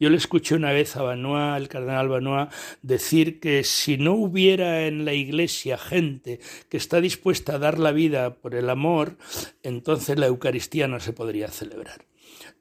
Yo 0.01 0.09
le 0.09 0.17
escuché 0.17 0.55
una 0.55 0.73
vez 0.73 0.97
a 0.97 1.03
Banois, 1.03 1.61
el 1.61 1.69
cardenal 1.69 2.09
Banois, 2.09 2.49
decir 2.81 3.39
que 3.39 3.63
si 3.63 3.99
no 3.99 4.15
hubiera 4.15 4.87
en 4.87 5.05
la 5.05 5.13
iglesia 5.13 5.77
gente 5.77 6.41
que 6.71 6.79
está 6.79 7.03
dispuesta 7.03 7.57
a 7.57 7.59
dar 7.59 7.79
la 7.79 7.93
vida 7.93 8.37
por 8.37 8.55
el 8.55 8.71
amor, 8.71 9.19
entonces 9.63 10.19
la 10.19 10.29
Eucaristía 10.29 10.89
no 10.89 10.99
se 10.99 11.13
podría 11.13 11.49
celebrar. 11.49 12.07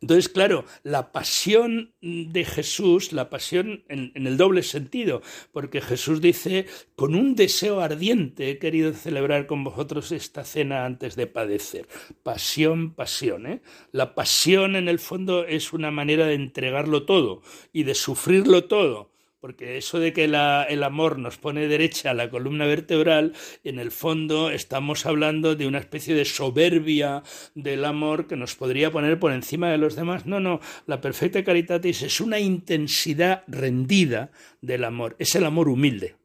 Entonces, 0.02 0.30
claro, 0.30 0.66
la 0.84 1.12
pasión 1.12 1.94
de 2.02 2.46
Jesús, 2.46 3.14
la 3.14 3.30
pasión 3.30 3.84
en, 3.90 4.12
el 4.16 4.38
doble 4.38 4.62
sentido, 4.62 5.22
porque 5.52 5.82
Jesús 5.82 6.22
dice, 6.22 6.68
con 6.96 7.16
un 7.16 7.36
deseo 7.36 7.82
ardiente 7.82 8.52
he 8.52 8.60
querido 8.60 8.94
celebrar 8.94 9.48
con 9.48 9.64
vosotros 9.64 10.12
esta 10.12 10.44
cena 10.44 10.86
antes 10.86 11.16
de 11.16 11.26
padecer. 11.26 11.88
Pasión, 12.22 12.94
pasión. 12.94 13.48
¿eh? 13.48 13.62
La 13.92 14.14
pasión 14.14 14.76
en 14.76 14.88
el 14.88 15.00
fondo 15.00 15.46
es 15.46 15.74
una 15.74 15.90
manera 15.90 16.28
de 16.28 16.36
entregarlo 16.36 17.06
todo 17.06 17.42
y 17.74 17.84
de 17.84 17.96
sufrirlo 17.96 18.66
todo 18.66 19.17
porque 19.40 19.78
eso 19.78 20.00
de 20.00 20.14
que 20.14 20.26
el 20.26 20.84
amor 20.84 21.20
nos 21.20 21.38
pone 21.38 21.68
derecha 21.68 22.12
a 22.12 22.14
la 22.14 22.30
columna 22.30 22.66
vertebral, 22.66 23.34
en 23.64 23.80
el 23.80 23.92
fondo 23.92 24.50
estamos 24.50 25.06
hablando 25.06 25.56
de 25.56 25.68
una 25.68 25.80
especie 25.80 26.16
de 26.16 26.26
soberbia 26.26 27.24
del 27.56 27.86
amor 27.86 28.28
que 28.28 28.36
nos 28.36 28.56
podría 28.56 28.92
poner 28.92 29.20
por 29.20 29.32
encima 29.32 29.70
de 29.70 29.78
los 29.78 29.96
demás. 29.96 30.26
No, 30.26 30.40
no, 30.40 30.60
la 30.86 31.02
perfecta 31.02 31.44
caritatis 31.44 32.02
es 32.02 32.20
una 32.20 32.40
intensidad 32.40 33.44
rendida 33.48 34.32
del 34.62 34.84
amor, 34.84 35.16
es 35.20 35.36
el 35.36 35.46
amor 35.46 35.70
humilde. 35.70 36.16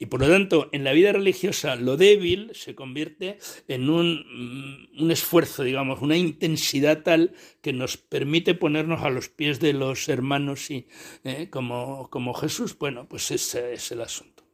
Y 0.00 0.06
por 0.06 0.20
lo 0.20 0.28
tanto, 0.28 0.68
en 0.72 0.84
la 0.84 0.92
vida 0.92 1.12
religiosa, 1.12 1.74
lo 1.74 1.96
débil 1.96 2.52
se 2.54 2.76
convierte 2.76 3.38
en 3.66 3.90
un, 3.90 4.88
mm, 4.94 5.02
un 5.02 5.10
esfuerzo, 5.10 5.64
digamos, 5.64 6.00
una 6.02 6.16
intensidad 6.16 7.02
tal 7.02 7.34
que 7.60 7.72
nos 7.72 7.96
permite 7.96 8.54
ponernos 8.54 9.02
a 9.02 9.10
los 9.10 9.28
pies 9.28 9.58
de 9.58 9.72
los 9.72 10.08
hermanos 10.08 10.70
y 10.70 10.86
eh, 11.24 11.48
como, 11.50 12.08
como 12.10 12.32
Jesús. 12.34 12.78
Bueno, 12.78 13.08
pues 13.08 13.30
ese 13.32 13.72
es 13.72 13.90
el 13.90 14.02
asunto. 14.02 14.44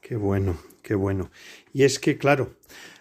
Qué 0.00 0.16
bueno, 0.16 0.58
qué 0.82 0.94
bueno. 0.94 1.30
Y 1.72 1.84
es 1.84 2.00
que, 2.00 2.18
claro, 2.18 2.56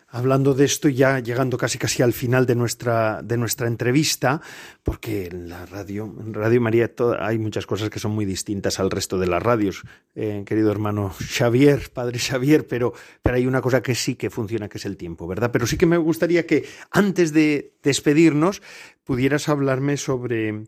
hablando 0.09 0.53
de 0.53 0.65
esto, 0.65 0.87
ya 0.87 1.19
llegando 1.19 1.57
casi 1.57 1.77
casi 1.77 2.01
al 2.01 2.13
final 2.13 2.45
de 2.45 2.55
nuestra, 2.55 3.21
de 3.21 3.37
nuestra 3.37 3.67
entrevista, 3.67 4.41
porque 4.83 5.27
en 5.27 5.49
la 5.49 5.65
radio, 5.65 6.05
en 6.19 6.33
Radio 6.33 6.61
María 6.61 6.91
hay 7.19 7.37
muchas 7.37 7.65
cosas 7.65 7.89
que 7.89 7.99
son 7.99 8.11
muy 8.11 8.25
distintas 8.25 8.79
al 8.79 8.89
resto 8.89 9.19
de 9.19 9.27
las 9.27 9.43
radios, 9.43 9.83
eh, 10.15 10.43
querido 10.45 10.71
hermano 10.71 11.13
Xavier, 11.19 11.91
padre 11.91 12.19
Xavier, 12.19 12.65
pero, 12.67 12.93
pero 13.21 13.35
hay 13.35 13.45
una 13.45 13.61
cosa 13.61 13.81
que 13.81 13.95
sí 13.95 14.15
que 14.15 14.29
funciona, 14.29 14.69
que 14.69 14.77
es 14.77 14.85
el 14.85 14.95
tiempo, 14.95 15.27
¿verdad? 15.27 15.51
Pero 15.51 15.67
sí 15.67 15.77
que 15.77 15.85
me 15.85 15.97
gustaría 15.97 16.45
que 16.45 16.65
antes 16.91 17.33
de 17.33 17.73
despedirnos 17.83 18.61
pudieras 19.03 19.49
hablarme 19.49 19.97
sobre... 19.97 20.63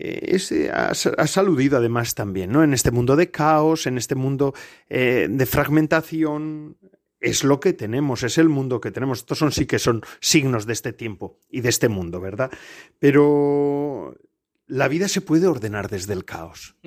Eh, 0.00 0.36
ese, 0.36 0.70
has, 0.70 1.38
aludido 1.38 1.78
además 1.78 2.14
también, 2.14 2.52
¿no? 2.52 2.62
En 2.62 2.74
este 2.74 2.90
mundo 2.92 3.16
de 3.16 3.30
caos, 3.30 3.86
en 3.86 3.98
este 3.98 4.14
mundo 4.14 4.54
eh, 4.88 5.26
de 5.28 5.46
fragmentación, 5.46 6.76
es 7.20 7.44
lo 7.44 7.60
que 7.60 7.72
tenemos, 7.72 8.22
es 8.22 8.38
el 8.38 8.48
mundo 8.48 8.80
que 8.80 8.90
tenemos. 8.90 9.18
Estos 9.18 9.38
son 9.38 9.52
sí 9.52 9.66
que 9.66 9.78
son 9.78 10.02
signos 10.20 10.66
de 10.66 10.72
este 10.72 10.92
tiempo 10.92 11.38
y 11.50 11.60
de 11.60 11.68
este 11.68 11.88
mundo, 11.88 12.20
¿verdad? 12.20 12.50
Pero 12.98 14.16
la 14.68 14.86
vida 14.86 15.08
se 15.08 15.22
puede 15.22 15.46
ordenar 15.46 15.88
desde 15.88 16.12
el 16.12 16.24
caos. 16.24 16.76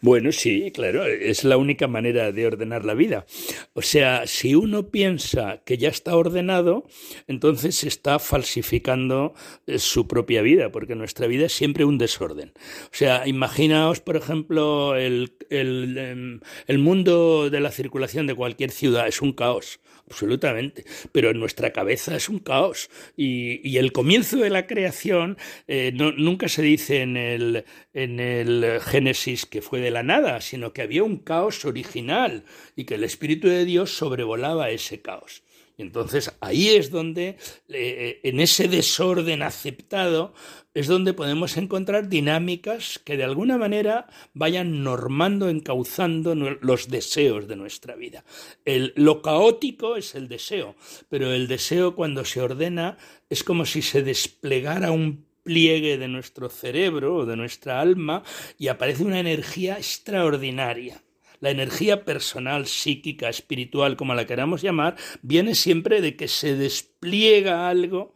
Bueno, 0.00 0.32
sí, 0.32 0.70
claro, 0.72 1.04
es 1.04 1.44
la 1.44 1.56
única 1.56 1.86
manera 1.86 2.32
de 2.32 2.46
ordenar 2.46 2.84
la 2.84 2.94
vida. 2.94 3.24
O 3.72 3.82
sea, 3.82 4.26
si 4.26 4.54
uno 4.54 4.88
piensa 4.90 5.62
que 5.64 5.78
ya 5.78 5.88
está 5.88 6.16
ordenado, 6.16 6.86
entonces 7.26 7.84
está 7.84 8.18
falsificando 8.18 9.34
eh, 9.66 9.78
su 9.78 10.08
propia 10.08 10.42
vida, 10.42 10.70
porque 10.70 10.94
nuestra 10.94 11.26
vida 11.26 11.46
es 11.46 11.52
siempre 11.52 11.84
un 11.84 11.98
desorden. 11.98 12.52
O 12.84 12.94
sea, 12.94 13.26
imaginaos, 13.26 14.00
por 14.00 14.16
ejemplo, 14.16 14.96
el, 14.96 15.36
el, 15.50 15.98
em, 15.98 16.40
el 16.66 16.78
mundo 16.78 17.50
de 17.50 17.60
la 17.60 17.70
circulación 17.70 18.26
de 18.26 18.34
cualquier 18.34 18.70
ciudad 18.70 19.06
es 19.06 19.22
un 19.22 19.32
caos 19.32 19.80
absolutamente. 20.12 20.84
Pero 21.10 21.30
en 21.30 21.40
nuestra 21.40 21.72
cabeza 21.72 22.14
es 22.14 22.28
un 22.28 22.38
caos. 22.38 22.90
Y, 23.16 23.76
el 23.78 23.92
comienzo 23.92 24.36
de 24.36 24.50
la 24.50 24.66
creación 24.66 25.38
eh, 25.66 25.92
no, 25.94 26.12
nunca 26.12 26.48
se 26.48 26.62
dice 26.62 27.00
en 27.00 27.16
el, 27.16 27.64
en 27.94 28.20
el 28.20 28.80
Génesis 28.80 29.46
que 29.46 29.62
fue 29.62 29.80
de 29.80 29.90
la 29.90 30.02
nada, 30.02 30.40
sino 30.40 30.72
que 30.72 30.82
había 30.82 31.02
un 31.02 31.16
caos 31.16 31.64
original 31.64 32.44
y 32.76 32.84
que 32.84 32.94
el 32.94 33.04
Espíritu 33.04 33.48
de 33.48 33.64
Dios 33.64 33.96
sobrevolaba 33.96 34.70
ese 34.70 35.00
caos. 35.00 35.42
Y 35.76 35.82
entonces 35.82 36.32
ahí 36.40 36.68
es 36.68 36.90
donde, 36.90 37.36
eh, 37.68 38.20
en 38.22 38.40
ese 38.40 38.68
desorden 38.68 39.42
aceptado, 39.42 40.34
es 40.74 40.86
donde 40.86 41.12
podemos 41.12 41.56
encontrar 41.56 42.08
dinámicas 42.08 42.98
que 43.04 43.16
de 43.16 43.24
alguna 43.24 43.58
manera 43.58 44.06
vayan 44.32 44.82
normando, 44.82 45.48
encauzando 45.48 46.34
los 46.34 46.88
deseos 46.88 47.46
de 47.46 47.56
nuestra 47.56 47.94
vida. 47.94 48.24
El, 48.64 48.92
lo 48.96 49.22
caótico 49.22 49.96
es 49.96 50.14
el 50.14 50.28
deseo, 50.28 50.76
pero 51.08 51.32
el 51.32 51.48
deseo 51.48 51.94
cuando 51.94 52.24
se 52.24 52.40
ordena 52.40 52.96
es 53.28 53.44
como 53.44 53.66
si 53.66 53.82
se 53.82 54.02
desplegara 54.02 54.92
un 54.92 55.26
pliegue 55.42 55.98
de 55.98 56.08
nuestro 56.08 56.48
cerebro 56.48 57.16
o 57.16 57.26
de 57.26 57.36
nuestra 57.36 57.80
alma 57.80 58.22
y 58.58 58.68
aparece 58.68 59.04
una 59.04 59.20
energía 59.20 59.76
extraordinaria 59.76 61.02
la 61.42 61.50
energía 61.50 62.04
personal, 62.04 62.66
psíquica, 62.66 63.28
espiritual, 63.28 63.96
como 63.96 64.14
la 64.14 64.26
queramos 64.26 64.62
llamar, 64.62 64.96
viene 65.22 65.56
siempre 65.56 66.00
de 66.00 66.16
que 66.16 66.28
se 66.28 66.54
despliega 66.56 67.68
algo 67.68 68.14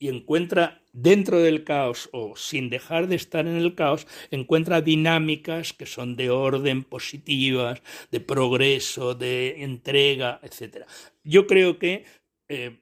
y 0.00 0.08
encuentra 0.08 0.82
dentro 0.92 1.38
del 1.38 1.62
caos 1.62 2.10
o 2.12 2.34
sin 2.36 2.68
dejar 2.68 3.06
de 3.06 3.14
estar 3.14 3.46
en 3.46 3.56
el 3.56 3.76
caos, 3.76 4.08
encuentra 4.32 4.80
dinámicas 4.80 5.74
que 5.74 5.86
son 5.86 6.16
de 6.16 6.30
orden 6.30 6.82
positivas, 6.82 7.82
de 8.10 8.18
progreso, 8.18 9.14
de 9.14 9.62
entrega, 9.62 10.40
etc. 10.42 10.86
Yo 11.22 11.46
creo 11.46 11.78
que 11.78 12.04
eh, 12.48 12.80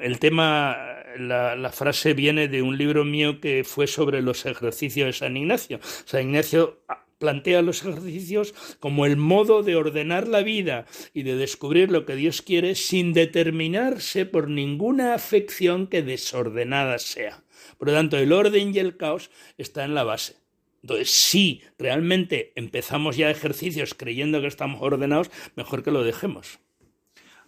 el 0.00 0.18
tema, 0.18 0.76
la, 1.18 1.56
la, 1.56 1.72
frase 1.72 2.12
viene 2.12 2.48
de 2.48 2.60
un 2.60 2.76
libro 2.76 3.04
mío 3.04 3.40
que 3.40 3.64
fue 3.64 3.86
sobre 3.86 4.20
los 4.20 4.44
ejercicios 4.44 5.06
de 5.06 5.12
San 5.12 5.36
Ignacio. 5.36 5.78
San 5.82 6.22
Ignacio 6.22 6.84
plantea 7.18 7.62
los 7.62 7.82
ejercicios 7.82 8.54
como 8.80 9.06
el 9.06 9.16
modo 9.16 9.62
de 9.62 9.76
ordenar 9.76 10.28
la 10.28 10.42
vida 10.42 10.86
y 11.12 11.22
de 11.22 11.36
descubrir 11.36 11.90
lo 11.90 12.04
que 12.06 12.16
Dios 12.16 12.42
quiere 12.42 12.74
sin 12.74 13.12
determinarse 13.12 14.26
por 14.26 14.48
ninguna 14.48 15.14
afección 15.14 15.86
que 15.86 16.02
desordenada 16.02 16.98
sea. 16.98 17.44
Por 17.78 17.88
lo 17.88 17.94
tanto, 17.94 18.18
el 18.18 18.32
orden 18.32 18.74
y 18.74 18.78
el 18.78 18.96
caos 18.96 19.30
está 19.58 19.84
en 19.84 19.94
la 19.94 20.04
base. 20.04 20.36
Entonces, 20.82 21.10
si 21.10 21.62
realmente 21.78 22.52
empezamos 22.56 23.16
ya 23.16 23.30
ejercicios 23.30 23.94
creyendo 23.94 24.40
que 24.42 24.46
estamos 24.46 24.82
ordenados, 24.82 25.30
mejor 25.56 25.82
que 25.82 25.90
lo 25.90 26.04
dejemos. 26.04 26.58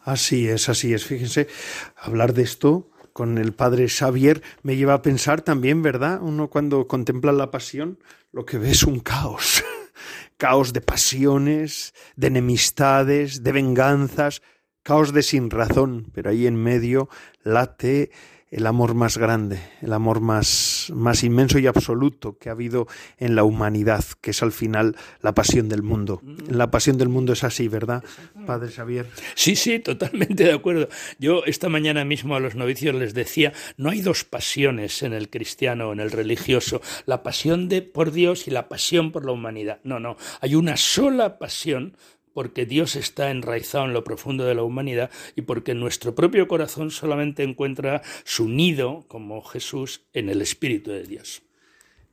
Así 0.01 0.49
es, 0.49 0.69
así 0.69 0.95
es. 0.95 1.05
Fíjense, 1.05 1.49
hablar 1.97 2.33
de 2.33 2.43
esto 2.43 2.91
con 3.17 3.39
el 3.39 3.55
padre 3.55 3.89
Xavier 3.89 4.43
me 4.63 4.77
lleva 4.77 4.93
a 4.93 5.01
pensar 5.01 5.41
también, 5.41 5.81
¿verdad? 5.81 6.21
Uno 6.21 6.51
cuando 6.51 6.87
contempla 6.87 7.33
la 7.33 7.51
pasión, 7.51 7.99
lo 8.31 8.45
que 8.45 8.59
ve 8.59 8.73
es 8.73 8.83
un 8.83 9.01
caos. 9.01 9.65
caos 10.37 10.75
de 10.75 10.83
pasiones, 10.83 11.95
de 12.15 12.27
enemistades, 12.27 13.43
de 13.43 13.53
venganzas, 13.53 14.43
caos 14.83 15.15
de 15.15 15.23
sin 15.23 15.49
razón, 15.49 16.11
pero 16.13 16.29
ahí 16.29 16.47
en 16.47 16.57
medio 16.57 17.09
late 17.43 18.11
el 18.51 18.67
amor 18.67 18.95
más 18.95 19.19
grande, 19.19 19.59
el 19.83 19.93
amor 19.93 20.21
más, 20.21 20.93
más 20.95 21.25
inmenso 21.25 21.59
y 21.59 21.67
absoluto 21.67 22.39
que 22.39 22.49
ha 22.49 22.53
habido 22.53 22.87
en 23.19 23.35
la 23.35 23.43
humanidad, 23.43 24.05
que 24.21 24.31
es 24.31 24.43
al 24.43 24.53
final 24.53 24.97
la 25.21 25.35
pasión 25.35 25.69
del 25.69 25.83
mundo. 25.83 26.21
Mm. 26.23 26.51
La 26.51 26.71
pasión 26.71 26.97
del 26.97 27.09
mundo 27.09 27.33
es 27.33 27.43
así, 27.43 27.67
¿verdad, 27.67 28.05
Padre 28.47 28.71
Xavier? 28.71 29.07
Sí, 29.35 29.57
sí, 29.57 29.81
totalmente 29.81 30.45
de 30.45 30.53
acuerdo. 30.53 30.89
Yo 31.19 31.45
esta 31.45 31.69
mañana 31.69 32.05
mismo 32.05 32.37
a 32.37 32.41
los 32.41 32.55
novicios 32.55 32.95
les 32.95 33.15
decía, 33.15 33.53
no 33.77 33.91
hay 33.91 34.01
dos 34.01 34.25
pasiones 34.25 35.03
en 35.03 35.13
el 35.13 35.29
cristiano 35.29 35.89
o 35.89 35.93
en 35.93 36.01
el 36.01 36.13
religioso, 36.13 36.81
la 37.05 37.23
pasión 37.23 37.69
de 37.69 37.83
por 37.83 38.13
Dios 38.13 38.47
y 38.47 38.53
la 38.53 38.69
pasión 38.69 39.11
por 39.11 39.25
la 39.25 39.33
humanidad. 39.33 39.81
No, 39.83 39.99
no, 39.99 40.17
hay 40.41 40.55
una 40.55 40.77
sola 40.77 41.39
pasión 41.39 41.97
porque 42.37 42.67
Dios 42.67 42.97
está 42.97 43.31
enraizado 43.31 43.87
en 43.87 43.95
lo 43.95 44.05
profundo 44.05 44.45
de 44.45 44.55
la 44.55 44.63
humanidad 44.63 45.11
y 45.37 45.41
porque 45.41 45.73
nuestro 45.73 46.15
propio 46.15 46.47
corazón 46.49 46.91
solamente 46.91 47.43
encuentra 47.43 48.03
su 48.25 48.47
nido, 48.47 49.07
como 49.09 49.41
Jesús, 49.41 50.03
en 50.13 50.29
el 50.29 50.43
Espíritu 50.43 50.91
de 50.91 51.05
Dios. 51.05 51.41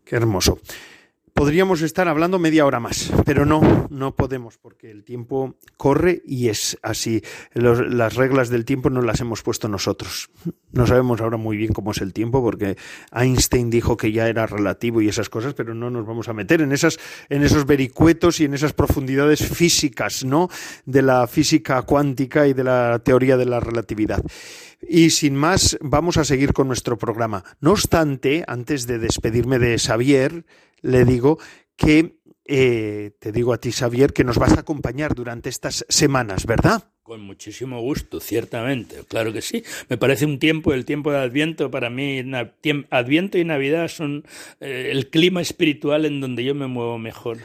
Qué 0.06 0.16
hermoso 0.16 0.62
podríamos 1.34 1.82
estar 1.82 2.08
hablando 2.08 2.40
media 2.40 2.66
hora 2.66 2.80
más, 2.80 3.12
pero 3.26 3.46
no, 3.46 3.88
no 3.90 4.16
podemos 4.16 4.58
porque 4.58 4.92
el 4.92 5.04
tiempo 5.04 5.56
corre 5.78 6.22
y 6.26 6.50
es 6.50 6.78
así. 6.82 7.22
las 7.54 8.16
reglas 8.16 8.50
del 8.50 8.66
tiempo 8.66 8.90
no 8.90 9.02
las 9.02 9.20
hemos 9.22 9.42
puesto 9.42 9.68
nosotros. 9.68 10.30
No 10.72 10.88
sabemos 10.88 11.22
ahora 11.22 11.38
muy 11.38 11.58
bien 11.58 11.74
cómo 11.74 11.92
es 11.92 12.02
el 12.02 12.14
tiempo 12.14 12.42
porque 12.42 12.78
Einstein 13.12 13.70
dijo 13.70 13.98
que 13.98 14.12
ya 14.12 14.28
era 14.28 14.48
relativo 14.48 15.02
y 15.02 15.08
esas 15.08 15.30
cosas, 15.30 15.54
pero 15.54 15.74
no 15.74 15.90
nos 15.90 16.06
vamos 16.06 16.30
a 16.30 16.34
meter 16.34 16.62
en 16.62 16.72
esas 16.72 17.00
en 17.30 17.44
esos 17.44 17.66
vericuetos 17.66 18.40
y 18.40 18.46
en 18.46 18.54
esas 18.54 18.74
profundidades 18.74 19.48
físicas, 19.48 20.24
¿no? 20.26 20.50
De 20.86 21.02
la 21.02 21.28
física 21.28 21.82
cuántica 21.84 22.48
y 22.48 22.54
de 22.54 22.64
la 22.64 23.00
teoría 23.04 23.38
de 23.38 23.46
la 23.46 23.60
relatividad. 23.60 24.24
Y 24.88 25.12
sin 25.12 25.36
más, 25.36 25.78
vamos 25.82 26.18
a 26.18 26.26
seguir 26.26 26.54
con 26.54 26.68
nuestro 26.68 26.98
programa. 26.98 27.44
No 27.62 27.72
obstante, 27.72 28.44
antes 28.48 28.86
de 28.86 29.00
despedirme 29.00 29.60
de 29.60 29.78
Xavier, 29.78 30.46
le 30.84 31.06
digo 31.06 31.40
que 31.76 32.20
eh, 32.46 33.12
te 33.20 33.32
digo 33.32 33.54
a 33.54 33.58
ti, 33.58 33.72
Xavier, 33.72 34.14
que 34.14 34.24
nos 34.24 34.38
vas 34.38 34.54
a 34.54 34.60
acompañar 34.60 35.16
durante 35.16 35.50
estas 35.50 35.86
semanas, 35.90 36.46
¿verdad? 36.46 36.92
Con 37.02 37.22
muchísimo 37.22 37.82
gusto, 37.82 38.20
ciertamente, 38.20 38.98
claro 39.08 39.34
que 39.34 39.42
sí. 39.42 39.64
Me 39.90 39.98
parece 39.98 40.26
un 40.26 40.40
tiempo, 40.40 40.74
el 40.74 40.86
tiempo 40.86 41.12
de 41.12 41.20
Adviento, 41.20 41.72
para 41.72 41.90
mí, 41.90 42.22
Adviento 42.90 43.38
y 43.38 43.44
Navidad 43.46 43.88
son 43.88 44.26
eh, 44.60 44.90
el 44.92 45.10
clima 45.10 45.42
espiritual 45.42 46.06
en 46.06 46.22
donde 46.22 46.44
yo 46.44 46.54
me 46.54 46.68
muevo 46.68 46.98
mejor. 46.98 47.40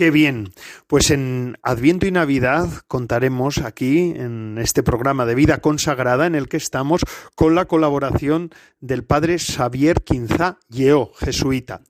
Qué 0.00 0.10
bien. 0.10 0.54
Pues 0.86 1.10
en 1.10 1.58
Adviento 1.62 2.06
y 2.06 2.10
Navidad 2.10 2.70
contaremos 2.88 3.58
aquí 3.58 4.14
en 4.16 4.56
este 4.56 4.82
programa 4.82 5.26
de 5.26 5.34
vida 5.34 5.58
consagrada 5.58 6.26
en 6.26 6.34
el 6.34 6.48
que 6.48 6.56
estamos 6.56 7.02
con 7.34 7.54
la 7.54 7.66
colaboración 7.66 8.48
del 8.80 9.04
padre 9.04 9.38
Xavier 9.38 10.00
Quinzá 10.02 10.58
Yeo, 10.70 11.12
jesuita. 11.18 11.82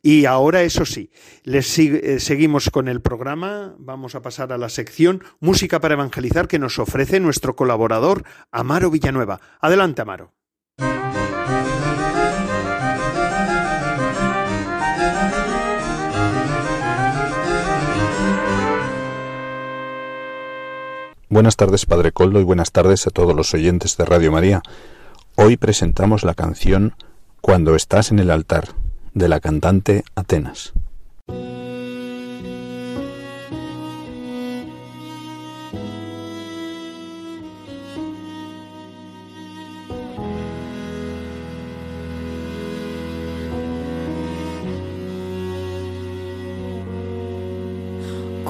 Y 0.00 0.24
ahora, 0.24 0.62
eso 0.62 0.86
sí, 0.86 1.10
les 1.42 1.78
eh, 1.78 2.20
seguimos 2.20 2.70
con 2.70 2.88
el 2.88 3.02
programa. 3.02 3.74
Vamos 3.78 4.14
a 4.14 4.22
pasar 4.22 4.50
a 4.54 4.56
la 4.56 4.70
sección 4.70 5.22
Música 5.38 5.78
para 5.78 5.92
Evangelizar 5.92 6.48
que 6.48 6.58
nos 6.58 6.78
ofrece 6.78 7.20
nuestro 7.20 7.54
colaborador 7.54 8.24
Amaro 8.50 8.90
Villanueva. 8.90 9.42
Adelante, 9.60 10.00
Amaro. 10.00 10.37
Buenas 21.30 21.56
tardes, 21.56 21.84
Padre 21.84 22.10
Coldo, 22.10 22.40
y 22.40 22.44
buenas 22.44 22.72
tardes 22.72 23.06
a 23.06 23.10
todos 23.10 23.36
los 23.36 23.52
oyentes 23.52 23.98
de 23.98 24.06
Radio 24.06 24.32
María. 24.32 24.62
Hoy 25.36 25.58
presentamos 25.58 26.22
la 26.22 26.32
canción 26.32 26.94
Cuando 27.42 27.76
estás 27.76 28.10
en 28.10 28.18
el 28.18 28.30
altar, 28.30 28.68
de 29.12 29.28
la 29.28 29.38
cantante 29.38 30.04
Atenas. 30.14 30.72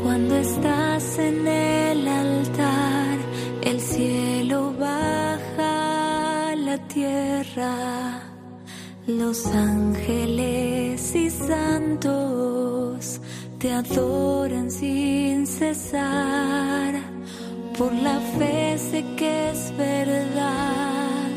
Cuando 0.01 0.37
estás 0.37 1.19
en 1.19 1.49
el 1.49 2.07
altar, 2.07 2.38
tierra, 6.99 8.23
los 9.07 9.47
ángeles 9.47 11.15
y 11.15 11.31
santos 11.31 13.21
te 13.61 13.73
adoran 13.73 14.69
sin 14.69 15.47
cesar. 15.47 16.95
Por 17.79 17.93
la 17.93 18.19
fe 18.37 18.77
sé 18.79 19.05
que 19.17 19.51
es 19.51 19.73
verdad, 19.77 21.31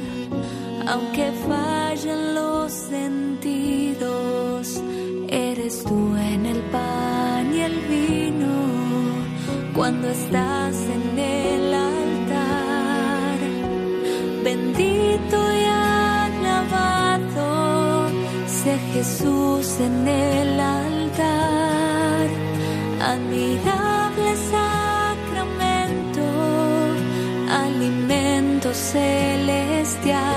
aunque 0.88 1.32
fallen 1.48 2.34
los 2.34 2.72
sentidos, 2.72 4.02
eres 5.30 5.84
tú 5.84 6.16
en 6.34 6.48
el 6.48 6.62
pan 6.76 7.54
y 7.54 7.60
el 7.70 7.78
vino 7.94 8.56
cuando 9.76 10.10
estás 10.10 10.76
en 10.98 11.20
el 11.20 11.91
Jesús 18.64 19.80
en 19.80 20.08
el 20.08 20.60
altar. 20.60 22.28
Admirable 23.02 24.36
sacramento, 24.52 26.22
alimento 27.50 28.72
celestial. 28.74 30.31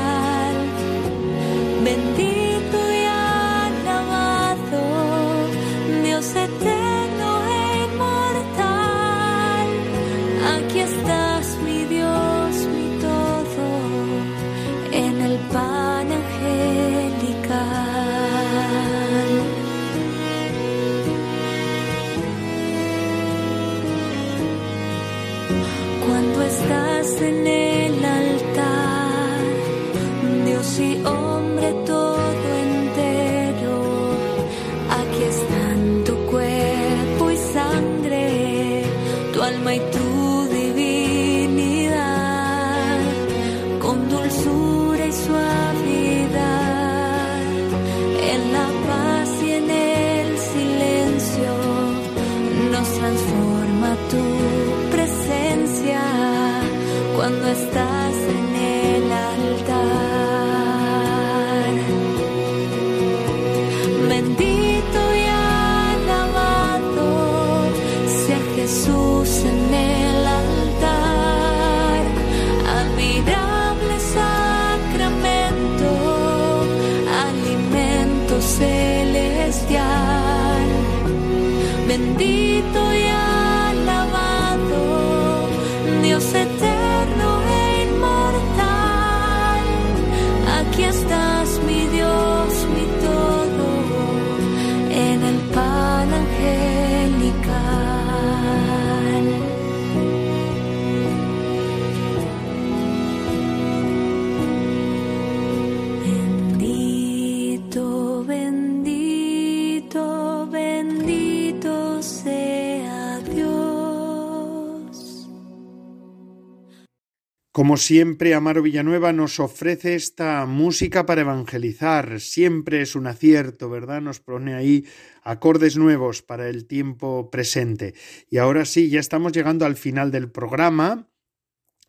Como 117.55 117.77
siempre, 117.77 118.35
Amaro 118.35 118.63
Villanueva 118.63 119.13
nos 119.13 119.39
ofrece 119.39 119.95
esta 119.95 120.45
música 120.45 121.07
para 121.07 121.21
evangelizar. 121.21 122.19
Siempre 122.19 122.83
es 122.83 122.97
un 122.97 123.07
acierto, 123.07 123.71
¿verdad? 123.71 124.01
Nos 124.01 124.19
pone 124.19 124.55
ahí 124.55 124.85
acordes 125.23 125.77
nuevos 125.77 126.21
para 126.21 126.49
el 126.49 126.67
tiempo 126.67 127.31
presente. 127.31 127.95
Y 128.29 128.39
ahora 128.39 128.65
sí, 128.65 128.91
ya 128.91 128.99
estamos 128.99 129.31
llegando 129.31 129.67
al 129.67 129.77
final 129.77 130.11
del 130.11 130.33
programa. 130.33 131.09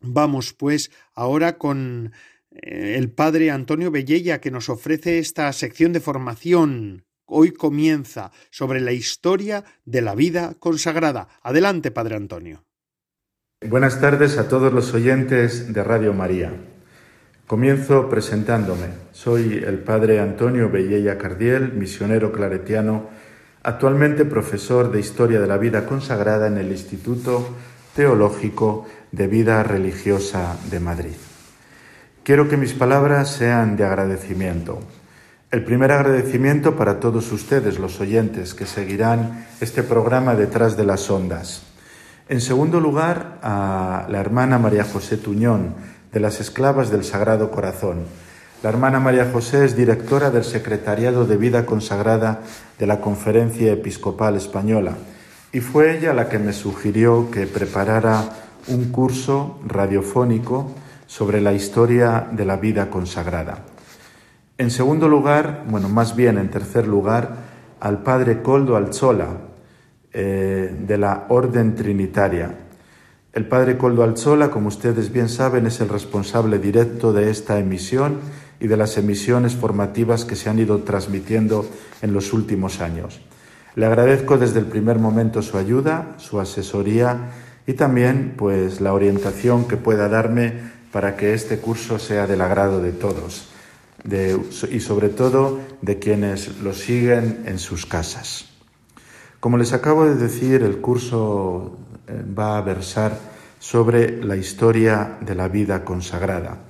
Vamos 0.00 0.52
pues 0.52 0.92
ahora 1.14 1.58
con 1.58 2.12
eh, 2.52 2.94
el 2.96 3.10
padre 3.10 3.50
Antonio 3.50 3.90
Bellella 3.90 4.40
que 4.40 4.52
nos 4.52 4.68
ofrece 4.68 5.18
esta 5.18 5.52
sección 5.52 5.92
de 5.92 5.98
formación. 5.98 7.06
Hoy 7.24 7.50
comienza 7.50 8.30
sobre 8.52 8.80
la 8.80 8.92
historia 8.92 9.64
de 9.84 10.00
la 10.00 10.14
vida 10.14 10.54
consagrada. 10.60 11.26
Adelante, 11.42 11.90
padre 11.90 12.14
Antonio. 12.14 12.65
Buenas 13.64 14.02
tardes 14.02 14.36
a 14.36 14.48
todos 14.48 14.70
los 14.70 14.92
oyentes 14.92 15.72
de 15.72 15.82
Radio 15.82 16.12
María. 16.12 16.52
Comienzo 17.46 18.10
presentándome. 18.10 18.88
Soy 19.12 19.64
el 19.66 19.78
padre 19.78 20.20
Antonio 20.20 20.68
Bellella 20.68 21.16
Cardiel, 21.16 21.72
misionero 21.72 22.32
claretiano, 22.32 23.08
actualmente 23.62 24.26
profesor 24.26 24.92
de 24.92 25.00
Historia 25.00 25.40
de 25.40 25.46
la 25.46 25.56
Vida 25.56 25.86
Consagrada 25.86 26.48
en 26.48 26.58
el 26.58 26.70
Instituto 26.70 27.48
Teológico 27.94 28.86
de 29.10 29.26
Vida 29.26 29.62
Religiosa 29.62 30.58
de 30.70 30.78
Madrid. 30.78 31.16
Quiero 32.24 32.50
que 32.50 32.58
mis 32.58 32.74
palabras 32.74 33.30
sean 33.30 33.78
de 33.78 33.84
agradecimiento. 33.84 34.80
El 35.50 35.64
primer 35.64 35.92
agradecimiento 35.92 36.76
para 36.76 37.00
todos 37.00 37.32
ustedes, 37.32 37.78
los 37.78 38.02
oyentes, 38.02 38.52
que 38.52 38.66
seguirán 38.66 39.46
este 39.62 39.82
programa 39.82 40.34
detrás 40.34 40.76
de 40.76 40.84
las 40.84 41.08
ondas. 41.08 41.75
En 42.28 42.40
segundo 42.40 42.80
lugar, 42.80 43.38
a 43.42 44.06
la 44.08 44.18
hermana 44.18 44.58
María 44.58 44.82
José 44.82 45.16
Tuñón, 45.16 45.74
de 46.12 46.18
las 46.18 46.40
Esclavas 46.40 46.90
del 46.90 47.04
Sagrado 47.04 47.52
Corazón. 47.52 47.98
La 48.64 48.70
hermana 48.70 48.98
María 48.98 49.30
José 49.32 49.64
es 49.64 49.76
directora 49.76 50.30
del 50.30 50.42
Secretariado 50.42 51.24
de 51.24 51.36
Vida 51.36 51.66
Consagrada 51.66 52.40
de 52.80 52.86
la 52.88 53.00
Conferencia 53.00 53.72
Episcopal 53.72 54.34
Española 54.34 54.94
y 55.52 55.60
fue 55.60 55.96
ella 55.96 56.12
la 56.14 56.28
que 56.28 56.40
me 56.40 56.52
sugirió 56.52 57.30
que 57.30 57.46
preparara 57.46 58.24
un 58.66 58.90
curso 58.90 59.60
radiofónico 59.64 60.72
sobre 61.06 61.40
la 61.40 61.52
historia 61.52 62.26
de 62.32 62.44
la 62.44 62.56
vida 62.56 62.90
consagrada. 62.90 63.58
En 64.58 64.72
segundo 64.72 65.08
lugar, 65.08 65.62
bueno, 65.68 65.88
más 65.88 66.16
bien 66.16 66.38
en 66.38 66.50
tercer 66.50 66.88
lugar, 66.88 67.36
al 67.78 68.02
padre 68.02 68.42
Coldo 68.42 68.74
Alzola, 68.74 69.28
eh, 70.18 70.74
de 70.80 70.96
la 70.96 71.26
Orden 71.28 71.74
Trinitaria. 71.74 72.50
El 73.34 73.44
padre 73.44 73.76
Coldo 73.76 74.02
Alzola, 74.02 74.50
como 74.50 74.68
ustedes 74.68 75.12
bien 75.12 75.28
saben, 75.28 75.66
es 75.66 75.78
el 75.82 75.90
responsable 75.90 76.58
directo 76.58 77.12
de 77.12 77.28
esta 77.28 77.58
emisión 77.58 78.20
y 78.58 78.66
de 78.66 78.78
las 78.78 78.96
emisiones 78.96 79.54
formativas 79.54 80.24
que 80.24 80.34
se 80.34 80.48
han 80.48 80.58
ido 80.58 80.78
transmitiendo 80.84 81.68
en 82.00 82.14
los 82.14 82.32
últimos 82.32 82.80
años. 82.80 83.20
Le 83.74 83.84
agradezco 83.84 84.38
desde 84.38 84.60
el 84.60 84.64
primer 84.64 84.98
momento 84.98 85.42
su 85.42 85.58
ayuda, 85.58 86.14
su 86.16 86.40
asesoría 86.40 87.32
y 87.66 87.74
también 87.74 88.36
pues 88.38 88.80
la 88.80 88.94
orientación 88.94 89.68
que 89.68 89.76
pueda 89.76 90.08
darme 90.08 90.54
para 90.92 91.14
que 91.14 91.34
este 91.34 91.58
curso 91.58 91.98
sea 91.98 92.26
del 92.26 92.40
agrado 92.40 92.80
de 92.80 92.92
todos 92.92 93.48
y 94.70 94.80
sobre 94.80 95.10
todo 95.10 95.60
de 95.82 95.98
quienes 95.98 96.56
lo 96.62 96.72
siguen 96.72 97.42
en 97.44 97.58
sus 97.58 97.84
casas. 97.84 98.55
Como 99.46 99.58
les 99.58 99.72
acabo 99.72 100.04
de 100.04 100.16
decir, 100.16 100.64
el 100.64 100.78
curso 100.78 101.78
eh, 102.08 102.20
va 102.36 102.58
a 102.58 102.62
versar 102.62 103.16
sobre 103.60 104.20
la 104.24 104.34
historia 104.34 105.18
de 105.20 105.36
la 105.36 105.46
vida 105.46 105.84
consagrada. 105.84 106.64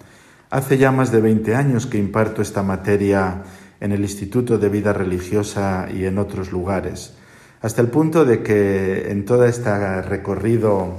Hace 0.51 0.77
ya 0.77 0.93
más 0.93 1.11
de 1.11 1.23
20 1.23 1.55
años 1.55 1.87
que 1.87 1.97
imparto 1.97 2.43
esta 2.43 2.63
materia 2.63 3.45
en 3.81 3.93
el 3.93 4.03
Instituto 4.03 4.59
de 4.59 4.69
Vida 4.69 4.93
Religiosa 4.93 5.89
y 5.91 6.05
en 6.05 6.19
otros 6.19 6.53
lugares, 6.53 7.15
hasta 7.63 7.81
el 7.81 7.89
punto 7.89 8.27
de 8.27 8.43
que 8.43 9.11
en 9.11 9.25
todo 9.25 9.47
este 9.47 10.03
recorrido 10.03 10.97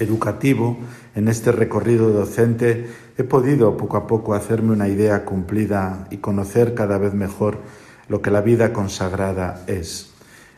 educativo, 0.00 0.78
en 1.14 1.28
este 1.28 1.52
recorrido 1.52 2.10
docente, 2.10 2.88
he 3.16 3.22
podido 3.22 3.76
poco 3.76 3.98
a 3.98 4.08
poco 4.08 4.34
hacerme 4.34 4.72
una 4.72 4.88
idea 4.88 5.24
cumplida 5.24 6.08
y 6.10 6.16
conocer 6.16 6.74
cada 6.74 6.98
vez 6.98 7.14
mejor 7.14 7.58
lo 8.08 8.20
que 8.20 8.32
la 8.32 8.40
vida 8.40 8.72
consagrada 8.72 9.62
es. 9.68 10.11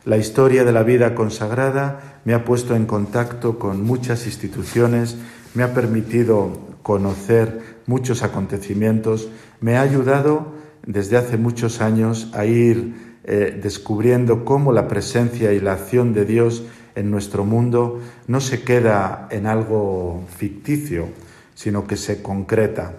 La 0.05 0.19
historia 0.19 0.65
de 0.65 0.73
la 0.73 0.83
vida 0.83 1.15
consagrada 1.15 2.21
me 2.27 2.35
ha 2.35 2.45
puesto 2.45 2.77
en 2.77 2.85
contacto 2.85 3.59
con 3.59 3.83
muchas 3.83 4.27
instituciones, 4.27 5.17
me 5.55 5.63
ha 5.63 5.73
permitido 5.73 6.51
conocer 6.83 7.81
muchos 7.87 8.23
acontecimientos, 8.23 9.31
me 9.61 9.77
ha 9.77 9.81
ayudado 9.81 10.53
desde 10.87 11.17
hace 11.17 11.39
muchos 11.39 11.81
años 11.81 12.31
a 12.35 12.45
ir 12.45 13.19
eh, 13.25 13.59
descubriendo 13.63 14.45
cómo 14.45 14.73
la 14.73 14.89
presencia 14.89 15.55
y 15.55 15.61
la 15.61 15.73
acción 15.73 16.13
de 16.13 16.27
Dios 16.27 16.65
en 16.95 17.11
nuestro 17.11 17.47
mundo 17.47 18.01
no 18.27 18.43
se 18.43 18.63
queda 18.63 19.27
en 19.31 19.47
algo 19.47 20.23
ficticio, 20.37 21.09
sino 21.55 21.87
que 21.87 21.97
se 21.97 22.21
concreta. 22.21 22.97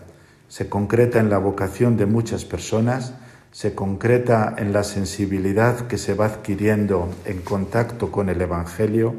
Se 0.48 0.70
concreta 0.70 1.20
en 1.20 1.30
la 1.30 1.38
vocación 1.38 1.98
de 1.98 2.08
muchas 2.08 2.46
personas, 2.46 3.14
se 3.56 3.74
concreta 3.74 4.54
en 4.58 4.74
la 4.74 4.84
sensibilidad 4.84 5.88
que 5.88 5.98
se 5.98 6.14
va 6.14 6.26
adquiriendo 6.26 7.10
en 7.24 7.40
contacto 7.42 8.12
con 8.12 8.28
el 8.28 8.42
Evangelio, 8.42 9.16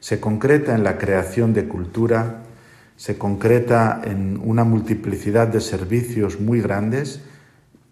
se 0.00 0.20
concreta 0.20 0.74
en 0.74 0.84
la 0.84 0.98
creación 0.98 1.54
de 1.54 1.66
cultura, 1.66 2.42
se 2.98 3.16
concreta 3.16 4.02
en 4.04 4.38
una 4.44 4.64
multiplicidad 4.64 5.48
de 5.48 5.62
servicios 5.62 6.38
muy 6.38 6.60
grandes 6.60 7.22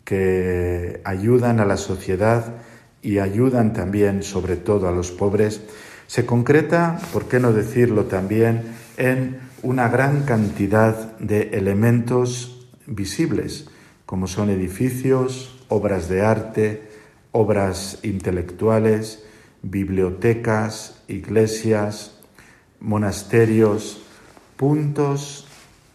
que 0.05 1.01
ayudan 1.05 1.59
a 1.59 1.65
la 1.65 1.79
sociedad 1.79 2.57
y 3.01 3.21
ayudan 3.21 3.73
también 3.73 4.23
sobre 4.23 4.57
todo 4.57 4.89
a 4.89 4.93
los 4.93 5.11
pobres, 5.11 5.63
se 6.07 6.27
concreta, 6.27 7.01
por 7.15 7.29
qué 7.29 7.41
no 7.41 7.55
decirlo 7.55 8.05
también, 8.05 8.61
en 8.99 9.39
una 9.63 9.89
gran 9.89 10.25
cantidad 10.25 11.17
de 11.17 11.49
elementos 11.55 12.69
visibles, 12.87 13.71
como 14.05 14.27
son 14.27 14.51
edificios, 14.51 15.55
obras 15.69 16.09
de 16.09 16.23
arte, 16.23 16.83
obras 17.33 17.99
intelectuales, 18.03 19.25
bibliotecas, 19.63 21.03
iglesias, 21.09 22.19
monasterios, 22.81 24.03
puntos 24.57 25.47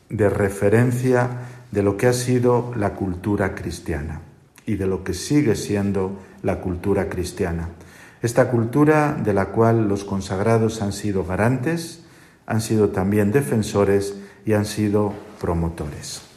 de 0.09 0.29
referencia 0.29 1.29
de 1.71 1.83
lo 1.83 1.97
que 1.97 2.07
ha 2.07 2.13
sido 2.13 2.71
la 2.75 2.93
cultura 2.93 3.55
cristiana 3.55 4.21
y 4.65 4.75
de 4.75 4.87
lo 4.87 5.03
que 5.03 5.13
sigue 5.13 5.55
siendo 5.55 6.19
la 6.43 6.61
cultura 6.61 7.09
cristiana. 7.09 7.69
Esta 8.21 8.49
cultura 8.49 9.13
de 9.21 9.33
la 9.33 9.47
cual 9.47 9.87
los 9.87 10.03
consagrados 10.03 10.81
han 10.81 10.93
sido 10.93 11.25
garantes, 11.25 12.03
han 12.45 12.61
sido 12.61 12.89
también 12.89 13.31
defensores 13.31 14.15
y 14.45 14.53
han 14.53 14.65
sido 14.65 15.13
promotores. 15.41 16.32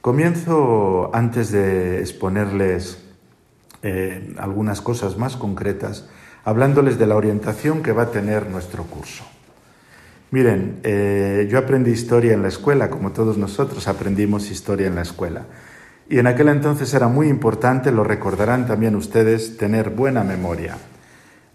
Comienzo, 0.00 1.10
antes 1.12 1.50
de 1.50 1.98
exponerles 1.98 2.98
eh, 3.82 4.32
algunas 4.38 4.80
cosas 4.80 5.18
más 5.18 5.36
concretas, 5.36 6.08
hablándoles 6.44 6.98
de 6.98 7.06
la 7.06 7.16
orientación 7.16 7.82
que 7.82 7.90
va 7.90 8.04
a 8.04 8.10
tener 8.12 8.48
nuestro 8.48 8.84
curso. 8.84 9.24
Miren, 10.30 10.78
eh, 10.84 11.48
yo 11.50 11.58
aprendí 11.58 11.90
historia 11.90 12.32
en 12.32 12.42
la 12.42 12.48
escuela, 12.48 12.90
como 12.90 13.10
todos 13.10 13.38
nosotros 13.38 13.88
aprendimos 13.88 14.50
historia 14.52 14.86
en 14.86 14.94
la 14.94 15.02
escuela. 15.02 15.46
Y 16.08 16.18
en 16.20 16.28
aquel 16.28 16.48
entonces 16.48 16.94
era 16.94 17.08
muy 17.08 17.28
importante, 17.28 17.90
lo 17.90 18.04
recordarán 18.04 18.66
también 18.66 18.94
ustedes, 18.94 19.56
tener 19.56 19.90
buena 19.90 20.22
memoria. 20.22 20.76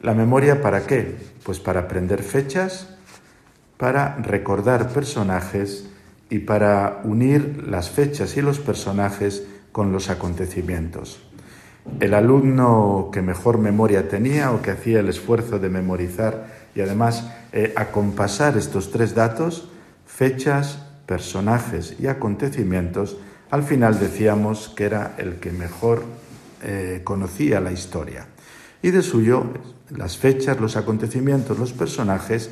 ¿La 0.02 0.14
memoria 0.14 0.62
para 0.62 0.82
qué? 0.86 1.16
Pues 1.44 1.62
para 1.62 1.82
aprender 1.82 2.22
fechas, 2.22 2.90
para 3.78 4.18
recordar 4.18 4.90
personajes 4.90 5.88
y 6.34 6.40
para 6.40 7.02
unir 7.04 7.64
las 7.68 7.92
fechas 7.92 8.38
y 8.38 8.42
los 8.42 8.58
personajes 8.58 9.46
con 9.72 9.92
los 9.92 10.10
acontecimientos. 10.10 11.22
El 12.00 12.16
alumno 12.16 13.12
que 13.14 13.22
mejor 13.22 13.60
memoria 13.60 14.10
tenía 14.10 14.50
o 14.50 14.60
que 14.60 14.72
hacía 14.72 15.02
el 15.02 15.10
esfuerzo 15.10 15.60
de 15.60 15.70
memorizar 15.70 16.48
y 16.74 16.82
además 16.82 17.30
eh, 17.52 17.72
acompasar 17.76 18.58
estos 18.58 18.90
tres 18.90 19.14
datos, 19.14 19.70
fechas, 20.08 20.80
personajes 21.06 21.98
y 22.00 22.08
acontecimientos, 22.08 23.18
al 23.52 23.62
final 23.62 24.00
decíamos 24.00 24.70
que 24.70 24.86
era 24.86 25.14
el 25.20 25.36
que 25.36 25.52
mejor 25.52 26.04
eh, 26.64 27.02
conocía 27.04 27.60
la 27.60 27.72
historia. 27.72 28.26
Y 28.82 28.90
de 28.90 29.04
suyo, 29.04 29.46
las 29.96 30.18
fechas, 30.18 30.60
los 30.60 30.78
acontecimientos, 30.78 31.60
los 31.60 31.74
personajes 31.74 32.50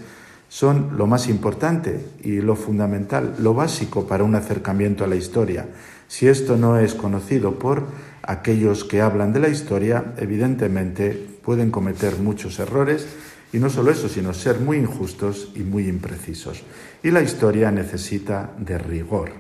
son 0.51 0.97
lo 0.97 1.07
más 1.07 1.29
importante 1.29 2.05
y 2.23 2.41
lo 2.41 2.57
fundamental, 2.57 3.35
lo 3.39 3.53
básico 3.53 4.05
para 4.05 4.25
un 4.25 4.35
acercamiento 4.35 5.05
a 5.05 5.07
la 5.07 5.15
historia. 5.15 5.65
Si 6.09 6.27
esto 6.27 6.57
no 6.57 6.77
es 6.77 6.93
conocido 6.93 7.57
por 7.57 7.85
aquellos 8.21 8.83
que 8.83 8.99
hablan 8.99 9.31
de 9.31 9.39
la 9.39 9.47
historia, 9.47 10.13
evidentemente 10.17 11.11
pueden 11.41 11.71
cometer 11.71 12.17
muchos 12.17 12.59
errores 12.59 13.07
y 13.53 13.59
no 13.59 13.69
solo 13.69 13.91
eso, 13.91 14.09
sino 14.09 14.33
ser 14.33 14.59
muy 14.59 14.75
injustos 14.75 15.53
y 15.55 15.59
muy 15.59 15.87
imprecisos. 15.87 16.63
Y 17.01 17.11
la 17.11 17.21
historia 17.21 17.71
necesita 17.71 18.51
de 18.59 18.77
rigor, 18.77 19.31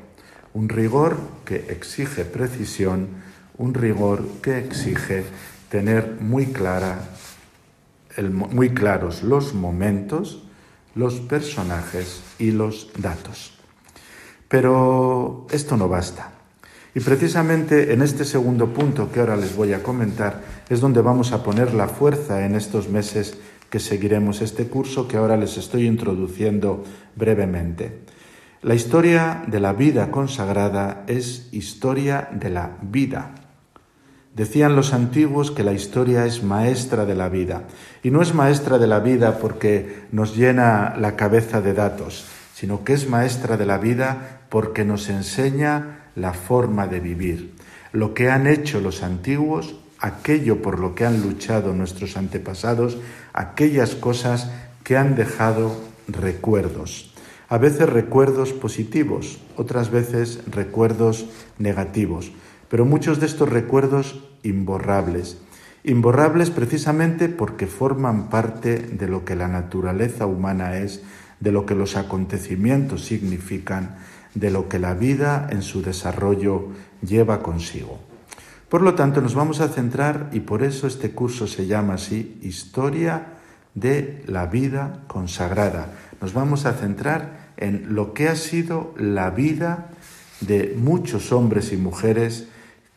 un 0.53 0.69
rigor 0.69 1.17
que 1.43 1.65
exige 1.67 2.23
precisión, 2.23 3.09
un 3.57 3.73
rigor 3.73 4.23
que 4.41 4.59
exige 4.59 5.25
tener 5.67 6.19
muy, 6.21 6.45
clara, 6.45 7.09
muy 8.17 8.69
claros 8.69 9.23
los 9.23 9.53
momentos, 9.53 10.45
los 10.95 11.19
personajes 11.19 12.21
y 12.39 12.51
los 12.51 12.89
datos. 12.97 13.53
Pero 14.47 15.47
esto 15.51 15.77
no 15.77 15.87
basta. 15.87 16.31
Y 16.93 16.99
precisamente 16.99 17.93
en 17.93 18.01
este 18.01 18.25
segundo 18.25 18.73
punto 18.73 19.11
que 19.11 19.21
ahora 19.21 19.37
les 19.37 19.55
voy 19.55 19.71
a 19.71 19.81
comentar 19.81 20.41
es 20.69 20.81
donde 20.81 21.01
vamos 21.01 21.31
a 21.31 21.41
poner 21.41 21.73
la 21.73 21.87
fuerza 21.87 22.45
en 22.45 22.55
estos 22.55 22.89
meses 22.89 23.37
que 23.69 23.79
seguiremos 23.79 24.41
este 24.41 24.67
curso 24.67 25.07
que 25.07 25.15
ahora 25.15 25.37
les 25.37 25.55
estoy 25.57 25.87
introduciendo 25.87 26.83
brevemente. 27.15 28.01
La 28.61 28.75
historia 28.75 29.43
de 29.47 29.61
la 29.61 29.71
vida 29.71 30.11
consagrada 30.11 31.05
es 31.07 31.47
historia 31.53 32.29
de 32.33 32.49
la 32.49 32.77
vida. 32.81 33.33
Decían 34.35 34.77
los 34.77 34.93
antiguos 34.93 35.51
que 35.51 35.63
la 35.63 35.73
historia 35.73 36.25
es 36.25 36.41
maestra 36.41 37.05
de 37.05 37.15
la 37.15 37.27
vida. 37.27 37.63
Y 38.01 38.11
no 38.11 38.21
es 38.21 38.33
maestra 38.33 38.77
de 38.77 38.87
la 38.87 38.99
vida 38.99 39.39
porque 39.39 40.03
nos 40.13 40.37
llena 40.37 40.95
la 40.97 41.17
cabeza 41.17 41.59
de 41.59 41.73
datos, 41.73 42.25
sino 42.53 42.85
que 42.85 42.93
es 42.93 43.09
maestra 43.09 43.57
de 43.57 43.65
la 43.65 43.77
vida 43.77 44.43
porque 44.47 44.85
nos 44.85 45.09
enseña 45.09 46.11
la 46.15 46.33
forma 46.33 46.87
de 46.87 47.01
vivir. 47.01 47.55
Lo 47.91 48.13
que 48.13 48.29
han 48.29 48.47
hecho 48.47 48.79
los 48.79 49.03
antiguos, 49.03 49.75
aquello 49.99 50.61
por 50.61 50.79
lo 50.79 50.95
que 50.95 51.05
han 51.05 51.21
luchado 51.21 51.73
nuestros 51.73 52.15
antepasados, 52.15 52.99
aquellas 53.33 53.95
cosas 53.95 54.49
que 54.85 54.95
han 54.95 55.17
dejado 55.17 55.75
recuerdos. 56.07 57.13
A 57.49 57.57
veces 57.57 57.89
recuerdos 57.89 58.53
positivos, 58.53 59.39
otras 59.57 59.91
veces 59.91 60.39
recuerdos 60.49 61.25
negativos 61.57 62.31
pero 62.71 62.85
muchos 62.85 63.19
de 63.19 63.25
estos 63.25 63.49
recuerdos 63.49 64.23
imborrables. 64.43 65.37
Imborrables 65.83 66.51
precisamente 66.51 67.27
porque 67.27 67.67
forman 67.67 68.29
parte 68.29 68.77
de 68.77 69.09
lo 69.09 69.25
que 69.25 69.35
la 69.35 69.49
naturaleza 69.49 70.25
humana 70.25 70.77
es, 70.77 71.01
de 71.41 71.51
lo 71.51 71.65
que 71.65 71.75
los 71.75 71.97
acontecimientos 71.97 73.03
significan, 73.03 73.97
de 74.35 74.51
lo 74.51 74.69
que 74.69 74.79
la 74.79 74.93
vida 74.93 75.49
en 75.51 75.63
su 75.63 75.81
desarrollo 75.81 76.69
lleva 77.05 77.43
consigo. 77.43 77.99
Por 78.69 78.83
lo 78.83 78.95
tanto, 78.95 79.19
nos 79.19 79.35
vamos 79.35 79.59
a 79.59 79.67
centrar, 79.67 80.29
y 80.31 80.39
por 80.39 80.63
eso 80.63 80.87
este 80.87 81.11
curso 81.11 81.47
se 81.47 81.67
llama 81.67 81.95
así, 81.95 82.39
Historia 82.41 83.33
de 83.75 84.23
la 84.27 84.45
vida 84.45 85.03
consagrada. 85.07 85.91
Nos 86.21 86.31
vamos 86.31 86.65
a 86.65 86.71
centrar 86.71 87.51
en 87.57 87.93
lo 87.95 88.13
que 88.13 88.29
ha 88.29 88.37
sido 88.37 88.93
la 88.97 89.29
vida 89.29 89.89
de 90.39 90.73
muchos 90.77 91.33
hombres 91.33 91.73
y 91.73 91.77
mujeres 91.77 92.47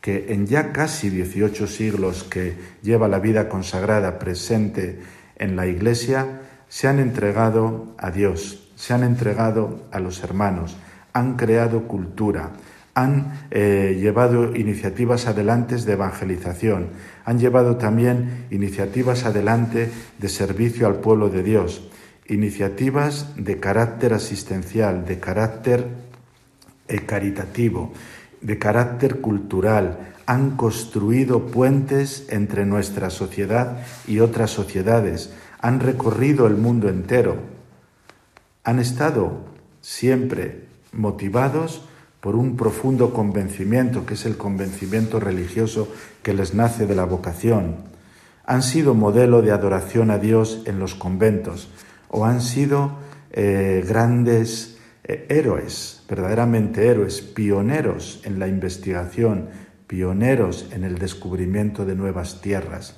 que 0.05 0.27
en 0.29 0.45
ya 0.45 0.71
casi 0.71 1.09
18 1.09 1.65
siglos 1.65 2.23
que 2.23 2.53
lleva 2.83 3.07
la 3.07 3.17
vida 3.17 3.49
consagrada 3.49 4.19
presente 4.19 4.99
en 5.35 5.55
la 5.55 5.65
Iglesia, 5.65 6.41
se 6.69 6.87
han 6.87 6.99
entregado 6.99 7.95
a 7.97 8.11
Dios, 8.11 8.69
se 8.75 8.93
han 8.93 9.03
entregado 9.03 9.87
a 9.91 9.99
los 9.99 10.23
hermanos, 10.23 10.77
han 11.13 11.37
creado 11.37 11.87
cultura, 11.87 12.51
han 12.93 13.47
eh, 13.49 13.97
llevado 13.99 14.55
iniciativas 14.55 15.25
adelante 15.25 15.75
de 15.75 15.93
evangelización, 15.93 16.89
han 17.25 17.39
llevado 17.39 17.77
también 17.77 18.45
iniciativas 18.51 19.25
adelante 19.25 19.89
de 20.19 20.29
servicio 20.29 20.85
al 20.85 20.97
pueblo 20.97 21.29
de 21.29 21.41
Dios, 21.41 21.89
iniciativas 22.27 23.33
de 23.37 23.59
carácter 23.59 24.13
asistencial, 24.13 25.03
de 25.03 25.19
carácter 25.19 25.87
eh, 26.87 26.99
caritativo, 27.07 27.91
de 28.41 28.59
carácter 28.59 29.21
cultural, 29.21 30.13
han 30.25 30.51
construido 30.57 31.47
puentes 31.47 32.25
entre 32.29 32.65
nuestra 32.65 33.09
sociedad 33.09 33.85
y 34.07 34.19
otras 34.19 34.51
sociedades, 34.51 35.33
han 35.61 35.79
recorrido 35.79 36.47
el 36.47 36.55
mundo 36.55 36.89
entero, 36.89 37.37
han 38.63 38.79
estado 38.79 39.45
siempre 39.81 40.65
motivados 40.91 41.83
por 42.19 42.35
un 42.35 42.57
profundo 42.57 43.13
convencimiento, 43.13 44.05
que 44.07 44.15
es 44.15 44.25
el 44.25 44.35
convencimiento 44.35 45.19
religioso 45.19 45.87
que 46.23 46.33
les 46.33 46.55
nace 46.55 46.87
de 46.87 46.95
la 46.95 47.05
vocación. 47.05 47.75
Han 48.47 48.63
sido 48.63 48.95
modelo 48.95 49.43
de 49.43 49.51
adoración 49.51 50.09
a 50.09 50.17
Dios 50.17 50.63
en 50.65 50.79
los 50.79 50.95
conventos 50.95 51.69
o 52.09 52.25
han 52.25 52.41
sido 52.41 52.93
eh, 53.31 53.85
grandes 53.87 54.74
eh, 55.07 55.27
héroes, 55.29 56.03
verdaderamente 56.09 56.87
héroes, 56.87 57.21
pioneros 57.21 58.21
en 58.23 58.39
la 58.39 58.47
investigación, 58.47 59.49
pioneros 59.85 60.67
en 60.71 60.83
el 60.83 60.97
descubrimiento 60.97 61.85
de 61.85 61.95
nuevas 61.95 62.41
tierras. 62.41 62.95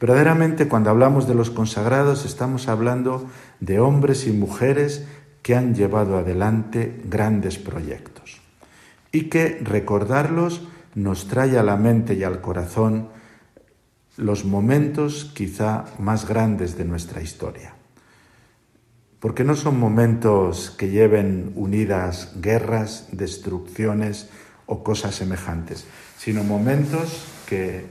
Verdaderamente 0.00 0.68
cuando 0.68 0.90
hablamos 0.90 1.26
de 1.26 1.34
los 1.34 1.50
consagrados 1.50 2.24
estamos 2.24 2.68
hablando 2.68 3.28
de 3.58 3.80
hombres 3.80 4.28
y 4.28 4.32
mujeres 4.32 5.06
que 5.42 5.56
han 5.56 5.74
llevado 5.74 6.16
adelante 6.16 7.00
grandes 7.04 7.58
proyectos 7.58 8.40
y 9.10 9.24
que 9.24 9.58
recordarlos 9.62 10.62
nos 10.94 11.26
trae 11.26 11.58
a 11.58 11.64
la 11.64 11.76
mente 11.76 12.14
y 12.14 12.22
al 12.22 12.40
corazón 12.40 13.08
los 14.16 14.44
momentos 14.44 15.32
quizá 15.34 15.86
más 15.98 16.28
grandes 16.28 16.78
de 16.78 16.84
nuestra 16.84 17.22
historia. 17.22 17.74
Porque 19.20 19.44
no 19.44 19.54
son 19.54 19.78
momentos 19.78 20.70
que 20.70 20.88
lleven 20.88 21.52
unidas 21.54 22.32
guerras, 22.40 23.08
destrucciones 23.12 24.30
o 24.64 24.82
cosas 24.82 25.14
semejantes, 25.14 25.84
sino 26.16 26.42
momentos 26.42 27.24
que 27.46 27.84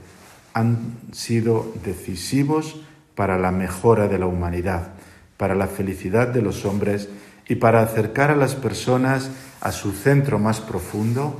han 0.54 0.96
sido 1.12 1.72
decisivos 1.84 2.80
para 3.14 3.38
la 3.38 3.52
mejora 3.52 4.08
de 4.08 4.18
la 4.18 4.26
humanidad, 4.26 4.92
para 5.36 5.54
la 5.54 5.68
felicidad 5.68 6.28
de 6.28 6.42
los 6.42 6.64
hombres 6.64 7.08
y 7.48 7.56
para 7.56 7.82
acercar 7.82 8.30
a 8.30 8.36
las 8.36 8.54
personas 8.54 9.30
a 9.60 9.72
su 9.72 9.92
centro 9.92 10.38
más 10.38 10.60
profundo 10.60 11.38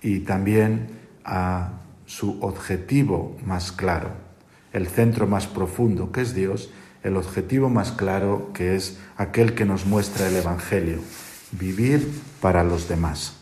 y 0.00 0.20
también 0.20 0.90
a 1.24 1.70
su 2.06 2.38
objetivo 2.40 3.36
más 3.44 3.72
claro, 3.72 4.10
el 4.72 4.86
centro 4.86 5.26
más 5.26 5.46
profundo 5.46 6.12
que 6.12 6.20
es 6.20 6.34
Dios, 6.34 6.70
el 7.08 7.16
objetivo 7.16 7.68
más 7.68 7.92
claro 7.92 8.50
que 8.54 8.76
es 8.76 8.98
aquel 9.16 9.54
que 9.54 9.64
nos 9.64 9.86
muestra 9.86 10.28
el 10.28 10.36
Evangelio, 10.36 10.98
vivir 11.52 12.08
para 12.40 12.64
los 12.64 12.88
demás. 12.88 13.36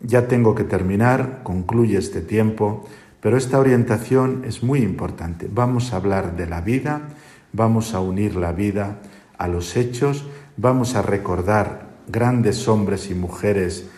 Ya 0.00 0.28
tengo 0.28 0.54
que 0.54 0.64
terminar, 0.64 1.40
concluye 1.42 1.96
este 1.96 2.20
tiempo, 2.20 2.88
pero 3.20 3.36
esta 3.36 3.58
orientación 3.58 4.44
es 4.46 4.62
muy 4.62 4.80
importante. 4.80 5.48
Vamos 5.50 5.92
a 5.92 5.96
hablar 5.96 6.36
de 6.36 6.46
la 6.46 6.60
vida, 6.60 7.02
vamos 7.52 7.94
a 7.94 8.00
unir 8.00 8.36
la 8.36 8.52
vida 8.52 8.98
a 9.38 9.48
los 9.48 9.76
hechos, 9.76 10.26
vamos 10.56 10.96
a 10.96 11.02
recordar 11.02 11.92
grandes 12.08 12.66
hombres 12.68 13.10
y 13.10 13.14
mujeres 13.14 13.88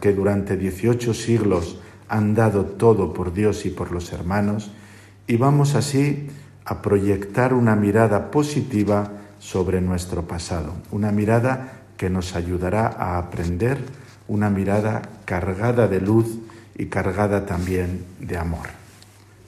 que 0.00 0.12
durante 0.12 0.56
18 0.56 1.14
siglos 1.14 1.78
han 2.08 2.34
dado 2.34 2.64
todo 2.64 3.12
por 3.12 3.32
Dios 3.32 3.66
y 3.66 3.70
por 3.70 3.92
los 3.92 4.12
hermanos, 4.12 4.72
y 5.26 5.36
vamos 5.36 5.74
así 5.74 6.28
a 6.64 6.82
proyectar 6.82 7.52
una 7.54 7.76
mirada 7.76 8.30
positiva 8.30 9.10
sobre 9.38 9.80
nuestro 9.80 10.26
pasado, 10.26 10.74
una 10.90 11.12
mirada 11.12 11.82
que 11.96 12.10
nos 12.10 12.34
ayudará 12.34 12.86
a 12.86 13.18
aprender, 13.18 13.78
una 14.26 14.50
mirada 14.50 15.02
cargada 15.24 15.86
de 15.86 16.00
luz 16.00 16.38
y 16.76 16.86
cargada 16.86 17.46
también 17.46 18.04
de 18.20 18.38
amor. 18.38 18.66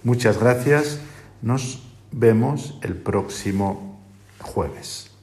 Muchas 0.05 0.39
gracias, 0.39 1.01
nos 1.43 1.83
vemos 2.13 2.79
el 2.83 2.95
próximo 2.95 3.99
jueves. 4.41 5.16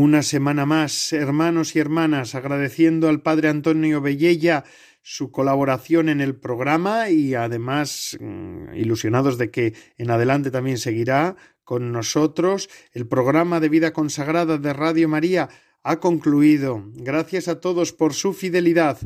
Una 0.00 0.22
semana 0.22 0.64
más, 0.64 1.12
hermanos 1.12 1.74
y 1.74 1.80
hermanas, 1.80 2.36
agradeciendo 2.36 3.08
al 3.08 3.20
Padre 3.20 3.48
Antonio 3.48 4.00
Bellella 4.00 4.62
su 5.02 5.32
colaboración 5.32 6.08
en 6.08 6.20
el 6.20 6.36
programa 6.36 7.10
y 7.10 7.34
además 7.34 8.16
mm, 8.20 8.74
ilusionados 8.76 9.38
de 9.38 9.50
que 9.50 9.74
en 9.96 10.12
adelante 10.12 10.52
también 10.52 10.78
seguirá 10.78 11.34
con 11.64 11.90
nosotros. 11.90 12.70
El 12.92 13.08
programa 13.08 13.58
de 13.58 13.70
vida 13.70 13.92
consagrada 13.92 14.56
de 14.56 14.72
Radio 14.72 15.08
María 15.08 15.48
ha 15.82 15.98
concluido. 15.98 16.84
Gracias 16.94 17.48
a 17.48 17.58
todos 17.58 17.92
por 17.92 18.14
su 18.14 18.34
fidelidad. 18.34 18.98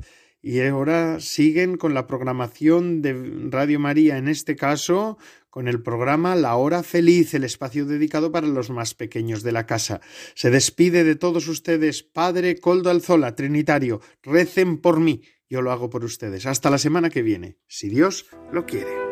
Y 0.43 0.61
ahora 0.61 1.21
siguen 1.21 1.79
con 1.79 1.95
la 1.95 2.07
programación 2.07 3.01
de 3.01 3.49
Radio 3.49 3.81
María, 3.81 4.19
en 4.19 4.29
este 4.29 4.57
caso 4.57 5.17
con 5.53 5.69
el 5.69 5.83
programa 5.83 6.35
La 6.35 6.57
Hora 6.57 6.83
Feliz, 6.83 7.35
el 7.35 7.45
espacio 7.45 7.85
dedicado 7.85 8.33
para 8.33 8.47
los 8.47 8.71
más 8.71 8.95
pequeños 8.95 9.43
de 9.43 9.53
la 9.53 9.67
casa. 9.67 10.01
Se 10.35 10.49
despide 10.49 11.05
de 11.05 11.15
todos 11.15 11.47
ustedes, 11.47 12.03
Padre 12.03 12.59
Coldo 12.59 12.89
Alzola, 12.89 13.35
Trinitario. 13.35 14.01
Recen 14.23 14.79
por 14.79 14.99
mí, 14.99 15.21
yo 15.51 15.61
lo 15.61 15.71
hago 15.71 15.91
por 15.91 16.05
ustedes. 16.05 16.47
Hasta 16.47 16.71
la 16.71 16.79
semana 16.79 17.11
que 17.11 17.21
viene, 17.21 17.59
si 17.69 17.91
Dios 17.91 18.25
lo 18.51 18.65
quiere. 18.65 19.12